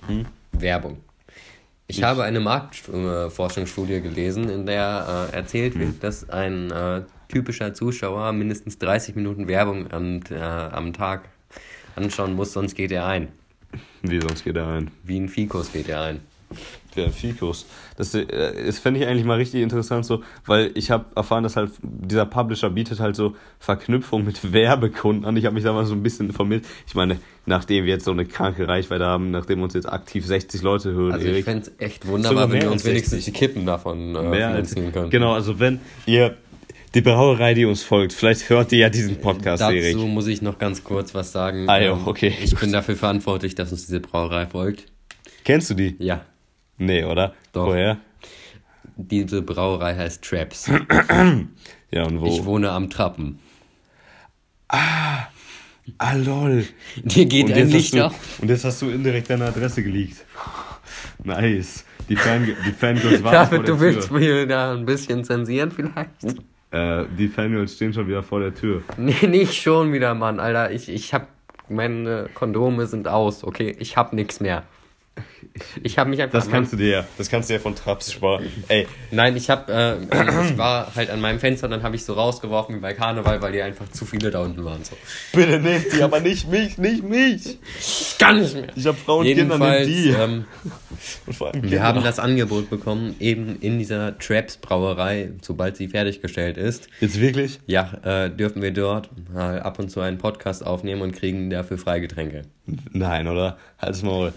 Hm? 0.06 0.26
Werbung. 0.52 0.98
Ich, 1.86 1.98
ich, 1.98 2.04
habe 2.04 2.22
eine 2.22 2.38
Marktforschungsstudie 2.38 4.00
gelesen, 4.00 4.48
in 4.48 4.64
der 4.64 5.28
äh, 5.32 5.36
erzählt 5.36 5.74
hm. 5.74 5.80
wird, 5.80 6.04
dass 6.04 6.28
ein 6.30 6.70
äh, 6.70 7.02
typischer 7.28 7.74
Zuschauer 7.74 8.32
mindestens 8.32 8.78
30 8.78 9.16
Minuten 9.16 9.48
Werbung 9.48 9.90
am, 9.90 10.20
äh, 10.30 10.36
am 10.38 10.92
Tag 10.92 11.28
anschauen 11.96 12.34
muss, 12.34 12.52
sonst 12.52 12.74
geht 12.74 12.92
er 12.92 13.06
ein. 13.06 13.28
Wie 14.02 14.20
sonst 14.20 14.44
geht 14.44 14.56
er 14.56 14.68
ein? 14.68 14.90
Wie 15.02 15.18
ein 15.18 15.28
Fikus 15.28 15.72
geht 15.72 15.88
er 15.88 16.02
ein. 16.02 16.20
Der 16.96 17.10
Fikus. 17.10 17.66
Das, 17.96 18.14
äh, 18.14 18.26
das 18.66 18.78
fände 18.78 19.00
ich 19.00 19.06
eigentlich 19.06 19.24
mal 19.24 19.36
richtig 19.36 19.62
interessant, 19.62 20.04
so, 20.04 20.22
weil 20.46 20.70
ich 20.74 20.90
habe 20.90 21.06
erfahren, 21.14 21.42
dass 21.42 21.56
halt 21.56 21.70
dieser 21.82 22.26
Publisher 22.26 22.70
bietet 22.70 23.00
halt 23.00 23.16
so 23.16 23.36
Verknüpfung 23.58 24.24
mit 24.24 24.52
Werbekunden 24.52 25.24
an. 25.24 25.36
Ich 25.36 25.46
habe 25.46 25.54
mich 25.54 25.64
da 25.64 25.72
mal 25.72 25.86
so 25.86 25.94
ein 25.94 26.02
bisschen 26.02 26.26
informiert. 26.26 26.64
Ich 26.86 26.94
meine, 26.94 27.18
nachdem 27.46 27.84
wir 27.84 27.92
jetzt 27.92 28.04
so 28.04 28.10
eine 28.10 28.26
kranke 28.26 28.66
Reichweite 28.66 29.04
haben, 29.04 29.30
nachdem 29.30 29.62
uns 29.62 29.74
jetzt 29.74 29.86
aktiv 29.88 30.26
60 30.26 30.62
Leute 30.62 30.92
hören, 30.92 31.12
also 31.12 31.26
ich 31.26 31.44
fände 31.44 31.62
es 31.62 31.72
echt 31.78 32.06
wunderbar, 32.06 32.50
wenn 32.50 32.62
wir 32.62 32.72
uns 32.72 32.84
wenigstens 32.84 33.24
die 33.24 33.32
Kippen 33.32 33.66
davon 33.66 34.14
äh, 34.14 34.22
mehr 34.22 34.50
finanzieren 34.50 34.92
können. 34.92 35.10
Genau, 35.10 35.32
also 35.32 35.58
wenn 35.58 35.80
ihr 36.06 36.36
die 36.94 37.00
Brauerei, 37.02 37.54
die 37.54 37.64
uns 37.64 37.82
folgt. 37.82 38.12
Vielleicht 38.12 38.48
hört 38.50 38.72
ihr 38.72 38.78
ja 38.78 38.90
diesen 38.90 39.16
Podcast, 39.20 39.62
Dazu 39.62 39.74
Erik. 39.74 39.94
Dazu 39.94 40.06
muss 40.06 40.26
ich 40.26 40.42
noch 40.42 40.58
ganz 40.58 40.82
kurz 40.82 41.14
was 41.14 41.30
sagen. 41.32 41.68
Ah, 41.68 41.80
jo, 41.80 41.92
ähm, 41.92 42.06
okay. 42.06 42.34
Ich 42.42 42.56
bin 42.56 42.72
dafür 42.72 42.96
verantwortlich, 42.96 43.54
dass 43.54 43.70
uns 43.70 43.86
diese 43.86 44.00
Brauerei 44.00 44.46
folgt. 44.46 44.86
Kennst 45.44 45.70
du 45.70 45.74
die? 45.74 45.96
Ja. 45.98 46.24
Nee, 46.80 47.04
oder? 47.04 47.34
Doch. 47.52 47.66
Woher? 47.66 47.98
Diese 48.96 49.42
Brauerei 49.42 49.94
heißt 49.94 50.24
Traps. 50.24 50.70
ja, 51.90 52.04
und 52.04 52.20
wo? 52.20 52.26
Ich 52.26 52.44
wohne 52.44 52.70
am 52.70 52.88
Trappen. 52.88 53.38
Ah, 54.68 55.26
ah 55.98 56.14
lol. 56.14 56.64
Dir 56.96 57.26
geht 57.26 57.46
und 57.46 57.52
ein 57.52 57.68
Licht 57.68 57.94
du, 57.94 58.06
auf. 58.06 58.40
Und 58.40 58.48
jetzt 58.48 58.64
hast 58.64 58.80
du 58.80 58.88
indirekt 58.88 59.28
deine 59.28 59.46
Adresse 59.46 59.82
geleakt. 59.82 60.24
Nice. 61.22 61.84
Die, 62.08 62.16
Fan, 62.16 62.46
die 62.66 62.72
Fangirls 62.72 63.22
warten 63.22 63.36
David, 63.36 63.48
vor 63.48 63.58
der 63.58 63.74
du 63.74 63.80
willst 63.80 64.10
mir 64.10 64.46
da 64.46 64.72
ein 64.72 64.86
bisschen 64.86 65.22
zensieren 65.22 65.70
vielleicht? 65.70 66.10
Äh, 66.70 67.04
die 67.18 67.28
Fangirls 67.28 67.74
stehen 67.74 67.92
schon 67.92 68.08
wieder 68.08 68.22
vor 68.22 68.40
der 68.40 68.54
Tür. 68.54 68.82
Nee, 68.96 69.26
nicht 69.26 69.54
schon 69.54 69.92
wieder, 69.92 70.14
Mann, 70.14 70.40
Alter. 70.40 70.70
Ich, 70.70 70.88
ich 70.88 71.12
hab... 71.12 71.28
Meine 71.68 72.28
Kondome 72.34 72.86
sind 72.86 73.06
aus, 73.06 73.44
okay? 73.44 73.76
Ich 73.78 73.96
hab 73.96 74.12
nichts 74.12 74.40
mehr. 74.40 74.64
Ich 75.82 75.98
habe 75.98 76.10
mich 76.10 76.20
einfach. 76.22 76.38
Das 76.38 76.50
kannst 76.50 76.72
du 76.72 76.76
dir 76.76 76.88
ja. 76.88 77.06
Das 77.18 77.28
kannst 77.30 77.48
du 77.48 77.54
ja 77.54 77.60
von 77.60 77.74
Traps 77.74 78.12
sparen. 78.12 78.46
Ey. 78.68 78.86
Nein, 79.10 79.36
ich 79.36 79.50
habe. 79.50 79.72
Äh, 79.72 80.50
ich 80.50 80.58
war 80.58 80.94
halt 80.94 81.10
an 81.10 81.20
meinem 81.20 81.38
Fenster 81.38 81.66
und 81.66 81.72
dann 81.72 81.82
habe 81.82 81.96
ich 81.96 82.04
so 82.04 82.12
rausgeworfen 82.14 82.76
wie 82.76 82.80
bei 82.80 82.94
Karneval, 82.94 83.40
weil 83.42 83.52
die 83.52 83.62
einfach 83.62 83.88
zu 83.90 84.04
viele 84.04 84.30
da 84.30 84.40
unten 84.40 84.64
waren. 84.64 84.84
So. 84.84 84.96
Bitte 85.32 85.58
nehmt 85.58 85.92
die, 85.92 86.02
aber 86.02 86.20
nicht 86.20 86.48
mich, 86.48 86.78
nicht 86.78 87.02
mich. 87.02 87.58
Ich 87.78 88.16
kann 88.18 88.40
nicht 88.40 88.54
mehr. 88.54 88.68
Ich 88.74 88.86
habe 88.86 88.96
Frauen 88.96 89.26
und 89.26 89.34
Kinder, 89.34 89.58
nehmt 89.58 89.86
die. 89.86 90.10
Ähm, 90.10 90.44
wir 91.62 91.82
haben 91.82 92.02
das 92.02 92.18
Angebot 92.18 92.70
bekommen, 92.70 93.16
eben 93.20 93.58
in 93.60 93.78
dieser 93.78 94.18
Traps 94.18 94.56
Brauerei, 94.58 95.32
sobald 95.42 95.76
sie 95.76 95.88
fertiggestellt 95.88 96.56
ist. 96.56 96.88
Jetzt 97.00 97.20
wirklich? 97.20 97.60
Ja, 97.66 97.92
äh, 98.04 98.30
dürfen 98.30 98.62
wir 98.62 98.72
dort 98.72 99.10
mal 99.32 99.60
ab 99.60 99.78
und 99.78 99.90
zu 99.90 100.00
einen 100.00 100.18
Podcast 100.18 100.64
aufnehmen 100.64 101.02
und 101.02 101.12
kriegen 101.12 101.50
dafür 101.50 101.78
Freigetränke. 101.78 102.42
Nein, 102.92 103.28
oder? 103.28 103.58
Halt's 103.78 104.02
mal 104.02 104.32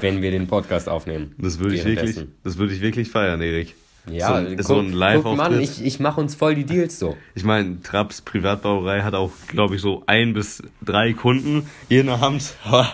wenn 0.00 0.22
wir 0.22 0.30
den 0.30 0.46
Podcast 0.46 0.88
aufnehmen. 0.88 1.34
Das 1.38 1.58
würde 1.58 1.76
ich 1.76 1.84
wirklich, 1.84 2.16
das 2.44 2.58
würde 2.58 2.74
ich 2.74 2.80
wirklich 2.80 3.10
feiern, 3.10 3.40
Erik. 3.40 3.74
Ja, 4.10 4.40
so, 4.40 4.48
guck, 4.48 4.62
so 4.62 4.78
ein 4.78 4.92
live 4.92 5.22
guck, 5.22 5.36
Mann, 5.36 5.60
ich, 5.60 5.84
ich 5.84 6.00
mache 6.00 6.20
uns 6.20 6.34
voll 6.34 6.54
die 6.54 6.64
Deals 6.64 6.98
so. 6.98 7.16
Ich 7.34 7.44
meine, 7.44 7.82
Traps 7.82 8.22
Privatbauerei 8.22 9.02
hat 9.02 9.14
auch, 9.14 9.30
glaube 9.48 9.76
ich, 9.76 9.82
so 9.82 10.02
ein 10.06 10.32
bis 10.32 10.62
drei 10.82 11.12
Kunden 11.12 11.68
jeden 11.88 12.08
Abend. 12.08 12.54
Aber 12.64 12.88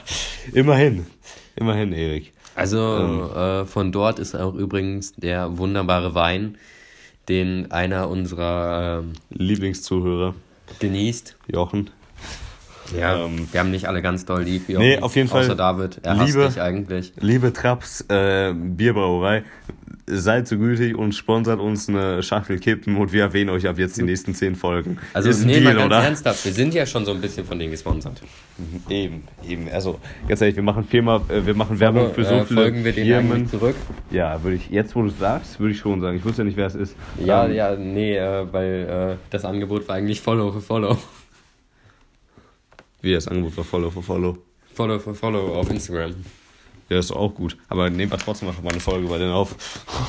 immerhin, 0.52 1.06
immerhin, 1.56 1.92
Erik. 1.92 2.32
Also 2.56 2.78
ähm. 2.98 3.36
äh, 3.36 3.66
von 3.66 3.92
dort 3.92 4.18
ist 4.18 4.34
auch 4.34 4.54
übrigens 4.54 5.12
der 5.14 5.58
wunderbare 5.58 6.14
Wein, 6.14 6.56
den 7.28 7.70
einer 7.70 8.08
unserer 8.08 9.02
äh, 9.02 9.36
Lieblingszuhörer 9.36 10.34
genießt. 10.78 11.36
Jochen. 11.52 11.90
Ja, 12.98 13.24
ähm, 13.24 13.48
wir 13.50 13.60
haben 13.60 13.70
nicht 13.70 13.86
alle 13.88 14.02
ganz 14.02 14.24
doll 14.24 14.42
lieb. 14.42 14.68
Wie 14.68 14.76
nee, 14.76 14.98
auf 14.98 15.16
jeden 15.16 15.30
außer 15.30 15.46
Fall. 15.46 15.56
David. 15.56 16.00
Er 16.02 16.18
hasst 16.18 16.34
liebe, 16.34 16.48
dich 16.48 16.60
eigentlich. 16.60 17.12
Liebe 17.20 17.52
Traps 17.52 18.02
äh, 18.08 18.52
Bierbrauerei, 18.54 19.44
seid 20.06 20.46
so 20.46 20.58
gütig 20.58 20.96
und 20.96 21.14
sponsert 21.14 21.60
uns 21.60 21.88
eine 21.88 22.22
Schachtel 22.22 22.58
Kippen 22.58 22.96
und 22.96 23.12
wir 23.12 23.22
erwähnen 23.22 23.50
euch 23.50 23.66
ab 23.66 23.78
jetzt 23.78 23.96
die 23.96 24.02
nächsten 24.02 24.34
zehn 24.34 24.54
Folgen. 24.54 24.98
Also 25.14 25.30
Ist 25.30 25.44
nee, 25.44 25.54
Deal, 25.54 25.64
mal 25.64 25.74
ganz 25.74 25.86
oder? 25.86 26.02
ernsthaft, 26.02 26.44
wir 26.44 26.52
sind 26.52 26.74
ja 26.74 26.84
schon 26.84 27.04
so 27.04 27.12
ein 27.12 27.20
bisschen 27.20 27.46
von 27.46 27.58
denen 27.58 27.70
gesponsert. 27.70 28.20
Eben, 28.88 29.24
eben. 29.48 29.68
Also 29.70 29.98
ganz 30.28 30.40
ehrlich, 30.40 30.56
wir 30.56 30.62
machen 30.62 30.84
Firma, 30.84 31.22
äh, 31.28 31.46
wir 31.46 31.54
machen 31.54 31.80
Werbung 31.80 32.12
für 32.12 32.24
so 32.24 32.34
äh, 32.34 32.44
viele 32.44 32.60
folgen 32.60 32.84
wir 32.84 32.92
denen 32.92 33.06
Firmen. 33.06 33.48
zurück? 33.48 33.76
Ja, 34.10 34.42
würde 34.42 34.56
ich, 34.56 34.68
jetzt 34.68 34.94
wo 34.94 35.02
du 35.02 35.08
es 35.08 35.18
sagst, 35.18 35.58
würde 35.58 35.72
ich 35.72 35.78
schon 35.78 36.00
sagen. 36.00 36.16
Ich 36.16 36.24
wusste 36.24 36.42
ja 36.42 36.46
nicht, 36.46 36.56
wer 36.56 36.66
es 36.66 36.74
ist. 36.74 36.96
Ja, 37.24 37.46
ähm, 37.46 37.54
ja, 37.54 37.74
nee, 37.76 38.16
äh, 38.16 38.52
weil 38.52 39.16
äh, 39.16 39.24
das 39.30 39.44
Angebot 39.44 39.88
war 39.88 39.96
eigentlich 39.96 40.20
Follow 40.20 40.52
für 40.52 40.60
Follow. 40.60 40.98
Wie 43.04 43.12
das 43.12 43.28
Angebot 43.28 43.54
war 43.58 43.64
Follow 43.64 43.90
for 43.90 44.02
Follow. 44.02 44.38
Follow 44.72 44.98
for 44.98 45.14
Follow 45.14 45.54
auf 45.56 45.70
Instagram. 45.70 46.14
Ja, 46.88 46.98
ist 46.98 47.12
auch 47.12 47.34
gut. 47.34 47.54
Aber 47.68 47.90
nehmen 47.90 48.10
wir 48.10 48.18
trotzdem 48.18 48.48
noch 48.48 48.62
mal 48.62 48.70
eine 48.70 48.80
Folge 48.80 49.06
bei 49.08 49.18
denen 49.18 49.32
auf. 49.32 49.54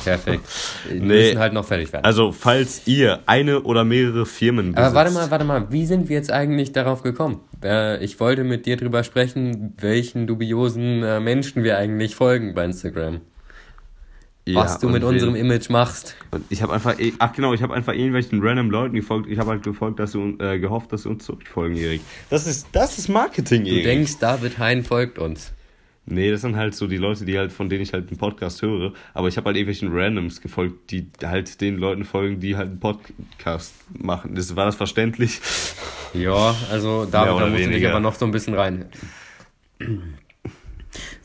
Perfekt. 0.02 0.42
Die 0.90 1.00
nee, 1.00 1.06
müssen 1.06 1.38
halt 1.38 1.52
noch 1.52 1.66
fertig 1.66 1.92
werden. 1.92 2.06
Also, 2.06 2.32
falls 2.32 2.86
ihr 2.86 3.20
eine 3.26 3.62
oder 3.62 3.84
mehrere 3.84 4.24
Firmen 4.24 4.72
besitzt. 4.72 4.78
Aber 4.78 4.94
warte 4.94 5.10
mal, 5.10 5.30
warte 5.30 5.44
mal. 5.44 5.70
Wie 5.70 5.84
sind 5.84 6.08
wir 6.08 6.16
jetzt 6.16 6.32
eigentlich 6.32 6.72
darauf 6.72 7.02
gekommen? 7.02 7.40
Äh, 7.62 8.02
ich 8.02 8.18
wollte 8.18 8.44
mit 8.44 8.64
dir 8.64 8.78
drüber 8.78 9.04
sprechen, 9.04 9.74
welchen 9.78 10.26
dubiosen 10.26 11.02
äh, 11.02 11.20
Menschen 11.20 11.64
wir 11.64 11.76
eigentlich 11.76 12.14
folgen 12.14 12.54
bei 12.54 12.64
Instagram. 12.64 13.20
Ja, 14.48 14.60
was 14.60 14.78
du 14.78 14.88
mit 14.88 15.02
und 15.02 15.14
unserem 15.14 15.34
wen- 15.34 15.40
Image 15.46 15.70
machst. 15.70 16.14
Und 16.30 16.44
ich 16.50 16.62
habe 16.62 16.72
einfach, 16.72 16.98
eh- 17.00 17.12
ach 17.18 17.32
genau, 17.32 17.52
ich 17.52 17.62
habe 17.62 17.74
einfach 17.74 17.92
irgendwelchen 17.92 18.40
random 18.42 18.70
Leuten 18.70 18.94
gefolgt. 18.94 19.28
Ich 19.28 19.38
habe 19.40 19.50
halt 19.50 19.64
gefolgt, 19.64 19.98
dass 19.98 20.12
sie, 20.12 20.20
äh, 20.38 20.58
gehofft, 20.60 20.92
dass 20.92 21.02
sie 21.02 21.08
uns 21.08 21.24
zurückfolgen, 21.24 21.76
Erik. 21.76 22.00
Das 22.30 22.46
ist, 22.46 22.68
das 22.72 22.96
ist 22.98 23.08
Marketing, 23.08 23.64
Du 23.64 23.70
Erik. 23.70 23.84
denkst, 23.84 24.18
David 24.20 24.58
Hein 24.58 24.84
folgt 24.84 25.18
uns. 25.18 25.52
Nee, 26.08 26.30
das 26.30 26.42
sind 26.42 26.54
halt 26.54 26.76
so 26.76 26.86
die 26.86 26.98
Leute, 26.98 27.24
die 27.24 27.36
halt, 27.36 27.50
von 27.52 27.68
denen 27.68 27.82
ich 27.82 27.92
halt 27.92 28.06
einen 28.08 28.16
Podcast 28.18 28.62
höre. 28.62 28.92
Aber 29.12 29.26
ich 29.26 29.36
habe 29.36 29.46
halt 29.46 29.56
irgendwelchen 29.56 29.88
Randoms 29.92 30.40
gefolgt, 30.40 30.92
die 30.92 31.08
halt 31.24 31.60
den 31.60 31.78
Leuten 31.78 32.04
folgen, 32.04 32.38
die 32.38 32.54
halt 32.54 32.68
einen 32.68 32.78
Podcast 32.78 33.74
machen. 33.98 34.36
Das, 34.36 34.54
war 34.54 34.66
das 34.66 34.76
verständlich? 34.76 35.40
Ja, 36.14 36.54
also 36.70 37.04
David, 37.04 37.28
da 37.30 37.32
musst 37.32 37.42
du 37.54 37.56
dich 37.58 37.68
weniger. 37.70 37.90
aber 37.90 37.98
noch 37.98 38.14
so 38.14 38.24
ein 38.24 38.30
bisschen 38.30 38.54
rein. 38.54 38.84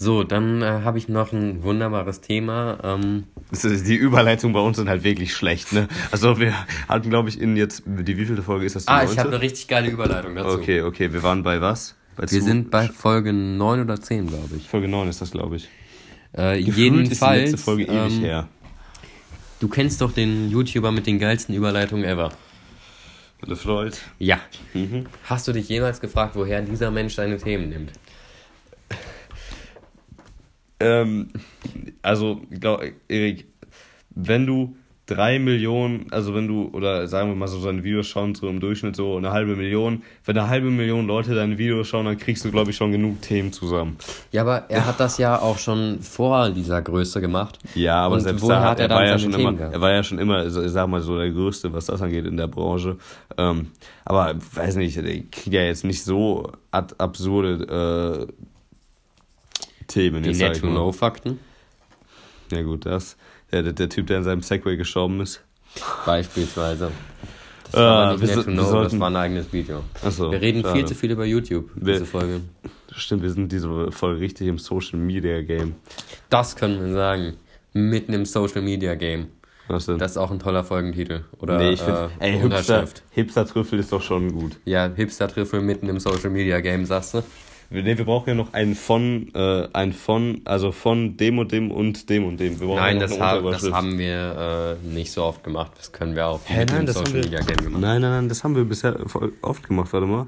So, 0.01 0.23
dann 0.23 0.63
äh, 0.63 0.65
habe 0.65 0.97
ich 0.97 1.09
noch 1.09 1.31
ein 1.31 1.61
wunderbares 1.61 2.21
Thema. 2.21 2.79
Ähm, 2.83 3.25
die 3.51 3.95
Überleitungen 3.95 4.51
bei 4.51 4.59
uns 4.59 4.77
sind 4.77 4.89
halt 4.89 5.03
wirklich 5.03 5.31
schlecht, 5.31 5.73
ne? 5.73 5.87
Also 6.09 6.39
wir 6.39 6.55
hatten, 6.89 7.11
glaube 7.11 7.29
ich, 7.29 7.39
in 7.39 7.55
jetzt, 7.55 7.83
die 7.85 8.17
wievielte 8.17 8.41
Folge 8.41 8.65
ist 8.65 8.75
das? 8.75 8.85
Die 8.87 8.89
ah, 8.91 9.01
ich 9.03 9.09
neunte? 9.09 9.19
habe 9.19 9.29
eine 9.29 9.41
richtig 9.41 9.67
geile 9.67 9.91
Überleitung 9.91 10.33
dazu. 10.33 10.57
Okay, 10.57 10.81
okay, 10.81 11.13
wir 11.13 11.21
waren 11.21 11.43
bei 11.43 11.61
was? 11.61 11.93
Bei 12.15 12.23
Wir 12.23 12.29
zu- 12.29 12.41
sind 12.41 12.71
bei 12.71 12.87
Folge 12.87 13.31
9 13.31 13.81
oder 13.81 14.01
10, 14.01 14.25
glaube 14.25 14.55
ich. 14.57 14.67
Folge 14.67 14.87
9 14.87 15.07
ist 15.07 15.21
das, 15.21 15.29
glaube 15.29 15.57
ich. 15.57 15.69
Äh, 16.33 16.63
Gefühlt 16.63 16.77
jedenfalls, 16.77 17.11
ist 17.11 17.21
die 17.21 17.51
letzte 17.51 17.57
Folge 17.59 17.83
ewig 17.83 18.17
ähm, 18.17 18.19
her. 18.21 18.47
du 19.59 19.67
kennst 19.67 20.01
doch 20.01 20.11
den 20.13 20.49
YouTuber 20.49 20.91
mit 20.91 21.05
den 21.05 21.19
geilsten 21.19 21.53
Überleitungen 21.53 22.05
ever. 22.05 22.31
Le 23.45 23.55
Floyd. 23.55 23.99
Ja. 24.17 24.39
Mhm. 24.73 25.05
Hast 25.25 25.47
du 25.47 25.51
dich 25.51 25.69
jemals 25.69 26.01
gefragt, 26.01 26.35
woher 26.35 26.63
dieser 26.63 26.89
Mensch 26.89 27.13
seine 27.13 27.37
Themen 27.37 27.69
nimmt? 27.69 27.91
Ähm, 30.82 31.27
also, 32.01 32.41
glaub, 32.49 32.84
Erik, 33.07 33.45
wenn 34.09 34.45
du 34.45 34.75
drei 35.11 35.39
Millionen, 35.39 36.07
also 36.11 36.34
wenn 36.34 36.47
du, 36.47 36.69
oder 36.73 37.07
sagen 37.07 37.29
wir 37.29 37.36
mal 37.36 37.47
so, 37.47 37.59
seine 37.59 37.84
Videos 37.84 38.07
schauen, 38.07 38.34
so 38.34 38.47
im 38.47 38.59
Durchschnitt 38.59 38.95
so 38.95 39.17
eine 39.17 39.32
halbe 39.32 39.55
Million, 39.55 40.03
wenn 40.25 40.38
eine 40.38 40.47
halbe 40.47 40.69
Million 40.69 41.05
Leute 41.05 41.36
deine 41.36 41.57
Videos 41.57 41.88
schauen, 41.88 42.05
dann 42.05 42.17
kriegst 42.17 42.45
du, 42.45 42.51
glaube 42.51 42.71
ich, 42.71 42.77
schon 42.77 42.91
genug 42.91 43.21
Themen 43.21 43.51
zusammen. 43.51 43.97
Ja, 44.32 44.41
aber 44.43 44.65
er 44.69 44.86
hat 44.86 44.99
das 44.99 45.17
ja 45.17 45.39
auch 45.39 45.57
schon 45.57 45.99
vor 45.99 46.49
dieser 46.51 46.82
Größe 46.82 47.19
gemacht. 47.19 47.59
Ja, 47.75 48.05
aber 48.05 48.15
Und 48.15 48.21
selbst 48.21 48.47
da 48.47 48.61
hat 48.61 48.79
er 48.79 48.86
er, 48.86 48.88
dann 48.88 48.97
war 48.99 49.05
ja 49.05 49.19
schon 49.19 49.32
Themen 49.32 49.41
immer, 49.41 49.57
gehabt? 49.57 49.73
er 49.73 49.82
war 49.82 49.91
ja 49.91 50.03
schon 50.03 50.19
immer, 50.19 50.45
ich 50.45 50.53
sag 50.53 50.88
mal 50.88 51.01
so 51.01 51.17
der 51.17 51.32
Größte, 51.32 51.73
was 51.73 51.88
das 51.88 52.01
angeht 52.01 52.25
in 52.25 52.38
der 52.38 52.47
Branche. 52.47 52.97
Ähm, 53.38 53.67
aber 54.05 54.36
weiß 54.53 54.77
nicht, 54.77 54.95
der 54.95 55.03
kriegt 55.03 55.47
ja 55.47 55.61
jetzt 55.61 55.84
nicht 55.84 56.03
so 56.03 56.51
ad 56.71 56.95
absurde 56.99 58.27
äh, 58.29 58.34
Themen. 59.91 60.23
Die. 60.23 60.31
Net-to-No-Fakten. 60.33 61.39
Ja 62.51 62.61
gut, 62.63 62.85
das. 62.85 63.17
Der, 63.51 63.63
der, 63.63 63.73
der 63.73 63.89
Typ, 63.89 64.07
der 64.07 64.19
in 64.19 64.23
seinem 64.23 64.41
Segway 64.41 64.77
gestorben 64.77 65.21
ist. 65.21 65.43
Beispielsweise. 66.05 66.91
Das 67.65 67.73
Äh, 67.73 67.77
war 67.83 68.07
aber 68.11 68.17
nicht 68.19 68.29
so- 68.33 68.35
Net 68.37 68.45
to 68.45 68.51
Know, 68.51 68.83
das 68.83 68.99
war 68.99 69.09
ein 69.09 69.15
eigenes 69.15 69.53
Video. 69.53 69.83
So, 70.09 70.31
wir 70.31 70.41
reden 70.41 70.61
schade. 70.61 70.75
viel 70.75 70.85
zu 70.85 70.95
viel 70.95 71.11
über 71.11 71.25
YouTube, 71.25 71.69
Wir- 71.75 71.93
diese 71.93 72.05
Folge. 72.05 72.41
Stimmt, 72.93 73.23
wir 73.23 73.29
sind 73.29 73.51
diese 73.51 73.91
Folge 73.91 74.19
richtig 74.19 74.47
im 74.47 74.57
Social 74.57 74.99
Media 74.99 75.41
Game. 75.41 75.75
Das 76.29 76.55
können 76.57 76.85
wir 76.85 76.93
sagen. 76.93 77.33
Mitten 77.73 78.11
im 78.11 78.25
Social 78.25 78.61
Media 78.61 78.95
Game. 78.95 79.27
Was 79.69 79.85
denn? 79.85 79.97
Das 79.97 80.11
ist 80.11 80.17
auch 80.17 80.31
ein 80.31 80.39
toller 80.39 80.65
Folgentitel. 80.65 81.21
Oder 81.39 81.57
nee, 81.57 81.71
ich 81.71 81.79
finde, 81.81 82.11
äh, 82.19 82.33
ey, 82.33 82.39
Hipster. 82.41 82.85
Hipster-Trüffel 83.11 83.79
ist 83.79 83.93
doch 83.93 84.01
schon 84.01 84.33
gut. 84.33 84.57
Ja, 84.65 84.91
Hipster-Trüffel 84.93 85.61
mitten 85.61 85.87
im 85.87 86.01
Social 86.01 86.29
Media 86.29 86.59
Game, 86.59 86.85
sagst 86.85 87.13
du? 87.13 87.23
Wir, 87.72 87.84
nee, 87.84 87.97
wir 87.97 88.03
brauchen 88.03 88.28
ja 88.28 88.36
noch 88.36 88.51
einen 88.51 88.76
von, 88.76 89.34
äh, 89.34 89.65
ein 89.72 89.93
von, 89.93 90.41
also 90.43 90.74
von 90.74 91.15
dem 91.15 91.39
und 91.39 91.53
dem 91.53 91.72
und 91.72 92.09
dem 92.09 92.26
und 92.26 92.38
dem. 92.38 92.59
Wir 92.59 92.67
brauchen 92.67 92.80
Nein, 92.80 92.99
das, 92.99 93.13
eine 93.13 93.22
ha 93.22 93.39
das 93.39 93.72
haben 93.72 93.97
wir 93.97 94.78
äh, 94.84 94.86
nicht 94.86 95.09
so 95.09 95.24
oft 95.24 95.41
gemacht. 95.41 95.72
Das 95.78 95.93
können 95.93 96.13
wir 96.13 96.28
auch 96.28 96.41
Hä, 96.43 96.65
nein, 96.65 96.82
im 96.82 96.86
das 96.86 96.97
haben 96.97 97.05
Social 97.05 97.24
wir, 97.24 97.30
Media 97.30 97.39
Game 97.39 97.65
gemacht. 97.65 97.82
nein, 97.82 98.01
nein, 98.01 98.11
nein, 98.11 98.30
das 98.30 98.43
haben 98.43 98.57
wir 98.57 98.65
bisher 98.65 98.99
voll 99.07 99.32
oft 99.41 99.65
gemacht. 99.65 99.93
Warte 99.93 100.05
mal. 100.05 100.28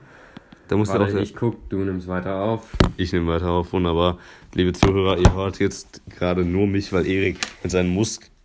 Da 0.70 0.78
muss 0.78 0.90
auch 0.90 1.00
Warte, 1.00 1.16
der, 1.16 1.22
ich 1.22 1.36
guck, 1.36 1.70
du 1.70 1.80
nimmst 1.80 2.08
weiter 2.08 2.34
auf. 2.34 2.62
Ich 2.96 3.12
nehme 3.12 3.34
weiter 3.34 3.50
auf, 3.50 3.74
wunderbar. 3.74 4.20
Liebe 4.54 4.72
Zuhörer, 4.72 5.18
ihr 5.18 5.34
hört 5.36 5.60
jetzt 5.60 6.02
gerade 6.18 6.46
nur 6.46 6.66
mich, 6.66 6.94
weil 6.94 7.06
Erik 7.06 7.40
mit 7.62 7.74
seinen 7.74 7.90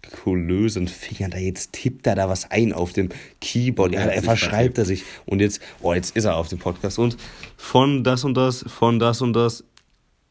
muskulösen 0.09 0.88
Fingern, 0.88 1.30
da 1.30 1.38
jetzt 1.38 1.72
tippt 1.72 2.06
er 2.06 2.14
da 2.14 2.28
was 2.28 2.50
ein 2.50 2.72
auf 2.72 2.92
dem 2.92 3.09
Keyboard. 3.40 3.92
Ja, 3.92 4.00
er 4.00 4.22
verschreibt 4.22 4.78
er 4.78 4.84
sich. 4.84 5.04
Und 5.26 5.40
jetzt, 5.40 5.61
oh, 5.80 5.94
jetzt 5.94 6.16
ist 6.16 6.24
er 6.24 6.36
auf 6.36 6.48
dem 6.48 6.59
Podcast. 6.59 6.98
Und 6.98 7.16
von 7.56 8.04
das 8.04 8.24
und 8.24 8.34
das, 8.34 8.64
von 8.68 8.98
das 8.98 9.20
und 9.22 9.32
das. 9.32 9.64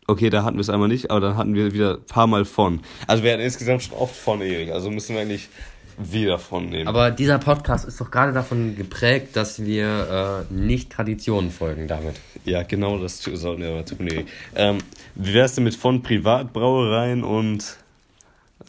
Okay, 0.07 0.30
da 0.30 0.43
hatten 0.43 0.55
wir 0.55 0.61
es 0.61 0.69
einmal 0.69 0.88
nicht, 0.88 1.11
aber 1.11 1.19
dann 1.19 1.38
hatten 1.38 1.53
wir 1.53 1.73
wieder 1.73 1.95
ein 1.95 2.05
paar 2.05 2.28
Mal 2.28 2.45
von. 2.45 2.82
Also 3.07 3.23
wir 3.23 3.34
hatten 3.34 3.41
insgesamt 3.41 3.84
schon 3.84 3.97
oft 3.97 4.15
von 4.15 4.41
Erik. 4.41 4.71
Also 4.71 4.89
müssen 4.89 5.15
wir 5.15 5.21
eigentlich 5.21 5.49
wieder 5.97 6.39
von 6.39 6.69
nehmen. 6.69 6.88
Aber 6.88 7.11
dieser 7.11 7.39
Podcast 7.39 7.86
ist 7.86 7.99
doch 7.99 8.09
gerade 8.09 8.32
davon 8.32 8.78
geprägt, 8.78 9.36
dass 9.36 9.65
wir 9.65 10.45
äh, 10.49 10.53
nicht 10.53 10.91
Traditionen 10.91 11.51
folgen 11.51 11.88
damit. 11.88 12.15
ja, 12.45 12.63
genau 12.63 12.99
das 12.99 13.21
sollten 13.21 13.63
wir 13.63 13.69
aber 13.69 13.84
tun, 13.84 14.07
Erik. 14.07 14.28
Ähm, 14.55 14.78
wie 15.15 15.34
wär's 15.34 15.55
denn 15.55 15.63
mit 15.63 15.75
von 15.75 16.03
Privatbrauereien 16.03 17.23
und 17.23 17.78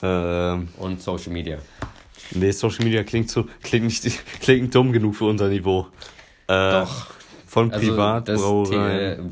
ähm, 0.02 0.68
Und 0.78 1.02
Social 1.02 1.32
Media. 1.32 1.58
Nee, 2.32 2.50
Social 2.50 2.84
Media 2.84 3.02
klingt 3.04 3.30
so, 3.30 3.46
klingt 3.62 3.86
nicht, 3.86 4.02
klingt 4.40 4.74
dumm 4.74 4.92
genug 4.92 5.16
für 5.16 5.24
unser 5.24 5.48
Niveau. 5.48 5.86
Äh, 6.46 6.70
Doch. 6.72 7.06
Von 7.46 7.72
Also 7.72 7.96
das 8.20 8.40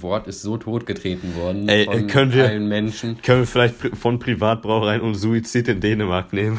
Wort 0.01 0.27
ist 0.27 0.41
so 0.41 0.57
totgetreten 0.57 1.37
worden 1.37 1.69
Ey, 1.69 1.85
von 1.85 2.07
können 2.07 2.33
wir- 2.33 2.47
allen 2.47 2.67
Menschen. 2.67 3.21
Können 3.21 3.41
wir 3.41 3.47
vielleicht 3.47 3.75
von 3.95 4.19
Privatbrauereien 4.19 5.03
und 5.03 5.15
Suizid 5.17 5.69
in 5.69 5.81
Dänemark 5.81 6.33
nehmen? 6.33 6.59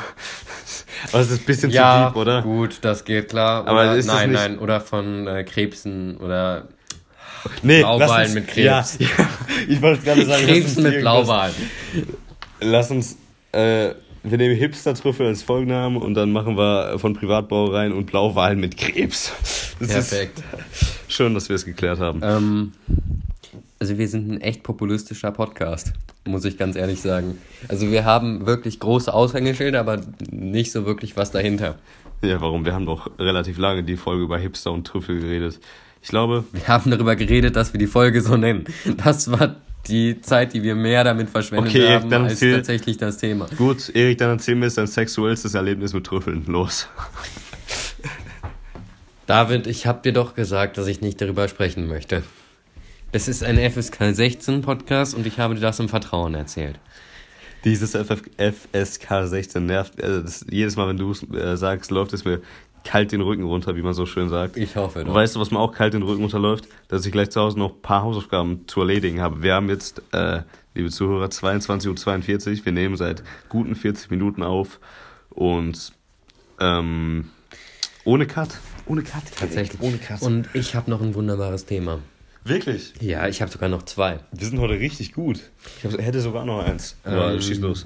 Aber 1.11 1.21
es 1.21 1.31
ist 1.31 1.39
ein 1.41 1.45
bisschen 1.45 1.71
zu 1.71 1.75
Ja, 1.77 2.09
deep, 2.09 2.15
oder? 2.15 2.43
gut, 2.43 2.77
das 2.81 3.03
geht 3.05 3.29
klar. 3.29 3.65
Aber 3.67 3.81
oder, 3.81 3.95
ist 3.95 4.07
das 4.07 4.15
nein, 4.15 4.31
nein, 4.33 4.59
oder 4.59 4.79
von 4.81 5.25
äh, 5.27 5.43
Krebsen 5.43 6.17
oder 6.17 6.67
Nee, 7.63 7.79
Blauwal 7.79 7.99
lass 8.07 8.25
uns, 8.27 8.35
mit 8.35 8.47
Krebs. 8.49 8.97
Ja, 8.99 9.07
ja, 9.07 9.29
ich 9.67 9.81
wollte 9.81 10.03
gerade 10.03 10.25
sagen, 10.25 10.45
Krebsen 10.45 10.83
mit 10.83 10.99
Blauwal. 10.99 11.51
Lass 12.59 12.91
uns, 12.91 13.17
äh, 13.57 13.95
wir 14.23 14.37
nehmen 14.37 14.55
Hipster-Trüffel 14.55 15.25
als 15.25 15.41
Folgenname 15.41 15.99
und 15.99 16.13
dann 16.13 16.31
machen 16.31 16.57
wir 16.57 16.99
von 16.99 17.13
Privatbrauereien 17.13 17.93
und 17.93 18.05
Blauwalen 18.05 18.59
mit 18.59 18.77
Krebs. 18.77 19.31
Das 19.79 19.89
Perfekt. 19.89 20.43
schön, 21.07 21.33
dass 21.33 21.49
wir 21.49 21.55
es 21.55 21.65
geklärt 21.65 21.99
haben. 21.99 22.21
Ähm, 22.23 22.71
also 23.79 23.97
wir 23.97 24.07
sind 24.07 24.29
ein 24.31 24.41
echt 24.41 24.63
populistischer 24.63 25.31
Podcast, 25.31 25.93
muss 26.25 26.45
ich 26.45 26.57
ganz 26.57 26.75
ehrlich 26.75 26.99
sagen. 26.99 27.37
Also 27.67 27.91
wir 27.91 28.05
haben 28.05 28.45
wirklich 28.45 28.79
große 28.79 29.13
Aushängeschilder, 29.13 29.79
aber 29.79 30.01
nicht 30.31 30.71
so 30.71 30.85
wirklich 30.85 31.15
was 31.15 31.31
dahinter. 31.31 31.75
Ja, 32.23 32.41
warum? 32.41 32.65
Wir 32.65 32.73
haben 32.73 32.87
doch 32.87 33.11
relativ 33.19 33.59
lange 33.59 33.83
die 33.83 33.97
Folge 33.97 34.23
über 34.23 34.39
Hipster 34.39 34.71
und 34.71 34.87
Trüffel 34.87 35.19
geredet. 35.19 35.59
Ich 36.01 36.09
glaube, 36.09 36.43
Wir 36.51 36.67
haben 36.67 36.89
darüber 36.89 37.15
geredet, 37.15 37.55
dass 37.55 37.73
wir 37.73 37.79
die 37.79 37.87
Folge 37.87 38.21
so 38.21 38.35
nennen. 38.35 38.65
Das 39.03 39.31
war 39.31 39.57
die 39.89 40.21
Zeit, 40.21 40.53
die 40.53 40.63
wir 40.63 40.75
mehr 40.75 41.03
damit 41.03 41.29
verschwendet 41.29 41.69
Okay, 41.71 41.95
haben, 41.95 42.09
dann 42.09 42.23
als 42.23 42.33
erzähl- 42.33 42.55
tatsächlich 42.55 42.97
das 42.97 43.17
Thema. 43.17 43.47
gut, 43.57 43.89
Erik, 43.95 44.17
dann 44.17 44.31
erzähl 44.31 44.55
mir 44.55 44.65
jetzt 44.65 44.77
dein 44.77 44.87
sexuellstes 44.87 45.53
Erlebnis 45.53 45.93
mit 45.93 46.05
Trüffeln. 46.05 46.45
Los. 46.47 46.87
David, 49.25 49.67
ich 49.67 49.85
habe 49.87 50.01
dir 50.03 50.13
doch 50.13 50.35
gesagt, 50.35 50.77
dass 50.77 50.87
ich 50.87 51.01
nicht 51.01 51.19
darüber 51.21 51.47
sprechen 51.47 51.87
möchte. 51.87 52.23
Das 53.11 53.27
ist 53.27 53.43
ein 53.43 53.57
FSK 53.57 54.13
16 54.15 54.61
Podcast 54.61 55.15
und 55.15 55.25
ich 55.25 55.39
habe 55.39 55.55
dir 55.55 55.61
das 55.61 55.79
im 55.79 55.89
Vertrauen 55.89 56.33
erzählt. 56.35 56.79
Dieses 57.65 57.91
FF 57.91 58.21
FSK 58.37 59.27
16 59.27 59.65
nervt. 59.65 59.99
Äh, 59.99 60.21
das, 60.23 60.45
jedes 60.49 60.75
Mal, 60.75 60.87
wenn 60.89 60.97
du 60.97 61.11
es 61.11 61.23
äh, 61.23 61.57
sagst, 61.57 61.91
läuft 61.91 62.13
es 62.13 62.23
mir 62.23 62.41
kalt 62.87 63.11
den 63.11 63.21
Rücken 63.21 63.43
runter, 63.43 63.75
wie 63.75 63.81
man 63.81 63.93
so 63.93 64.05
schön 64.05 64.29
sagt. 64.29 64.55
Ich 64.57 64.75
hoffe 64.75 65.03
doch. 65.03 65.13
Weißt 65.13 65.35
du, 65.35 65.39
was 65.39 65.51
mir 65.51 65.59
auch 65.59 65.73
kalt 65.73 65.93
den 65.93 66.03
Rücken 66.03 66.21
runterläuft? 66.21 66.67
Dass 66.87 67.05
ich 67.05 67.11
gleich 67.11 67.29
zu 67.29 67.41
Hause 67.41 67.59
noch 67.59 67.73
ein 67.75 67.81
paar 67.81 68.03
Hausaufgaben 68.03 68.67
zu 68.67 68.79
erledigen 68.81 69.21
habe. 69.21 69.41
Wir 69.43 69.53
haben 69.55 69.69
jetzt, 69.69 70.01
äh, 70.13 70.41
liebe 70.73 70.89
Zuhörer, 70.89 71.25
22.42 71.27 72.59
Uhr. 72.59 72.65
Wir 72.65 72.71
nehmen 72.71 72.95
seit 72.95 73.23
guten 73.49 73.75
40 73.75 74.09
Minuten 74.09 74.41
auf 74.41 74.79
und 75.29 75.91
ähm, 76.59 77.29
ohne 78.05 78.25
Cut. 78.25 78.49
Ohne 78.85 79.03
Cut. 79.03 79.23
Tatsächlich. 79.37 79.81
Ohne 79.81 79.97
Cut. 79.97 80.21
Und 80.21 80.47
ich 80.53 80.73
habe 80.75 80.89
noch 80.89 81.01
ein 81.01 81.13
wunderbares 81.13 81.65
Thema. 81.65 81.99
Wirklich? 82.45 82.93
Ja, 83.01 83.27
ich 83.27 83.41
habe 83.41 83.51
sogar 83.51 83.67
noch 83.67 83.83
zwei. 83.83 84.19
Wir 84.31 84.47
sind 84.47 84.59
heute 84.59 84.79
richtig 84.79 85.11
gut. 85.13 85.41
Ich 85.79 85.83
hab, 85.83 85.99
hätte 86.01 86.21
sogar 86.21 86.45
noch 86.45 86.63
eins. 86.63 86.95
Aber 87.03 87.33
Ähm, 87.33 87.41
schieß 87.41 87.59
los. 87.59 87.85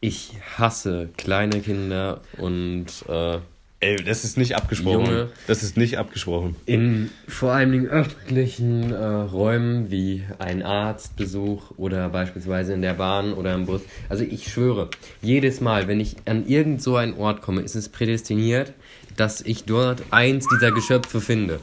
Ich 0.00 0.32
hasse 0.56 1.10
kleine 1.16 1.60
Kinder 1.60 2.20
und 2.38 2.86
äh, 3.08 3.38
Ey, 3.82 3.96
das 3.96 4.24
ist 4.24 4.36
nicht 4.36 4.56
abgesprochen. 4.56 5.06
Junge. 5.06 5.28
Das 5.46 5.62
ist 5.62 5.78
nicht 5.78 5.96
abgesprochen. 5.96 6.54
in 6.66 7.10
vor 7.26 7.52
allen 7.52 7.72
Dingen 7.72 7.86
öffentlichen 7.86 8.92
äh, 8.92 9.04
Räumen 9.04 9.90
wie 9.90 10.22
ein 10.38 10.62
Arztbesuch 10.62 11.72
oder 11.78 12.10
beispielsweise 12.10 12.74
in 12.74 12.82
der 12.82 12.92
Bahn 12.92 13.32
oder 13.32 13.54
im 13.54 13.64
Bus. 13.64 13.80
Also 14.10 14.22
ich 14.22 14.52
schwöre, 14.52 14.90
jedes 15.22 15.62
Mal, 15.62 15.88
wenn 15.88 15.98
ich 15.98 16.16
an 16.26 16.46
irgend 16.46 16.82
so 16.82 16.96
einen 16.96 17.14
Ort 17.14 17.40
komme, 17.40 17.62
ist 17.62 17.74
es 17.74 17.88
prädestiniert, 17.88 18.74
dass 19.16 19.40
ich 19.40 19.64
dort 19.64 20.02
eins 20.10 20.46
dieser 20.46 20.72
Geschöpfe 20.72 21.22
finde. 21.22 21.58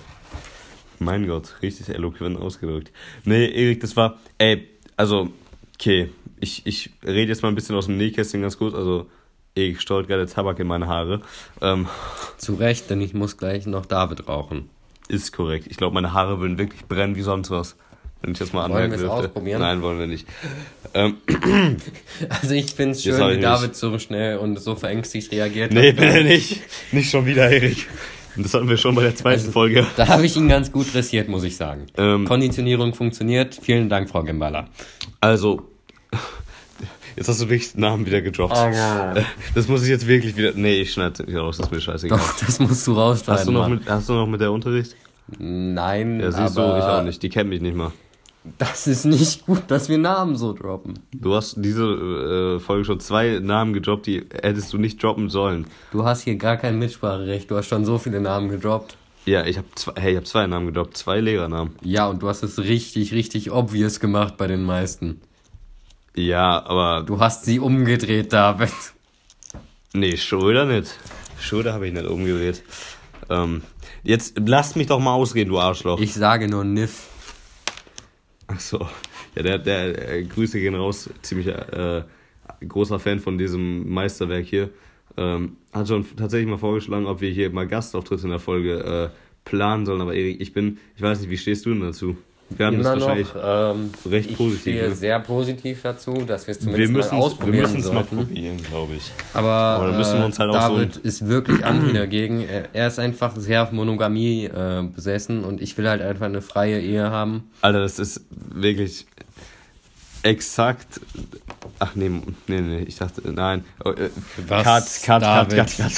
Mein 0.97 1.27
Gott, 1.27 1.55
richtig 1.61 1.89
eloquent 1.89 2.39
ausgedrückt. 2.39 2.91
Nee, 3.25 3.45
Erik, 3.45 3.79
das 3.81 3.95
war, 3.95 4.19
ey, 4.39 4.67
also, 4.95 5.31
Okay, 5.79 6.09
ich, 6.39 6.65
ich 6.65 6.91
rede 7.03 7.29
jetzt 7.29 7.41
mal 7.41 7.49
ein 7.49 7.55
bisschen 7.55 7.75
aus 7.75 7.85
dem 7.87 7.97
Nähkästchen 7.97 8.41
ganz 8.41 8.57
kurz. 8.57 8.73
Also, 8.73 9.07
ich 9.53 9.81
stolz 9.81 10.07
gerade 10.07 10.27
Tabak 10.27 10.59
in 10.59 10.67
meine 10.67 10.87
Haare. 10.87 11.21
Ähm, 11.61 11.87
Zu 12.37 12.55
Recht, 12.55 12.89
denn 12.89 13.01
ich 13.01 13.13
muss 13.13 13.37
gleich 13.37 13.65
noch 13.65 13.85
David 13.85 14.27
rauchen. 14.27 14.69
ist 15.07 15.31
korrekt. 15.33 15.67
Ich 15.69 15.77
glaube, 15.77 15.93
meine 15.93 16.13
Haare 16.13 16.39
würden 16.39 16.57
wirklich 16.57 16.85
brennen 16.85 17.15
wie 17.15 17.21
sonst 17.21 17.49
was. 17.49 17.75
Wenn 18.21 18.31
ich 18.31 18.39
das 18.39 18.51
mal 18.51 18.63
Wollen 18.63 18.83
anmerken 18.83 18.99
wir 19.01 19.07
es 19.07 19.11
ausprobieren? 19.11 19.61
Nein, 19.61 19.81
wollen 19.81 19.99
wir 19.99 20.07
nicht. 20.07 20.27
Ähm, 20.93 21.17
Also 22.29 22.55
ich 22.55 22.73
finde 22.73 22.93
es 22.93 23.03
schön, 23.03 23.37
wie 23.37 23.41
David 23.41 23.75
so 23.75 23.99
schnell 23.99 24.37
und 24.37 24.57
so 24.59 24.75
verängstigt 24.75 25.31
reagiert 25.33 25.73
nee, 25.73 25.89
hat. 25.89 25.95
bitte 25.97 26.23
nicht. 26.23 26.61
Nicht 26.93 27.11
schon 27.11 27.25
wieder, 27.25 27.51
Erik. 27.51 27.87
Das 28.37 28.53
hatten 28.53 28.69
wir 28.69 28.77
schon 28.77 28.95
bei 28.95 29.03
der 29.03 29.15
zweiten 29.15 29.51
Folge. 29.51 29.85
Da 29.97 30.07
habe 30.07 30.25
ich 30.25 30.37
ihn 30.37 30.47
ganz 30.47 30.71
gut 30.71 30.91
dressiert, 30.93 31.27
muss 31.27 31.43
ich 31.43 31.57
sagen. 31.57 31.87
Ähm, 31.97 32.25
Konditionierung 32.25 32.93
funktioniert. 32.93 33.59
Vielen 33.61 33.89
Dank, 33.89 34.09
Frau 34.09 34.23
Gimbala. 34.23 34.69
Also, 35.19 35.67
jetzt 37.17 37.27
hast 37.27 37.41
du 37.41 37.49
wirklich 37.49 37.75
Namen 37.75 38.05
wieder 38.05 38.21
gedroppt. 38.21 38.55
Oh, 38.55 38.69
ja. 38.73 39.13
Das 39.55 39.67
muss 39.67 39.83
ich 39.83 39.89
jetzt 39.89 40.07
wirklich 40.07 40.37
wieder. 40.37 40.53
Nee, 40.55 40.81
ich 40.81 40.93
schneide 40.93 41.23
nicht 41.23 41.35
raus, 41.35 41.57
das 41.57 41.67
ist 41.67 41.71
mir 41.73 41.81
scheißegal. 41.81 42.17
Doch, 42.17 42.39
das 42.39 42.59
musst 42.59 42.85
du 42.87 42.93
rausschneiden. 42.93 43.39
Hast 43.39 43.47
du, 43.47 43.51
noch 43.51 43.67
mit, 43.67 43.89
hast 43.89 44.09
du 44.09 44.13
noch 44.13 44.27
mit 44.27 44.39
der 44.41 44.51
Unterricht? 44.51 44.95
Nein, 45.37 46.19
Ja, 46.19 46.31
siehst 46.31 46.57
aber 46.57 46.73
du, 46.73 46.77
ich 46.79 46.83
auch 46.83 47.03
nicht. 47.03 47.21
Die 47.21 47.29
kennt 47.29 47.49
mich 47.49 47.59
nicht 47.61 47.75
mal. 47.75 47.91
das 48.59 48.87
ist 48.87 49.03
nicht 49.05 49.45
gut, 49.45 49.63
dass 49.67 49.89
wir 49.89 49.97
Namen 49.97 50.37
so 50.37 50.53
droppen. 50.53 50.99
Du 51.13 51.33
hast 51.35 51.55
diese 51.57 51.83
äh, 51.83 52.59
Folge 52.59 52.85
schon 52.85 52.99
zwei 53.01 53.39
Namen 53.39 53.73
gedroppt, 53.73 54.07
die 54.07 54.23
hättest 54.41 54.71
du 54.71 54.77
nicht 54.77 55.03
droppen 55.03 55.29
sollen. 55.29 55.67
Du 55.91 56.05
hast 56.05 56.21
hier 56.21 56.37
gar 56.37 56.55
kein 56.57 56.79
Mitspracherecht. 56.79 57.51
Du 57.51 57.57
hast 57.57 57.67
schon 57.67 57.83
so 57.83 57.97
viele 57.97 58.21
Namen 58.21 58.49
gedroppt. 58.49 58.95
Ja, 59.25 59.45
ich 59.45 59.57
habe 59.57 59.67
zwei, 59.75 59.91
hey, 59.99 60.11
ich 60.13 60.17
hab 60.17 60.25
zwei 60.25 60.47
Namen 60.47 60.67
gedroppt, 60.67 60.95
zwei 60.95 61.19
Lehrernamen. 61.19 61.73
Ja, 61.81 62.07
und 62.07 62.21
du 62.23 62.29
hast 62.29 62.43
es 62.43 62.59
richtig, 62.59 63.11
richtig 63.13 63.51
obvious 63.51 63.99
gemacht 63.99 64.37
bei 64.37 64.47
den 64.47 64.63
meisten. 64.63 65.19
Ja, 66.17 66.65
aber 66.65 67.03
Du 67.03 67.19
hast 67.19 67.45
sie 67.45 67.59
umgedreht, 67.59 68.33
David. 68.33 68.71
nee, 69.93 70.17
Schröder 70.17 70.65
nicht. 70.65 70.97
Schröder 71.39 71.73
habe 71.73 71.85
ich 71.87 71.93
nicht 71.93 72.07
umgedreht. 72.07 72.63
Ähm, 73.29 73.61
jetzt 74.03 74.39
lass 74.43 74.75
mich 74.75 74.87
doch 74.87 74.99
mal 74.99 75.13
ausreden, 75.13 75.51
du 75.51 75.59
Arschloch. 75.59 75.99
Ich 75.99 76.15
sage 76.15 76.47
nur 76.47 76.63
Niff. 76.63 77.07
Ach 78.47 78.59
so. 78.59 78.79
Ja, 79.35 79.43
der, 79.43 79.59
der 79.59 80.11
äh, 80.13 80.23
Grüße 80.23 80.59
gehen 80.59 80.73
raus. 80.73 81.07
Ziemlich 81.21 81.47
äh, 81.49 82.03
großer 82.67 82.99
Fan 82.99 83.19
von 83.19 83.37
diesem 83.37 83.87
Meisterwerk 83.87 84.45
hier. 84.47 84.71
Ähm, 85.17 85.57
hat 85.71 85.87
schon 85.87 86.03
tatsächlich 86.15 86.49
mal 86.49 86.57
vorgeschlagen, 86.57 87.05
ob 87.05 87.21
wir 87.21 87.29
hier 87.29 87.51
mal 87.51 87.67
Gastauftritte 87.67 88.23
in 88.23 88.29
der 88.29 88.39
Folge 88.39 89.11
äh, 89.13 89.17
planen 89.45 89.85
sollen. 89.85 90.01
Aber 90.01 90.15
Erik, 90.15 90.41
ich 90.41 90.51
bin, 90.53 90.79
ich 90.95 91.01
weiß 91.03 91.21
nicht, 91.21 91.29
wie 91.29 91.37
stehst 91.37 91.67
du 91.67 91.71
denn 91.71 91.81
dazu? 91.81 92.17
Wir 92.49 92.65
haben 92.65 92.75
Immer 92.79 92.95
das 92.95 93.01
wahrscheinlich. 93.03 93.33
noch 93.33 93.75
ähm, 93.75 93.91
recht 94.05 94.31
ich 94.31 94.37
positiv, 94.37 94.61
stehe 94.61 94.89
ne? 94.89 94.95
sehr 94.95 95.19
positiv 95.19 95.81
dazu, 95.83 96.13
dass 96.25 96.47
wir 96.47 96.53
es 96.53 96.65
Wir 96.65 96.73
zumindest 96.73 97.11
mal 97.11 97.17
wir 97.19 97.25
ausprobieren 97.25 97.61
müssen 97.61 97.79
es 97.81 97.91
mal 97.91 98.03
probieren, 98.03 98.57
glaube 98.63 98.93
ich. 98.95 99.11
Aber, 99.33 99.49
Aber 99.49 99.87
dann 99.87 99.97
müssen 99.97 100.19
wir 100.19 100.25
uns 100.25 100.39
halt 100.39 100.51
auch 100.51 100.67
so 100.69 100.75
David 100.77 100.95
ist 100.97 101.27
wirklich 101.27 101.65
anti 101.65 101.93
dagegen. 101.97 102.45
Er, 102.73 102.87
ist 102.87 102.99
einfach 102.99 103.35
sehr 103.35 103.63
auf 103.63 103.71
Monogamie 103.73 104.45
äh, 104.45 104.83
besessen 104.83 105.43
und 105.43 105.61
ich 105.61 105.77
will 105.77 105.89
halt 105.89 106.01
einfach 106.01 106.25
eine 106.27 106.41
freie 106.41 106.79
Ehe 106.79 107.11
haben. 107.11 107.51
Alter, 107.61 107.81
das 107.81 107.99
ist 107.99 108.21
wirklich 108.31 109.05
exakt. 110.23 111.01
Ach 111.79 111.95
nee, 111.95 112.09
nee, 112.47 112.61
nee, 112.61 112.83
ich 112.87 112.97
dachte, 112.97 113.21
nein. 113.29 113.65
Oh, 113.83 113.91
äh, 113.91 114.09
Was, 114.47 114.63
Cut, 114.63 114.83
cut, 115.03 115.21
cut, 115.21 115.51
David? 115.51 115.57
cut, 115.57 115.77
cut. 115.77 115.93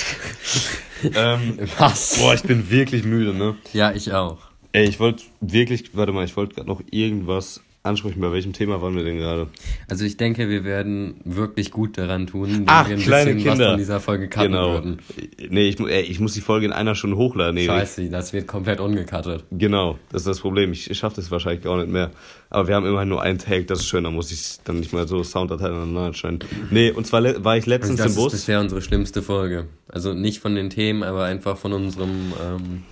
ähm, 1.15 1.59
Was? 1.77 2.17
boah, 2.19 2.33
ich 2.33 2.43
bin 2.43 2.69
wirklich 2.69 3.03
müde, 3.03 3.33
ne? 3.33 3.55
Ja, 3.71 3.91
ich 3.91 4.11
auch. 4.13 4.48
Ey, 4.71 4.87
ich 4.87 4.99
wollte 4.99 5.23
wirklich, 5.41 5.95
warte 5.95 6.11
mal, 6.11 6.25
ich 6.25 6.37
wollte 6.37 6.55
gerade 6.55 6.67
noch 6.67 6.81
irgendwas 6.91 7.61
ansprechen. 7.81 8.19
Bei 8.19 8.31
welchem 8.31 8.51
Thema 8.53 8.81
waren 8.81 8.95
wir 8.95 9.03
denn 9.03 9.17
gerade? 9.17 9.47
Also 9.87 10.03
ich 10.05 10.17
denke, 10.17 10.47
wir 10.49 10.63
werden 10.65 11.15
wirklich 11.23 11.71
gut 11.71 11.97
daran 11.97 12.27
tun, 12.27 12.49
wenn 12.51 12.63
Ach, 12.67 12.87
wir 12.87 12.97
ein 12.97 13.01
kleine 13.01 13.33
bisschen 13.33 13.47
was 13.49 13.53
Kinder. 13.53 13.69
von 13.71 13.77
dieser 13.79 13.99
Folge 13.99 14.27
cutten 14.27 14.51
Genau. 14.51 14.73
würden. 14.73 14.99
Nee, 15.49 15.69
ich, 15.69 15.79
ey, 15.79 16.01
ich 16.01 16.19
muss 16.19 16.33
die 16.33 16.41
Folge 16.41 16.65
in 16.67 16.71
einer 16.73 16.93
Stunde 16.93 17.15
hochladen, 17.17 17.55
Erik. 17.57 17.69
Scheiße, 17.69 18.09
das 18.09 18.33
wird 18.33 18.47
komplett 18.47 18.79
ungecuttet. 18.81 19.45
Genau, 19.49 19.97
das 20.11 20.21
ist 20.23 20.27
das 20.27 20.39
Problem. 20.41 20.71
Ich, 20.73 20.91
ich 20.91 20.97
schaffe 20.99 21.15
das 21.15 21.31
wahrscheinlich 21.31 21.63
gar 21.63 21.77
nicht 21.77 21.89
mehr. 21.89 22.11
Aber 22.51 22.67
wir 22.67 22.75
haben 22.75 22.85
immerhin 22.85 23.09
nur 23.09 23.21
einen 23.23 23.39
Tag, 23.39 23.65
das 23.67 23.79
ist 23.79 23.87
schön, 23.87 24.03
da 24.03 24.11
muss 24.11 24.29
ich 24.31 24.59
dann 24.65 24.79
nicht 24.81 24.91
mal 24.93 25.07
so 25.07 25.23
Sounddateien 25.23 25.73
aneinander 25.73 26.13
schneiden. 26.13 26.39
Nee, 26.69 26.91
und 26.91 27.07
zwar 27.07 27.23
war 27.23 27.57
ich 27.57 27.63
Also 27.63 27.69
letztens 27.71 27.97
das 27.97 28.05
im 28.07 28.11
ist 28.11 28.15
Bus. 28.17 28.31
bisher 28.33 28.59
unsere 28.59 28.81
schlimmste 28.81 29.23
Folge. 29.23 29.67
Also 29.87 30.13
nicht 30.13 30.39
von 30.41 30.53
den 30.53 30.69
Themen, 30.69 31.01
aber 31.01 31.23
einfach 31.23 31.57
von 31.57 31.71
unserem 31.73 32.33
ähm, 32.43 32.83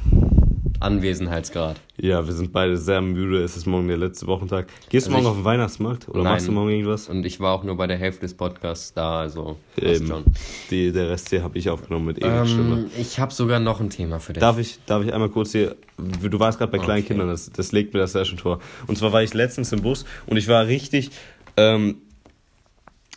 Anwesenheitsgrad. 0.80 1.80
Ja, 1.98 2.26
wir 2.26 2.34
sind 2.34 2.52
beide 2.54 2.78
sehr 2.78 3.02
müde. 3.02 3.44
Es 3.44 3.58
ist 3.58 3.66
morgen 3.66 3.88
der 3.88 3.98
letzte 3.98 4.28
Wochentag. 4.28 4.68
Gehst 4.90 5.08
du 5.08 5.12
Also 5.12 5.12
morgen 5.12 5.26
ich- 5.26 5.30
auf 5.32 5.36
den 5.38 5.46
Weihnachtsmarkt? 5.46 6.10
Oder 6.10 6.24
Nein. 6.24 6.34
machst 6.34 6.48
du 6.48 6.52
morgen 6.52 6.70
irgendwas? 6.70 7.10
Und 7.10 7.26
ich 7.26 7.40
war 7.40 7.54
auch 7.54 7.64
nur 7.64 7.76
bei 7.78 7.88
der 7.88 7.98
Hälfte 7.98 8.22
des 8.22 8.34
Podcasts 8.36 8.94
da, 8.94 9.20
also 9.22 9.58
Eben. 9.76 10.08
schon. 10.08 10.24
Die, 10.70 10.92
der 10.92 11.10
Rest 11.10 11.30
hier 11.30 11.44
habe 11.44 11.58
ich 11.58 11.70
aufgenommen 11.70 12.06
mit 12.06 12.18
Stimme. 12.18 12.38
Ähm, 12.46 12.86
ich 13.00 13.20
habe 13.20 13.34
sogar 13.34 13.60
noch 13.60 13.80
ein 13.80 13.90
Thema 13.90 14.20
für 14.20 14.34
dich. 14.34 14.42
Darf 14.42 14.58
ich, 14.60 14.80
darf 14.86 15.04
ich 15.04 15.14
einmal 15.14 15.30
kurz 15.30 15.52
hier, 15.52 15.76
du 15.98 16.40
warst 16.40 16.60
gerade 16.60 16.72
bei 16.72 16.78
kleinen 16.80 17.00
Okay. 17.00 17.08
Kindern, 17.14 17.30
das, 17.30 17.52
das 17.52 17.72
legt 17.72 17.94
mir 17.94 18.00
das 18.02 18.12
sehr 18.14 18.26
schön 18.26 18.38
vor. 18.38 18.60
Und 18.88 18.98
zwar 18.98 19.12
war 19.14 19.24
ich 19.24 19.34
letztens 19.34 19.72
im 19.72 19.82
Bus 19.82 20.06
und 20.28 20.38
ich 20.38 20.48
war 20.48 20.68
richtig 20.68 21.10
ähm, 21.58 21.98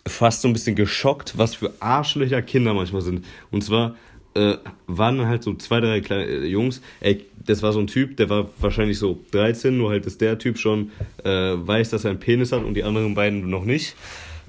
fast 0.07 0.41
so 0.41 0.49
ein 0.49 0.55
bisschen 0.55 0.77
geschockt, 0.77 1.37
was 1.37 1.55
für 1.55 1.73
Arschlöcher 1.81 2.41
Kinder 2.43 2.73
manchmal 2.73 3.03
sind. 3.03 3.25
Und 3.51 3.63
zwar 3.63 3.95
äh, 4.35 4.57
waren 4.87 5.27
halt 5.27 5.43
so 5.43 5.55
zwei, 5.55 5.81
drei 5.81 6.01
kleine 6.01 6.25
äh, 6.25 6.47
Jungs, 6.47 6.81
ey, 7.01 7.27
das 7.45 7.63
war 7.63 7.73
so 7.73 7.81
ein 7.81 7.87
Typ, 7.87 8.17
der 8.17 8.29
war 8.29 8.51
wahrscheinlich 8.59 8.99
so 8.99 9.19
13, 9.33 9.77
nur 9.77 9.91
halt, 9.91 10.07
dass 10.07 10.19
der 10.19 10.39
Typ 10.39 10.59
schon 10.59 10.93
äh, 11.25 11.31
weiß, 11.31 11.91
dass 11.91 12.05
er 12.05 12.11
einen 12.11 12.21
Penis 12.21 12.53
hat 12.53 12.63
und 12.63 12.75
die 12.75 12.85
anderen 12.85 13.15
beiden 13.15 13.49
noch 13.49 13.65
nicht. 13.65 13.97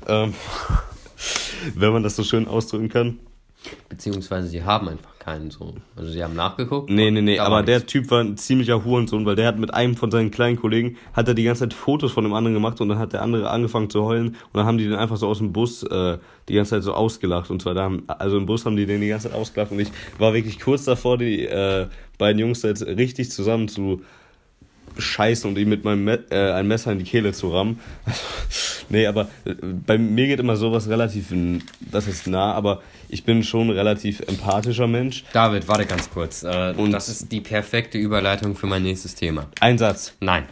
Ähm, 0.08 0.34
wenn 1.76 1.94
man 1.94 2.04
das 2.04 2.16
so 2.16 2.24
schön 2.24 2.48
ausdrücken 2.48 2.90
kann. 2.90 3.20
Beziehungsweise 3.90 4.48
sie 4.48 4.64
haben 4.64 4.90
einfach 4.90 5.11
keinen 5.22 5.52
so. 5.52 5.76
Also 5.96 6.10
sie 6.10 6.24
haben 6.24 6.36
nachgeguckt. 6.36 6.90
Nee, 6.90 7.12
nee, 7.12 7.22
nee, 7.22 7.40
aber 7.40 7.62
der 7.62 7.78
nichts. 7.78 7.92
Typ 7.92 8.10
war 8.10 8.22
ein 8.22 8.38
ziemlicher 8.38 8.84
Hurensohn, 8.84 9.26
weil 9.26 9.36
der 9.36 9.48
hat 9.48 9.60
mit 9.60 9.72
einem 9.74 9.96
von 9.96 10.10
seinen 10.10 10.32
kleinen 10.32 10.58
Kollegen, 10.58 10.98
hat 11.14 11.28
er 11.28 11.36
die 11.36 11.44
ganze 11.44 11.62
Zeit 11.62 11.74
Fotos 11.74 12.12
von 12.12 12.24
dem 12.24 12.34
anderen 12.34 12.56
gemacht 12.56 12.82
und 12.82 12.90
dann 12.90 12.98
hat 12.98 13.14
der 13.14 13.22
andere 13.22 13.50
angefangen 13.50 13.90
zu 13.90 14.04
heulen 14.04 14.30
und 14.30 14.56
dann 14.56 14.66
haben 14.66 14.80
die 14.80 14.86
den 14.86 14.96
einfach 14.96 15.18
so 15.18 15.28
aus 15.28 15.38
dem 15.38 15.54
Bus 15.54 15.84
äh, 15.84 16.18
die 16.50 16.56
ganze 16.56 16.72
Zeit 16.72 16.84
so 16.84 16.94
ausgelacht 16.94 17.52
und 17.52 17.62
zwar 17.62 17.76
da 17.76 17.84
haben, 17.84 18.04
also 18.08 18.38
im 18.38 18.48
Bus 18.48 18.66
haben 18.66 18.76
die 18.76 18.88
den 18.88 19.00
die 19.00 19.10
ganze 19.10 19.30
Zeit 19.30 19.38
ausgelacht 19.38 19.72
und 19.72 19.80
ich 19.80 19.92
war 20.18 20.34
wirklich 20.34 20.60
kurz 20.60 20.86
davor, 20.86 21.20
die 21.20 21.46
äh, 21.46 21.86
beiden 22.18 22.40
Jungs 22.40 22.64
jetzt 22.64 22.84
richtig 22.84 23.30
zusammen 23.30 23.68
zu 23.68 24.02
scheißen 24.98 25.50
und 25.50 25.58
ihm 25.58 25.70
mit 25.70 25.84
meinem 25.84 26.04
Me 26.04 26.20
äh, 26.30 26.52
ein 26.52 26.68
Messer 26.68 26.92
in 26.92 27.00
die 27.00 27.06
Kehle 27.06 27.32
zu 27.34 27.50
rammen. 27.50 27.80
nee, 28.90 29.06
aber 29.06 29.30
äh, 29.46 29.54
bei 29.62 29.98
mir 29.98 30.28
geht 30.28 30.40
immer 30.40 30.56
sowas 30.56 30.90
relativ, 30.90 31.34
das 31.80 32.08
ist 32.08 32.28
nah, 32.28 32.54
aber 32.54 32.82
ich 33.12 33.24
bin 33.24 33.44
schon 33.44 33.68
ein 33.68 33.72
relativ 33.72 34.22
empathischer 34.22 34.88
Mensch. 34.88 35.24
David, 35.34 35.68
warte 35.68 35.86
ganz 35.86 36.10
kurz. 36.10 36.44
Äh, 36.44 36.74
Und- 36.78 36.92
das 36.92 37.10
ist 37.10 37.32
die 37.32 37.42
perfekte 37.42 37.98
Überleitung 37.98 38.56
für 38.56 38.68
mein 38.68 38.84
nächstes 38.84 39.16
Thema. 39.16 39.48
Ein 39.60 39.78
Satz, 39.78 40.14
Nein, 40.20 40.46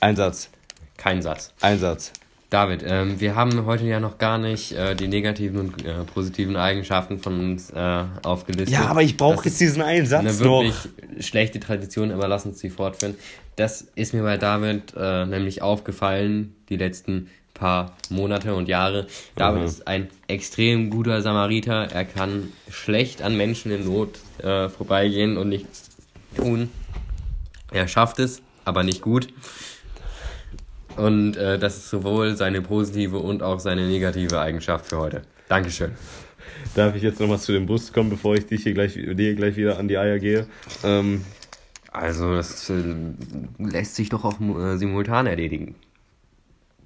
ein 0.00 0.16
Satz, 0.16 0.50
kein 0.96 1.22
Satz. 1.22 1.52
ein 1.60 1.78
Satz. 1.78 2.12
David, 2.48 2.84
ähm, 2.86 3.18
wir 3.20 3.34
haben 3.34 3.66
heute 3.66 3.84
ja 3.86 3.98
noch 3.98 4.18
gar 4.18 4.38
nicht 4.38 4.70
äh, 4.72 4.94
die 4.94 5.08
negativen 5.08 5.58
und 5.58 5.84
äh, 5.84 6.04
positiven 6.04 6.56
Eigenschaften 6.56 7.18
von 7.18 7.40
uns 7.40 7.70
äh, 7.70 8.04
aufgelistet. 8.22 8.68
Ja, 8.70 8.86
aber 8.86 9.02
ich 9.02 9.16
brauche 9.16 9.46
jetzt 9.48 9.60
diesen 9.60 9.82
einen 9.82 10.06
eine 10.12 10.30
Satz 10.30 10.38
wirklich 10.38 10.74
noch. 10.74 11.22
schlechte 11.22 11.58
Tradition, 11.58 12.12
aber 12.12 12.28
lass 12.28 12.46
uns 12.46 12.60
sie 12.60 12.70
fortführen. 12.70 13.16
Das 13.56 13.82
ist 13.96 14.14
mir 14.14 14.22
bei 14.22 14.36
David 14.36 14.94
äh, 14.96 15.26
nämlich 15.26 15.60
aufgefallen, 15.62 16.54
die 16.68 16.76
letzten 16.76 17.28
paar 17.56 17.96
Monate 18.10 18.54
und 18.54 18.68
Jahre. 18.68 19.06
David 19.34 19.60
Mhm. 19.62 19.66
ist 19.66 19.88
ein 19.88 20.08
extrem 20.28 20.90
guter 20.90 21.22
Samariter. 21.22 21.88
Er 21.92 22.04
kann 22.04 22.52
schlecht 22.70 23.22
an 23.22 23.36
Menschen 23.36 23.72
in 23.72 23.84
Not 23.84 24.18
äh, 24.42 24.68
vorbeigehen 24.68 25.36
und 25.36 25.48
nichts 25.48 25.90
tun. 26.36 26.70
Er 27.72 27.88
schafft 27.88 28.18
es, 28.20 28.42
aber 28.64 28.82
nicht 28.84 29.00
gut. 29.02 29.28
Und 30.96 31.36
äh, 31.36 31.58
das 31.58 31.76
ist 31.76 31.90
sowohl 31.90 32.36
seine 32.36 32.62
positive 32.62 33.18
und 33.18 33.42
auch 33.42 33.60
seine 33.60 33.86
negative 33.86 34.40
Eigenschaft 34.40 34.86
für 34.86 34.98
heute. 34.98 35.22
Dankeschön. 35.48 35.92
Darf 36.74 36.94
ich 36.96 37.02
jetzt 37.02 37.20
nochmal 37.20 37.38
zu 37.38 37.52
dem 37.52 37.66
Bus 37.66 37.92
kommen, 37.92 38.08
bevor 38.10 38.34
ich 38.34 38.46
dich 38.46 38.62
hier 38.62 38.72
gleich, 38.72 38.94
dir 38.94 39.34
gleich 39.34 39.56
wieder 39.56 39.78
an 39.78 39.88
die 39.88 39.98
Eier 39.98 40.18
gehe? 40.18 40.46
Ähm, 40.84 41.22
Also, 41.92 42.34
das 42.34 42.68
äh, 42.70 42.82
lässt 43.58 43.94
sich 43.96 44.08
doch 44.10 44.24
auch 44.24 44.38
äh, 44.40 44.76
simultan 44.76 45.26
erledigen. 45.26 45.74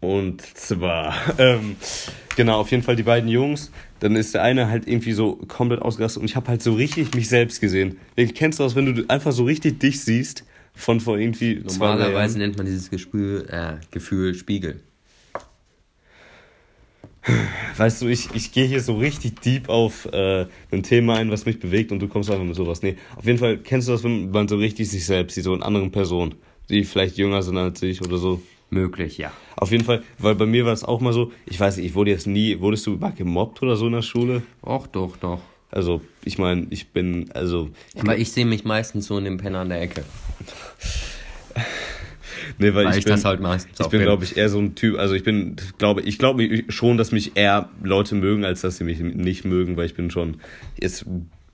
Und 0.01 0.42
zwar, 0.42 1.14
ähm, 1.38 1.76
genau, 2.36 2.61
auf 2.61 2.70
jeden 2.70 2.82
Fall 2.82 2.96
die 2.96 3.03
beiden 3.03 3.28
Jungs. 3.28 3.70
Dann 4.01 4.16
ist 4.16 4.34
der 4.34 4.42
eine 4.42 4.68
halt 4.68 4.88
irgendwie 4.88 5.12
so 5.12 5.36
komplett 5.46 5.82
ausgerastet 5.82 6.22
und 6.22 6.28
ich 6.28 6.36
habe 6.36 6.48
halt 6.48 6.62
so 6.62 6.72
richtig 6.72 7.14
mich 7.14 7.28
selbst 7.28 7.61
gesehen. 7.61 7.98
Wirklich, 8.16 8.34
Kennst 8.34 8.59
du 8.59 8.62
das, 8.62 8.74
wenn 8.74 8.94
du 8.94 9.05
einfach 9.09 9.32
so 9.32 9.44
richtig 9.44 9.78
dich 9.78 10.01
siehst 10.01 10.44
von 10.74 11.01
vor 11.01 11.18
irgendwie 11.18 11.62
Normalerweise 11.62 12.38
nennt 12.38 12.57
man 12.57 12.64
dieses 12.64 12.88
Gefühl, 12.88 13.46
äh, 13.51 13.74
Gefühl 13.90 14.34
Spiegel. 14.34 14.80
Weißt 17.76 18.01
du, 18.01 18.09
ich, 18.09 18.30
ich 18.34 18.53
gehe 18.53 18.64
hier 18.64 18.80
so 18.80 18.96
richtig 18.96 19.40
deep 19.40 19.68
auf 19.68 20.07
äh, 20.07 20.46
ein 20.70 20.82
Thema 20.82 21.16
ein, 21.16 21.30
was 21.30 21.44
mich 21.44 21.61
bewegt 21.61 21.92
und 21.92 22.01
du 22.01 22.09
kommst 22.09 22.30
einfach 22.30 22.44
mit 22.44 22.57
sowas. 22.57 22.82
Nee, 22.82 22.96
auf 23.16 23.26
jeden 23.26 23.38
Fall 23.38 23.59
kennst 23.59 23.88
du 23.88 23.92
das, 23.92 24.03
wenn 24.03 24.30
man 24.30 24.48
so 24.48 24.57
richtig 24.57 24.88
sich 24.88 25.05
selbst 25.05 25.34
sieht, 25.34 25.44
so 25.44 25.55
in 25.55 25.62
anderen 25.62 25.90
Personen, 25.90 26.36
die 26.70 26.84
vielleicht 26.84 27.18
jünger 27.18 27.42
sind 27.42 27.59
als 27.59 27.82
ich 27.82 28.01
oder 28.03 28.16
so. 28.16 28.40
Möglich, 28.70 29.18
ja. 29.18 29.32
Auf 29.56 29.72
jeden 29.72 29.84
Fall, 29.84 30.02
weil 30.18 30.36
bei 30.36 30.46
mir 30.46 30.64
war 30.64 30.72
es 30.72 30.84
auch 30.84 31.00
mal 31.00 31.12
so, 31.12 31.32
ich 31.46 31.58
weiß 31.58 31.76
nicht, 31.76 31.86
ich 31.86 31.94
wurde 31.94 32.10
jetzt 32.12 32.26
nie, 32.26 32.60
wurdest 32.60 32.86
du 32.86 32.92
mal 32.92 33.12
gemobbt 33.12 33.62
oder 33.62 33.76
so 33.76 33.86
in 33.86 33.92
der 33.92 34.02
Schule? 34.02 34.42
Och, 34.62 34.86
doch, 34.86 35.16
doch. 35.16 35.40
Also, 35.72 36.00
ich 36.24 36.38
meine, 36.38 36.66
ich 36.70 36.88
bin, 36.88 37.30
also. 37.34 37.70
Aber 37.98 38.16
ich 38.16 38.32
sehe 38.32 38.46
mich 38.46 38.64
meistens 38.64 39.06
so 39.06 39.18
in 39.18 39.24
dem 39.24 39.38
Penner 39.38 39.60
an 39.60 39.68
der 39.68 39.82
Ecke. 39.82 40.04
Nee, 42.58 42.74
weil, 42.74 42.86
Weil 42.86 42.92
ich, 42.92 42.98
ich 42.98 43.04
bin, 43.04 43.12
das 43.12 43.24
halt 43.24 43.40
meistens 43.40 43.78
Ich 43.80 43.86
bin. 43.88 44.02
glaube 44.02 44.24
ich, 44.24 44.36
eher 44.36 44.48
so 44.48 44.58
ein 44.58 44.74
Typ, 44.74 44.98
also 44.98 45.14
ich 45.14 45.24
bin, 45.24 45.56
glaube 45.78 46.02
ich, 46.02 46.18
glaube 46.18 46.64
schon, 46.68 46.96
dass 46.96 47.12
mich 47.12 47.32
eher 47.36 47.68
Leute 47.82 48.14
mögen, 48.14 48.44
als 48.44 48.60
dass 48.60 48.76
sie 48.76 48.84
mich 48.84 49.00
nicht 49.00 49.44
mögen, 49.44 49.76
weil 49.76 49.86
ich 49.86 49.94
bin 49.94 50.10
schon 50.10 50.38
jetzt 50.80 51.06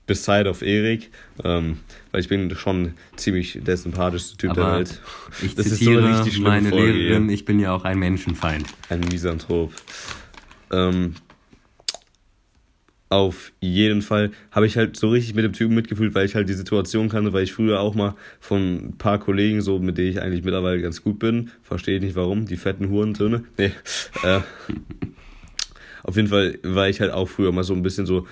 beside 0.07 0.49
auf 0.49 0.61
Erik, 0.61 1.11
ähm, 1.43 1.79
weil 2.11 2.21
ich 2.21 2.29
bin 2.29 2.49
schon 2.55 2.93
ziemlich 3.15 3.59
der 3.61 3.77
sympathischste 3.77 4.37
Typ 4.37 4.53
der 4.55 4.63
Aber 4.63 4.77
Welt. 4.77 5.01
ich 5.43 5.53
Das 5.53 5.67
ist 5.67 5.83
so 5.83 5.91
eine 5.91 6.17
richtig 6.19 6.35
schlimme 6.35 6.49
meine 6.49 6.69
Folge 6.69 6.93
Lehrerin, 6.93 7.29
ich 7.29 7.45
bin 7.45 7.59
ja 7.59 7.73
auch 7.73 7.83
ein 7.83 7.99
Menschenfeind. 7.99 8.65
Ein 8.89 9.01
Misanthrop. 9.01 9.71
Ähm, 10.71 11.15
auf 13.09 13.53
jeden 13.61 14.01
Fall 14.01 14.31
habe 14.51 14.65
ich 14.65 14.75
halt 14.75 14.97
so 14.97 15.09
richtig 15.09 15.33
mit 15.33 15.45
dem 15.45 15.53
Typen 15.53 15.75
mitgefühlt, 15.75 16.13
weil 16.13 16.25
ich 16.25 16.35
halt 16.35 16.49
die 16.49 16.53
Situation 16.53 17.07
kannte, 17.07 17.31
weil 17.31 17.43
ich 17.43 17.53
früher 17.53 17.79
auch 17.79 17.95
mal 17.95 18.15
von 18.39 18.89
ein 18.89 18.97
paar 18.97 19.17
Kollegen, 19.19 19.61
so 19.61 19.79
mit 19.79 19.97
denen 19.97 20.09
ich 20.09 20.21
eigentlich 20.21 20.43
mittlerweile 20.43 20.81
ganz 20.81 21.03
gut 21.03 21.19
bin, 21.19 21.51
verstehe 21.63 21.97
ich 21.97 22.01
nicht 22.01 22.15
warum, 22.15 22.45
die 22.45 22.57
fetten 22.57 22.89
Hurensöhne. 22.89 23.43
Nee. 23.57 23.71
Äh, 24.23 24.41
auf 26.07 26.15
jeden 26.15 26.29
Fall 26.29 26.57
war 26.63 26.89
ich 26.89 26.99
halt 27.01 27.11
auch 27.11 27.27
früher 27.27 27.51
mal 27.51 27.63
so 27.63 27.73
ein 27.75 27.83
bisschen 27.83 28.05
so, 28.07 28.25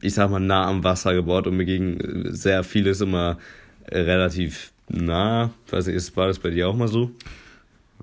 ich 0.00 0.14
sag 0.14 0.30
mal, 0.30 0.40
nah 0.40 0.66
am 0.66 0.82
Wasser 0.82 1.14
gebaut 1.14 1.46
und 1.46 1.56
mir 1.56 1.64
ging 1.66 1.98
sehr 2.32 2.64
vieles 2.64 3.00
immer 3.00 3.38
relativ 3.88 4.72
nah. 4.88 5.50
Weiß 5.70 5.86
nicht, 5.86 5.94
ist- 5.96 6.16
war 6.16 6.26
das 6.26 6.38
bei 6.40 6.50
dir 6.50 6.68
auch 6.68 6.74
mal 6.76 6.88
so? 6.88 7.10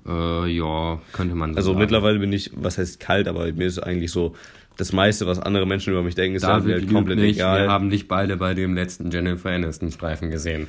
Äh, 0.06 0.46
ja, 0.56 1.00
könnte 1.12 1.34
man 1.34 1.52
so 1.52 1.56
Also 1.58 1.70
sagen. 1.72 1.80
mittlerweile 1.80 2.18
bin 2.18 2.32
ich, 2.32 2.50
was 2.54 2.78
heißt 2.78 3.00
kalt, 3.00 3.28
aber 3.28 3.52
mir 3.52 3.66
ist 3.66 3.78
eigentlich 3.80 4.10
so, 4.12 4.34
das 4.78 4.92
meiste, 4.92 5.26
was 5.26 5.38
andere 5.38 5.66
Menschen 5.66 5.92
über 5.92 6.02
mich 6.02 6.14
denken, 6.14 6.36
ist 6.36 6.44
halt 6.44 6.64
mir 6.64 6.70
David 6.70 6.72
halt 6.74 6.82
lügt 6.84 6.94
komplett 6.94 7.18
nicht, 7.18 7.36
egal. 7.36 7.64
wir 7.64 7.70
haben 7.70 7.90
dich 7.90 8.08
beide 8.08 8.38
bei 8.38 8.54
dem 8.54 8.74
letzten 8.74 9.10
Jennifer 9.10 9.50
Aniston 9.50 9.90
Streifen 9.92 10.30
gesehen. 10.30 10.68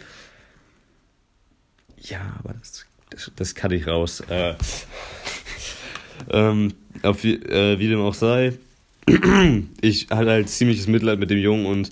ja, 1.98 2.20
aber 2.40 2.56
das, 2.60 2.86
das, 3.10 3.32
das 3.36 3.56
kann 3.56 3.72
ich 3.72 3.88
raus. 3.88 4.22
Äh, 4.30 4.56
ähm, 6.32 6.74
auf, 7.04 7.24
wie- 7.24 7.36
äh, 7.36 7.80
wie 7.80 7.88
dem 7.88 8.00
auch 8.02 8.14
sei, 8.14 8.54
ich 9.82 10.08
hatte 10.10 10.30
halt 10.30 10.50
ziemliches 10.50 10.88
Mitleid 10.88 11.20
mit 11.20 11.30
dem 11.30 11.38
Jungen 11.40 11.66
und 11.66 11.92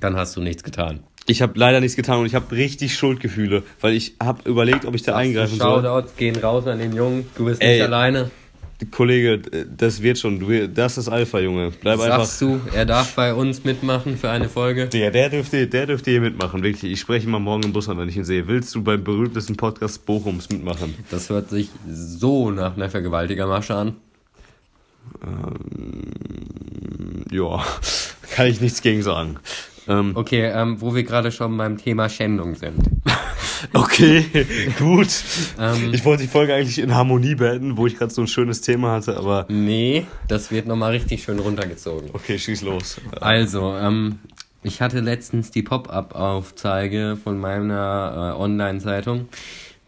Dann 0.00 0.16
hast 0.16 0.36
du 0.36 0.40
nichts 0.40 0.62
getan. 0.62 1.00
ich 1.26 1.42
habe 1.42 1.52
leider 1.58 1.80
nichts 1.80 1.96
getan 1.96 2.18
und 2.20 2.26
ich 2.26 2.34
habe 2.34 2.54
richtig 2.54 2.94
Schuldgefühle, 2.96 3.62
weil 3.80 3.94
ich 3.94 4.14
habe 4.22 4.48
überlegt, 4.48 4.84
ob 4.84 4.94
ich 4.94 5.02
da 5.02 5.14
eingreifen 5.16 5.58
soll. 5.58 5.82
Shoutouts 5.82 6.16
gehen 6.16 6.36
raus 6.36 6.66
an 6.66 6.78
den 6.78 6.94
Jungen. 6.94 7.26
Du 7.36 7.44
bist 7.46 7.62
Ey. 7.62 7.74
nicht 7.74 7.82
alleine. 7.84 8.30
Kollege, 8.90 9.38
das 9.76 10.02
wird 10.02 10.18
schon, 10.18 10.40
du, 10.40 10.68
das 10.68 10.96
ist 10.96 11.08
Alpha, 11.08 11.38
Junge. 11.38 11.70
Bleib 11.80 12.00
einfach. 12.00 12.24
Sagst 12.24 12.40
du, 12.40 12.60
er 12.74 12.86
darf 12.86 13.14
bei 13.14 13.34
uns 13.34 13.64
mitmachen 13.64 14.16
für 14.16 14.30
eine 14.30 14.48
Folge? 14.48 14.86
Der, 14.88 15.10
der 15.10 15.28
dürfte, 15.28 15.66
der 15.66 15.86
dürfte 15.86 16.10
hier 16.10 16.20
mitmachen, 16.20 16.62
wirklich. 16.62 16.92
Ich 16.92 17.00
spreche 17.00 17.26
ihn 17.26 17.30
mal 17.30 17.38
morgen 17.38 17.64
im 17.64 17.72
Bus 17.72 17.88
an, 17.88 17.98
wenn 17.98 18.08
ich 18.08 18.16
ihn 18.16 18.24
sehe. 18.24 18.48
Willst 18.48 18.74
du 18.74 18.82
beim 18.82 19.04
berühmtesten 19.04 19.56
Podcast 19.56 20.06
Bochums 20.06 20.48
mitmachen? 20.48 20.94
Das 21.10 21.28
hört 21.28 21.50
sich 21.50 21.68
so 21.88 22.50
nach 22.50 22.76
einer 22.76 22.88
Vergewaltigermasche 22.88 23.74
an. 23.74 23.96
Ja, 27.30 27.64
kann 28.30 28.46
ich 28.46 28.60
nichts 28.60 28.80
gegen 28.82 29.02
sagen. 29.02 29.36
Ähm, 29.88 30.12
Okay, 30.14 30.44
ähm, 30.54 30.80
wo 30.80 30.94
wir 30.94 31.02
gerade 31.02 31.32
schon 31.32 31.56
beim 31.56 31.78
Thema 31.78 32.08
Schändung 32.08 32.54
sind. 32.54 32.76
okay, 33.74 34.24
gut. 34.78 35.08
Ähm, 35.58 35.92
Ich 35.92 36.04
wollte 36.04 36.22
die 36.24 36.28
Folge 36.28 36.54
eigentlich 36.54 36.78
in 36.78 36.94
Harmonie 36.94 37.34
beenden, 37.34 37.76
wo 37.76 37.86
ich 37.86 37.96
gerade 37.96 38.12
so 38.12 38.20
ein 38.22 38.26
schönes 38.28 38.60
Thema 38.60 38.92
hatte, 38.92 39.16
aber 39.16 39.46
Nee, 39.48 40.06
das 40.28 40.50
wird 40.50 40.66
nochmal 40.66 40.92
richtig 40.92 41.22
schön 41.24 41.38
runtergezogen. 41.38 42.10
okay, 42.12 42.38
schieß 42.38 42.62
los. 42.62 43.00
Also, 43.20 43.74
ähm, 43.76 44.18
ich 44.62 44.82
hatte 44.82 45.00
letztens 45.00 45.50
die 45.50 45.62
Pop-up-Aufzeige 45.62 47.16
von 47.22 47.38
meiner 47.38 48.34
äh, 48.36 48.40
Online-Zeitung, 48.40 49.28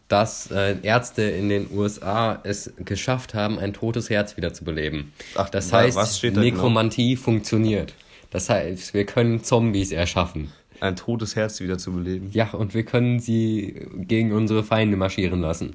dass 0.08 0.50
äh, 0.50 0.76
Ärzte 0.82 1.22
in 1.22 1.48
den 1.48 1.68
USA 1.72 2.38
es 2.42 2.72
geschafft 2.84 3.34
haben, 3.34 3.58
ein 3.58 3.72
totes 3.72 4.10
Herz 4.10 4.36
wiederzubeleben. 4.36 5.12
Ach, 5.36 5.48
das 5.48 5.72
heißt, 5.72 5.96
was 5.96 6.18
steht 6.18 6.36
da 6.36 6.42
genau? 6.42 6.54
Nekromantie 6.56 7.16
funktioniert. 7.16 7.94
Das 8.32 8.48
heißt, 8.50 8.94
wir 8.94 9.04
können 9.06 9.44
Zombies 9.44 9.92
erschaffen. 9.92 10.50
Ein 10.80 10.96
totes 10.96 11.36
Herz 11.36 11.60
wieder 11.60 11.78
zu 11.78 11.92
beleben. 11.92 12.30
Ja, 12.32 12.50
und 12.54 12.74
wir 12.74 12.82
können 12.82 13.20
sie 13.20 13.86
gegen 13.94 14.32
unsere 14.32 14.64
Feinde 14.64 14.96
marschieren 14.96 15.40
lassen. 15.40 15.74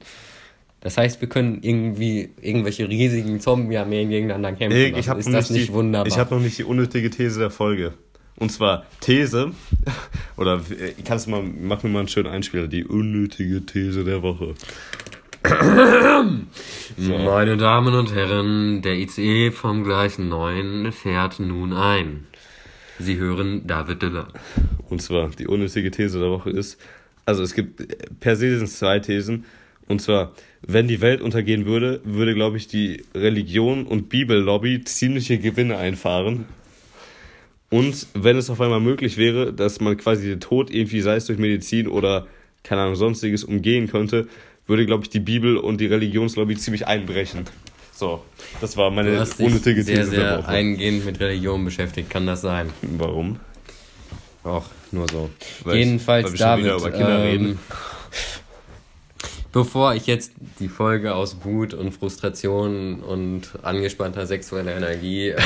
Das 0.82 0.98
heißt, 0.98 1.22
wir 1.22 1.30
können 1.30 1.60
irgendwie 1.62 2.30
irgendwelche 2.42 2.90
riesigen 2.90 3.40
Zombie-Armeen 3.40 4.10
gegeneinander 4.10 4.52
kämpfen. 4.54 4.96
Ich 4.98 5.08
habe 5.08 5.20
Ist 5.20 5.32
das 5.32 5.50
nicht 5.50 5.70
die- 5.70 5.74
wunderbar? 5.74 6.08
ich 6.08 6.18
hab 6.18 6.30
noch 6.32 6.40
nicht 6.40 6.58
die 6.58 6.64
unnötige 6.66 7.10
These 7.10 7.40
der 7.40 7.50
Folge. 7.52 7.94
Und 8.36 8.52
zwar 8.52 8.86
These, 9.02 9.52
oder 10.38 10.56
äh, 10.70 10.94
kannst 11.06 11.26
du 11.28 11.32
mal, 11.32 11.42
mach 11.42 11.82
mir 11.84 11.90
mal 11.90 12.00
einen 12.00 12.08
schönen 12.08 12.28
Einspieler, 12.28 12.68
die 12.68 12.84
unnötige 12.86 13.66
These 13.66 14.04
der 14.04 14.22
Woche. 14.22 14.54
Meine 16.98 17.58
Damen 17.58 17.94
und 17.94 18.14
Herren, 18.14 18.82
der 18.82 18.96
ICE 18.96 19.52
vom 19.52 19.84
Gleisen 19.84 20.30
9 20.30 20.92
fährt 20.92 21.40
nun 21.40 21.74
ein. 21.74 22.28
Sie 23.00 23.18
hören 23.18 23.68
David 23.68 24.02
Diller. 24.02 24.28
Und 24.90 25.02
zwar, 25.02 25.30
die 25.30 25.48
unnötige 25.48 25.92
These 25.92 26.20
der 26.20 26.30
Woche 26.30 26.50
ist, 26.50 26.80
also 27.26 27.44
es 27.44 27.54
gibt, 27.54 27.82
äh, 27.82 27.98
per 28.20 28.36
se 28.36 28.58
sind 28.58 28.70
zwei 28.70 29.00
Thesen. 29.00 29.46
Und 29.88 30.02
zwar, 30.02 30.34
wenn 30.62 30.88
die 30.88 31.02
Welt 31.02 31.22
untergehen 31.22 31.66
würde, 31.66 32.02
würde, 32.04 32.34
glaube 32.34 32.58
ich, 32.58 32.68
die 32.68 33.06
Religion 33.14 33.86
und 33.86 34.10
Bibellobby 34.10 34.84
ziemliche 34.84 35.38
Gewinne 35.38 35.78
einfahren. 35.78 36.46
Und 37.70 38.08
wenn 38.14 38.38
es 38.38 38.50
auf 38.50 38.62
einmal 38.62 38.80
möglich 38.80 39.18
wäre, 39.18 39.54
dass 39.54 39.82
man 39.82 39.98
quasi 39.98 40.28
den 40.28 40.40
Tod 40.40 40.70
irgendwie, 40.70 41.02
sei 41.02 41.18
es 41.18 41.26
durch 41.26 41.38
Medizin 41.38 41.88
oder, 41.88 42.28
keine 42.64 42.82
Ahnung, 42.82 42.96
sonstiges 42.96 43.44
umgehen 43.44 43.88
könnte, 43.88 44.28
würde, 44.66 44.86
glaube 44.86 45.04
ich, 45.04 45.10
die 45.10 45.20
Bibel 45.20 45.58
und 45.58 45.80
die 45.80 45.86
Religionslobby 45.86 46.56
ziemlich 46.56 46.88
einbrechen. 46.88 47.46
So, 47.98 48.24
das 48.62 48.78
war 48.78 48.92
Du 48.92 48.96
meine 48.98 49.20
hast 49.20 49.40
dich 49.40 49.48
unnötige 49.48 49.82
sehr, 49.82 49.98
These 50.02 50.10
sehr 50.12 50.38
Woche. 50.38 50.48
eingehend 50.50 51.04
mit 51.04 51.20
Religion 51.20 51.66
beschäftigt. 51.66 52.12
Kann 52.12 52.28
das 52.28 52.42
sein? 52.42 52.70
Warum? 52.84 53.40
Och, 54.44 54.66
nur 54.92 55.08
so. 55.10 55.32
Weil 55.64 55.78
ich- 55.78 55.86
Jedenfalls, 55.86 56.40
weil 56.40 56.64
wir 56.64 56.80
schon 56.80 56.92
David, 56.92 57.02
ähm, 57.02 57.22
reden. 57.22 57.60
bevor 59.52 59.96
ich 59.96 60.06
jetzt 60.06 60.32
die 60.60 60.68
Folge 60.70 61.16
aus 61.16 61.38
Wut 61.44 61.74
und 61.74 61.92
Frustration 61.92 63.00
und 63.02 63.50
angespannter 63.64 64.28
sexueller 64.28 64.76
Energie 64.76 65.30
äh, 65.30 65.38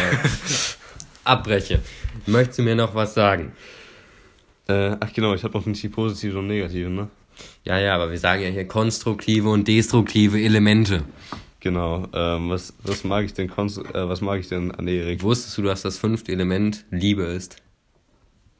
abbreche, 1.23 1.79
möchtest 2.25 2.59
du 2.59 2.63
mir 2.63 2.75
noch 2.75 2.93
was 2.95 3.13
sagen? 3.13 3.53
Äh, 4.67 4.97
ach 4.99 5.13
genau, 5.13 5.33
ich 5.33 5.43
habe 5.45 5.57
noch 5.57 5.65
nicht 5.65 5.81
die 5.81 5.89
positiven 5.89 6.39
und 6.39 6.47
negativen, 6.47 6.95
ne? 6.95 7.07
Ja, 7.63 7.79
ja, 7.79 7.95
aber 7.95 8.11
wir 8.11 8.19
sagen 8.19 8.43
ja 8.43 8.49
hier 8.49 8.67
konstruktive 8.67 9.49
und 9.49 9.67
destruktive 9.67 10.39
Elemente. 10.41 11.03
Genau. 11.61 12.07
Ähm, 12.13 12.49
was, 12.49 12.73
was 12.83 13.03
mag 13.03 13.23
ich 13.23 13.33
denn 13.33 13.47
konst 13.49 13.77
äh, 13.77 14.09
was 14.09 14.19
mag 14.21 14.39
ich 14.39 14.49
denn 14.49 14.71
an 14.71 14.87
Erik? 14.87 15.21
Wusstest 15.23 15.57
du, 15.57 15.61
dass 15.61 15.81
das 15.83 15.97
fünfte 15.97 16.31
Element 16.31 16.83
Liebe 16.91 17.23
ist? 17.23 17.55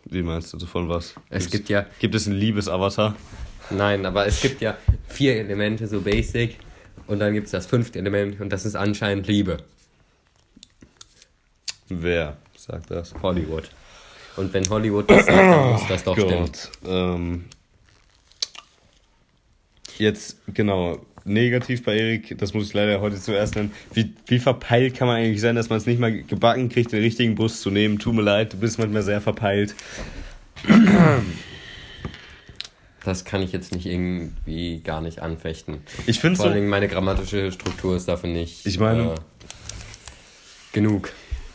Wie 0.06 0.22
meinst 0.24 0.54
du 0.54 0.66
von 0.66 0.88
was? 0.88 1.16
Es 1.30 1.44
Gibt's- 1.46 1.52
gibt 1.52 1.70
ja, 1.70 1.86
Gibt 2.00 2.16
es 2.16 2.28
einen 2.28 2.38
Liebesavatar? 2.38 3.16
nein, 3.72 4.06
aber 4.06 4.26
es 4.26 4.42
gibt 4.42 4.62
ja 4.62 4.78
vier 5.08 5.36
Elemente, 5.38 5.88
so 5.88 6.02
basic. 6.02 6.58
Und 7.08 7.20
dann 7.20 7.34
gibt 7.34 7.46
es 7.46 7.52
das 7.52 7.66
fünfte 7.66 8.00
Element 8.00 8.40
und 8.40 8.50
das 8.50 8.66
ist 8.66 8.76
anscheinend 8.76 9.28
Liebe. 9.28 9.58
Wer 11.90 12.38
sagt 12.56 12.92
das? 12.92 13.14
Hollywood. 13.22 13.70
Und 14.38 14.54
wenn 14.54 14.68
Hollywood 14.70 15.10
das 15.10 15.26
sagt, 15.26 15.38
dann 15.38 15.72
muss 15.72 15.88
das 15.88 16.04
doch 16.04 16.18
stimmen. 16.18 16.46
Gott. 16.46 16.72
Ähm, 16.86 17.46
jetzt, 19.98 20.38
genau, 20.54 21.00
negativ 21.24 21.84
bei 21.84 21.98
Erik, 21.98 22.38
das 22.38 22.54
muss 22.54 22.68
ich 22.68 22.74
leider 22.74 23.02
heute 23.02 23.20
zuerst 23.20 23.56
nennen. 23.56 23.72
Wie, 23.94 24.14
wie 24.28 24.40
verpeilt 24.40 24.96
kann 24.96 25.08
man 25.08 25.18
eigentlich 25.18 25.42
sein, 25.42 25.56
dass 25.56 25.70
man 25.70 25.78
es 25.78 25.86
nicht 25.86 26.00
mal 26.00 26.12
gebacken 26.24 26.70
kriegt, 26.70 26.92
den 26.92 27.02
richtigen 27.02 27.36
Bus 27.36 27.62
zu 27.62 27.70
nehmen? 27.70 28.00
Tut 28.00 28.16
mir 28.16 28.22
leid, 28.22 28.54
du 28.54 28.58
bist 28.58 28.80
manchmal 28.80 29.04
sehr 29.04 29.22
verpeilt. 29.22 29.76
Das 33.04 33.26
kann 33.26 33.42
ich 33.42 33.52
jetzt 33.52 33.74
nicht 33.74 33.88
irgendwie 33.88 34.80
gar 34.82 35.02
nicht 35.02 35.22
anfechten. 35.22 35.78
Ich 36.06 36.20
finde 36.20 36.38
Vor 36.38 36.46
allen 36.46 36.54
so. 36.54 36.58
Dingen 36.60 36.70
meine 36.70 36.88
grammatische 36.88 37.52
Struktur 37.52 37.96
ist 37.96 38.08
dafür 38.08 38.30
nicht 38.30 38.66
Ich 38.66 38.78
meine- 38.80 39.14
äh, 39.14 39.16
genug. 40.72 41.12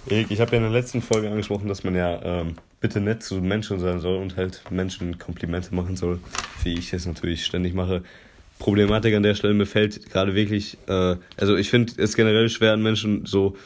Erik, 0.09 0.31
ich 0.31 0.41
habe 0.41 0.53
ja 0.53 0.59
in 0.59 0.63
der 0.65 0.73
letzten 0.73 1.03
Folge 1.03 1.29
angesprochen, 1.31 1.69
dass 1.69 1.83
man 1.85 1.95
ja 1.97 2.21
ähm, 2.23 2.55
bitte 2.81 3.01
nett 3.01 3.23
zu 3.23 3.37
Menschen 3.37 3.81
sein 3.81 4.01
soll 4.01 4.17
und 4.19 4.37
halt 4.37 4.63
Menschen 4.71 5.19
Komplimente 5.19 5.75
machen 5.75 5.97
soll, 5.97 6.21
wie 6.63 6.75
ich 6.75 6.93
es 6.93 7.07
natürlich 7.07 7.45
ständig 7.45 7.75
mache. 7.75 8.03
Problematik 8.59 9.15
an 9.15 9.23
der 9.23 9.35
Stelle, 9.35 9.55
mir 9.55 9.67
fällt 9.67 10.11
gerade 10.11 10.35
wirklich, 10.35 10.79
äh, 10.89 11.17
also 11.37 11.57
ich 11.57 11.71
finde 11.71 11.93
es 11.99 12.17
generell 12.17 12.49
schwer 12.49 12.73
an 12.73 12.83
Menschen 12.83 13.27
so, 13.27 13.57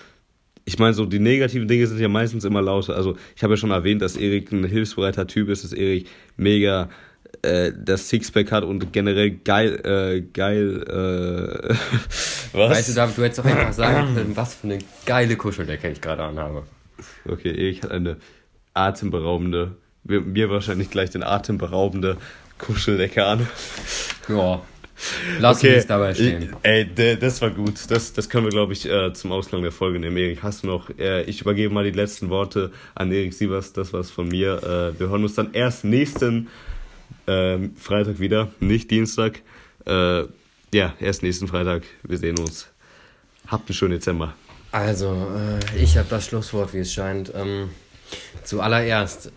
ich 0.64 0.78
meine 0.78 0.94
so, 0.94 1.06
die 1.06 1.18
negativen 1.18 1.68
Dinge 1.68 1.86
sind 1.86 1.98
ja 1.98 2.08
meistens 2.08 2.44
immer 2.44 2.62
lauter. 2.62 2.94
Also 2.94 3.16
ich 3.34 3.42
habe 3.42 3.54
ja 3.54 3.56
schon 3.56 3.70
erwähnt, 3.70 4.02
dass 4.02 4.16
Erik 4.16 4.52
ein 4.52 4.64
hilfsbereiter 4.64 5.26
Typ 5.26 5.48
ist, 5.48 5.64
dass 5.64 5.72
Erik 5.72 6.06
mega 6.36 6.88
äh, 7.42 7.72
das 7.76 8.08
Sixpack 8.08 8.52
hat 8.52 8.64
und 8.64 8.92
generell 8.92 9.30
geil, 9.30 9.80
äh, 9.84 10.20
geil, 10.20 10.82
äh, 10.86 11.74
was? 12.52 12.70
Weißt 12.70 12.88
du, 12.90 12.94
David, 12.94 13.16
du 13.16 13.22
hättest 13.22 13.38
doch 13.38 13.44
einfach 13.44 13.72
sagen 13.72 14.14
können, 14.14 14.36
was 14.36 14.54
für 14.54 14.66
eine 14.66 14.78
geile 15.06 15.36
Kuscheldecke 15.36 15.90
ich 15.90 16.00
gerade 16.00 16.24
anhabe. 16.24 16.64
Okay, 17.26 17.50
ich 17.50 17.82
hatte 17.82 17.94
eine 17.94 18.16
atemberaubende, 18.74 19.76
mir, 20.04 20.20
mir 20.20 20.50
wahrscheinlich 20.50 20.90
gleich 20.90 21.10
den 21.10 21.22
atemberaubende 21.22 22.16
Kuscheldecke 22.58 23.24
an. 23.24 23.46
Ja. 24.28 24.62
Lass 25.38 25.58
okay. 25.58 25.76
uns 25.76 25.86
dabei 25.86 26.14
stehen. 26.14 26.54
Ey, 26.62 26.88
das 27.18 27.40
war 27.40 27.50
gut. 27.50 27.90
Das, 27.90 28.12
das 28.12 28.28
können 28.28 28.44
wir, 28.46 28.50
glaube 28.50 28.72
ich, 28.72 28.88
äh, 28.88 29.12
zum 29.12 29.32
Ausklang 29.32 29.62
der 29.62 29.72
Folge 29.72 29.98
nehmen. 29.98 30.16
Erik, 30.16 30.42
hast 30.42 30.62
du 30.62 30.66
noch? 30.66 30.90
Äh, 30.98 31.22
ich 31.22 31.40
übergebe 31.40 31.72
mal 31.72 31.84
die 31.84 31.90
letzten 31.90 32.28
Worte 32.28 32.70
an 32.94 33.10
Erik 33.10 33.32
Sievers. 33.32 33.72
Das 33.72 33.92
war's 33.92 34.10
von 34.10 34.28
mir. 34.28 34.62
Äh, 34.62 34.98
wir 34.98 35.08
hören 35.08 35.22
uns 35.22 35.34
dann 35.34 35.52
erst 35.54 35.84
nächsten 35.84 36.48
ähm, 37.26 37.74
Freitag 37.76 38.20
wieder, 38.20 38.48
nicht 38.60 38.90
Dienstag. 38.90 39.42
ja, 39.86 40.94
erst 41.00 41.22
nächsten 41.22 41.48
Freitag. 41.48 41.82
Wir 42.02 42.18
sehen 42.18 42.38
uns. 42.38 42.68
Habt 43.46 43.68
einen 43.68 43.74
schönen 43.74 43.92
Dezember. 43.92 44.34
Also, 44.70 45.28
ich 45.76 45.96
habe 45.96 46.06
das 46.08 46.26
Schlusswort, 46.26 46.74
wie 46.74 46.78
es 46.78 46.92
scheint. 46.92 47.32
Ähm, 47.34 47.70
zuallererst. 48.44 49.32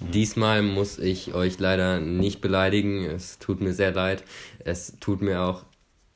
Ähm, 0.00 0.10
Diesmal 0.10 0.62
muss 0.62 0.98
ich 0.98 1.34
euch 1.34 1.58
leider 1.58 2.00
nicht 2.00 2.40
beleidigen. 2.40 3.04
Es 3.04 3.38
tut 3.38 3.60
mir 3.60 3.72
sehr 3.72 3.92
leid. 3.92 4.24
Es 4.64 4.96
tut 5.00 5.22
mir 5.22 5.42
auch 5.42 5.64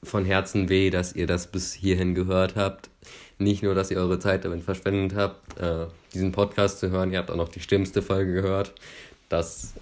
von 0.02 0.24
Herzen 0.24 0.68
weh, 0.68 0.90
dass 0.90 1.14
ihr 1.14 1.26
das 1.26 1.46
bis 1.46 1.72
hierhin 1.72 2.14
gehört 2.14 2.56
habt. 2.56 2.90
Nicht 3.38 3.62
nur, 3.62 3.74
dass 3.74 3.90
ihr 3.90 3.98
eure 3.98 4.18
Zeit 4.18 4.44
damit 4.44 4.62
verschwendet 4.62 5.16
habt, 5.18 5.58
äh, 5.58 5.86
diesen 6.12 6.32
Podcast 6.32 6.78
zu 6.78 6.90
hören. 6.90 7.12
Ihr 7.12 7.18
habt 7.18 7.30
auch 7.30 7.36
noch 7.36 7.48
die 7.48 7.60
schlimmste 7.60 8.02
Folge 8.02 8.32
gehört. 8.32 8.72
Das 9.28 9.74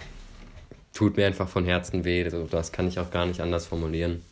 tut 0.94 1.16
mir 1.16 1.26
einfach 1.26 1.48
von 1.48 1.64
Herzen 1.64 2.04
weh. 2.04 2.24
Das 2.50 2.72
kann 2.72 2.88
ich 2.88 2.98
auch 2.98 3.10
gar 3.10 3.26
nicht 3.26 3.40
anders 3.40 3.66
formulieren. 3.66 4.22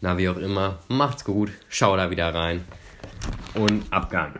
Na, 0.00 0.18
wie 0.18 0.28
auch 0.28 0.36
immer, 0.36 0.78
macht's 0.88 1.24
gut. 1.24 1.50
Schau 1.68 1.96
da 1.96 2.10
wieder 2.10 2.34
rein. 2.34 2.64
Und 3.54 3.84
Abgang. 3.90 4.34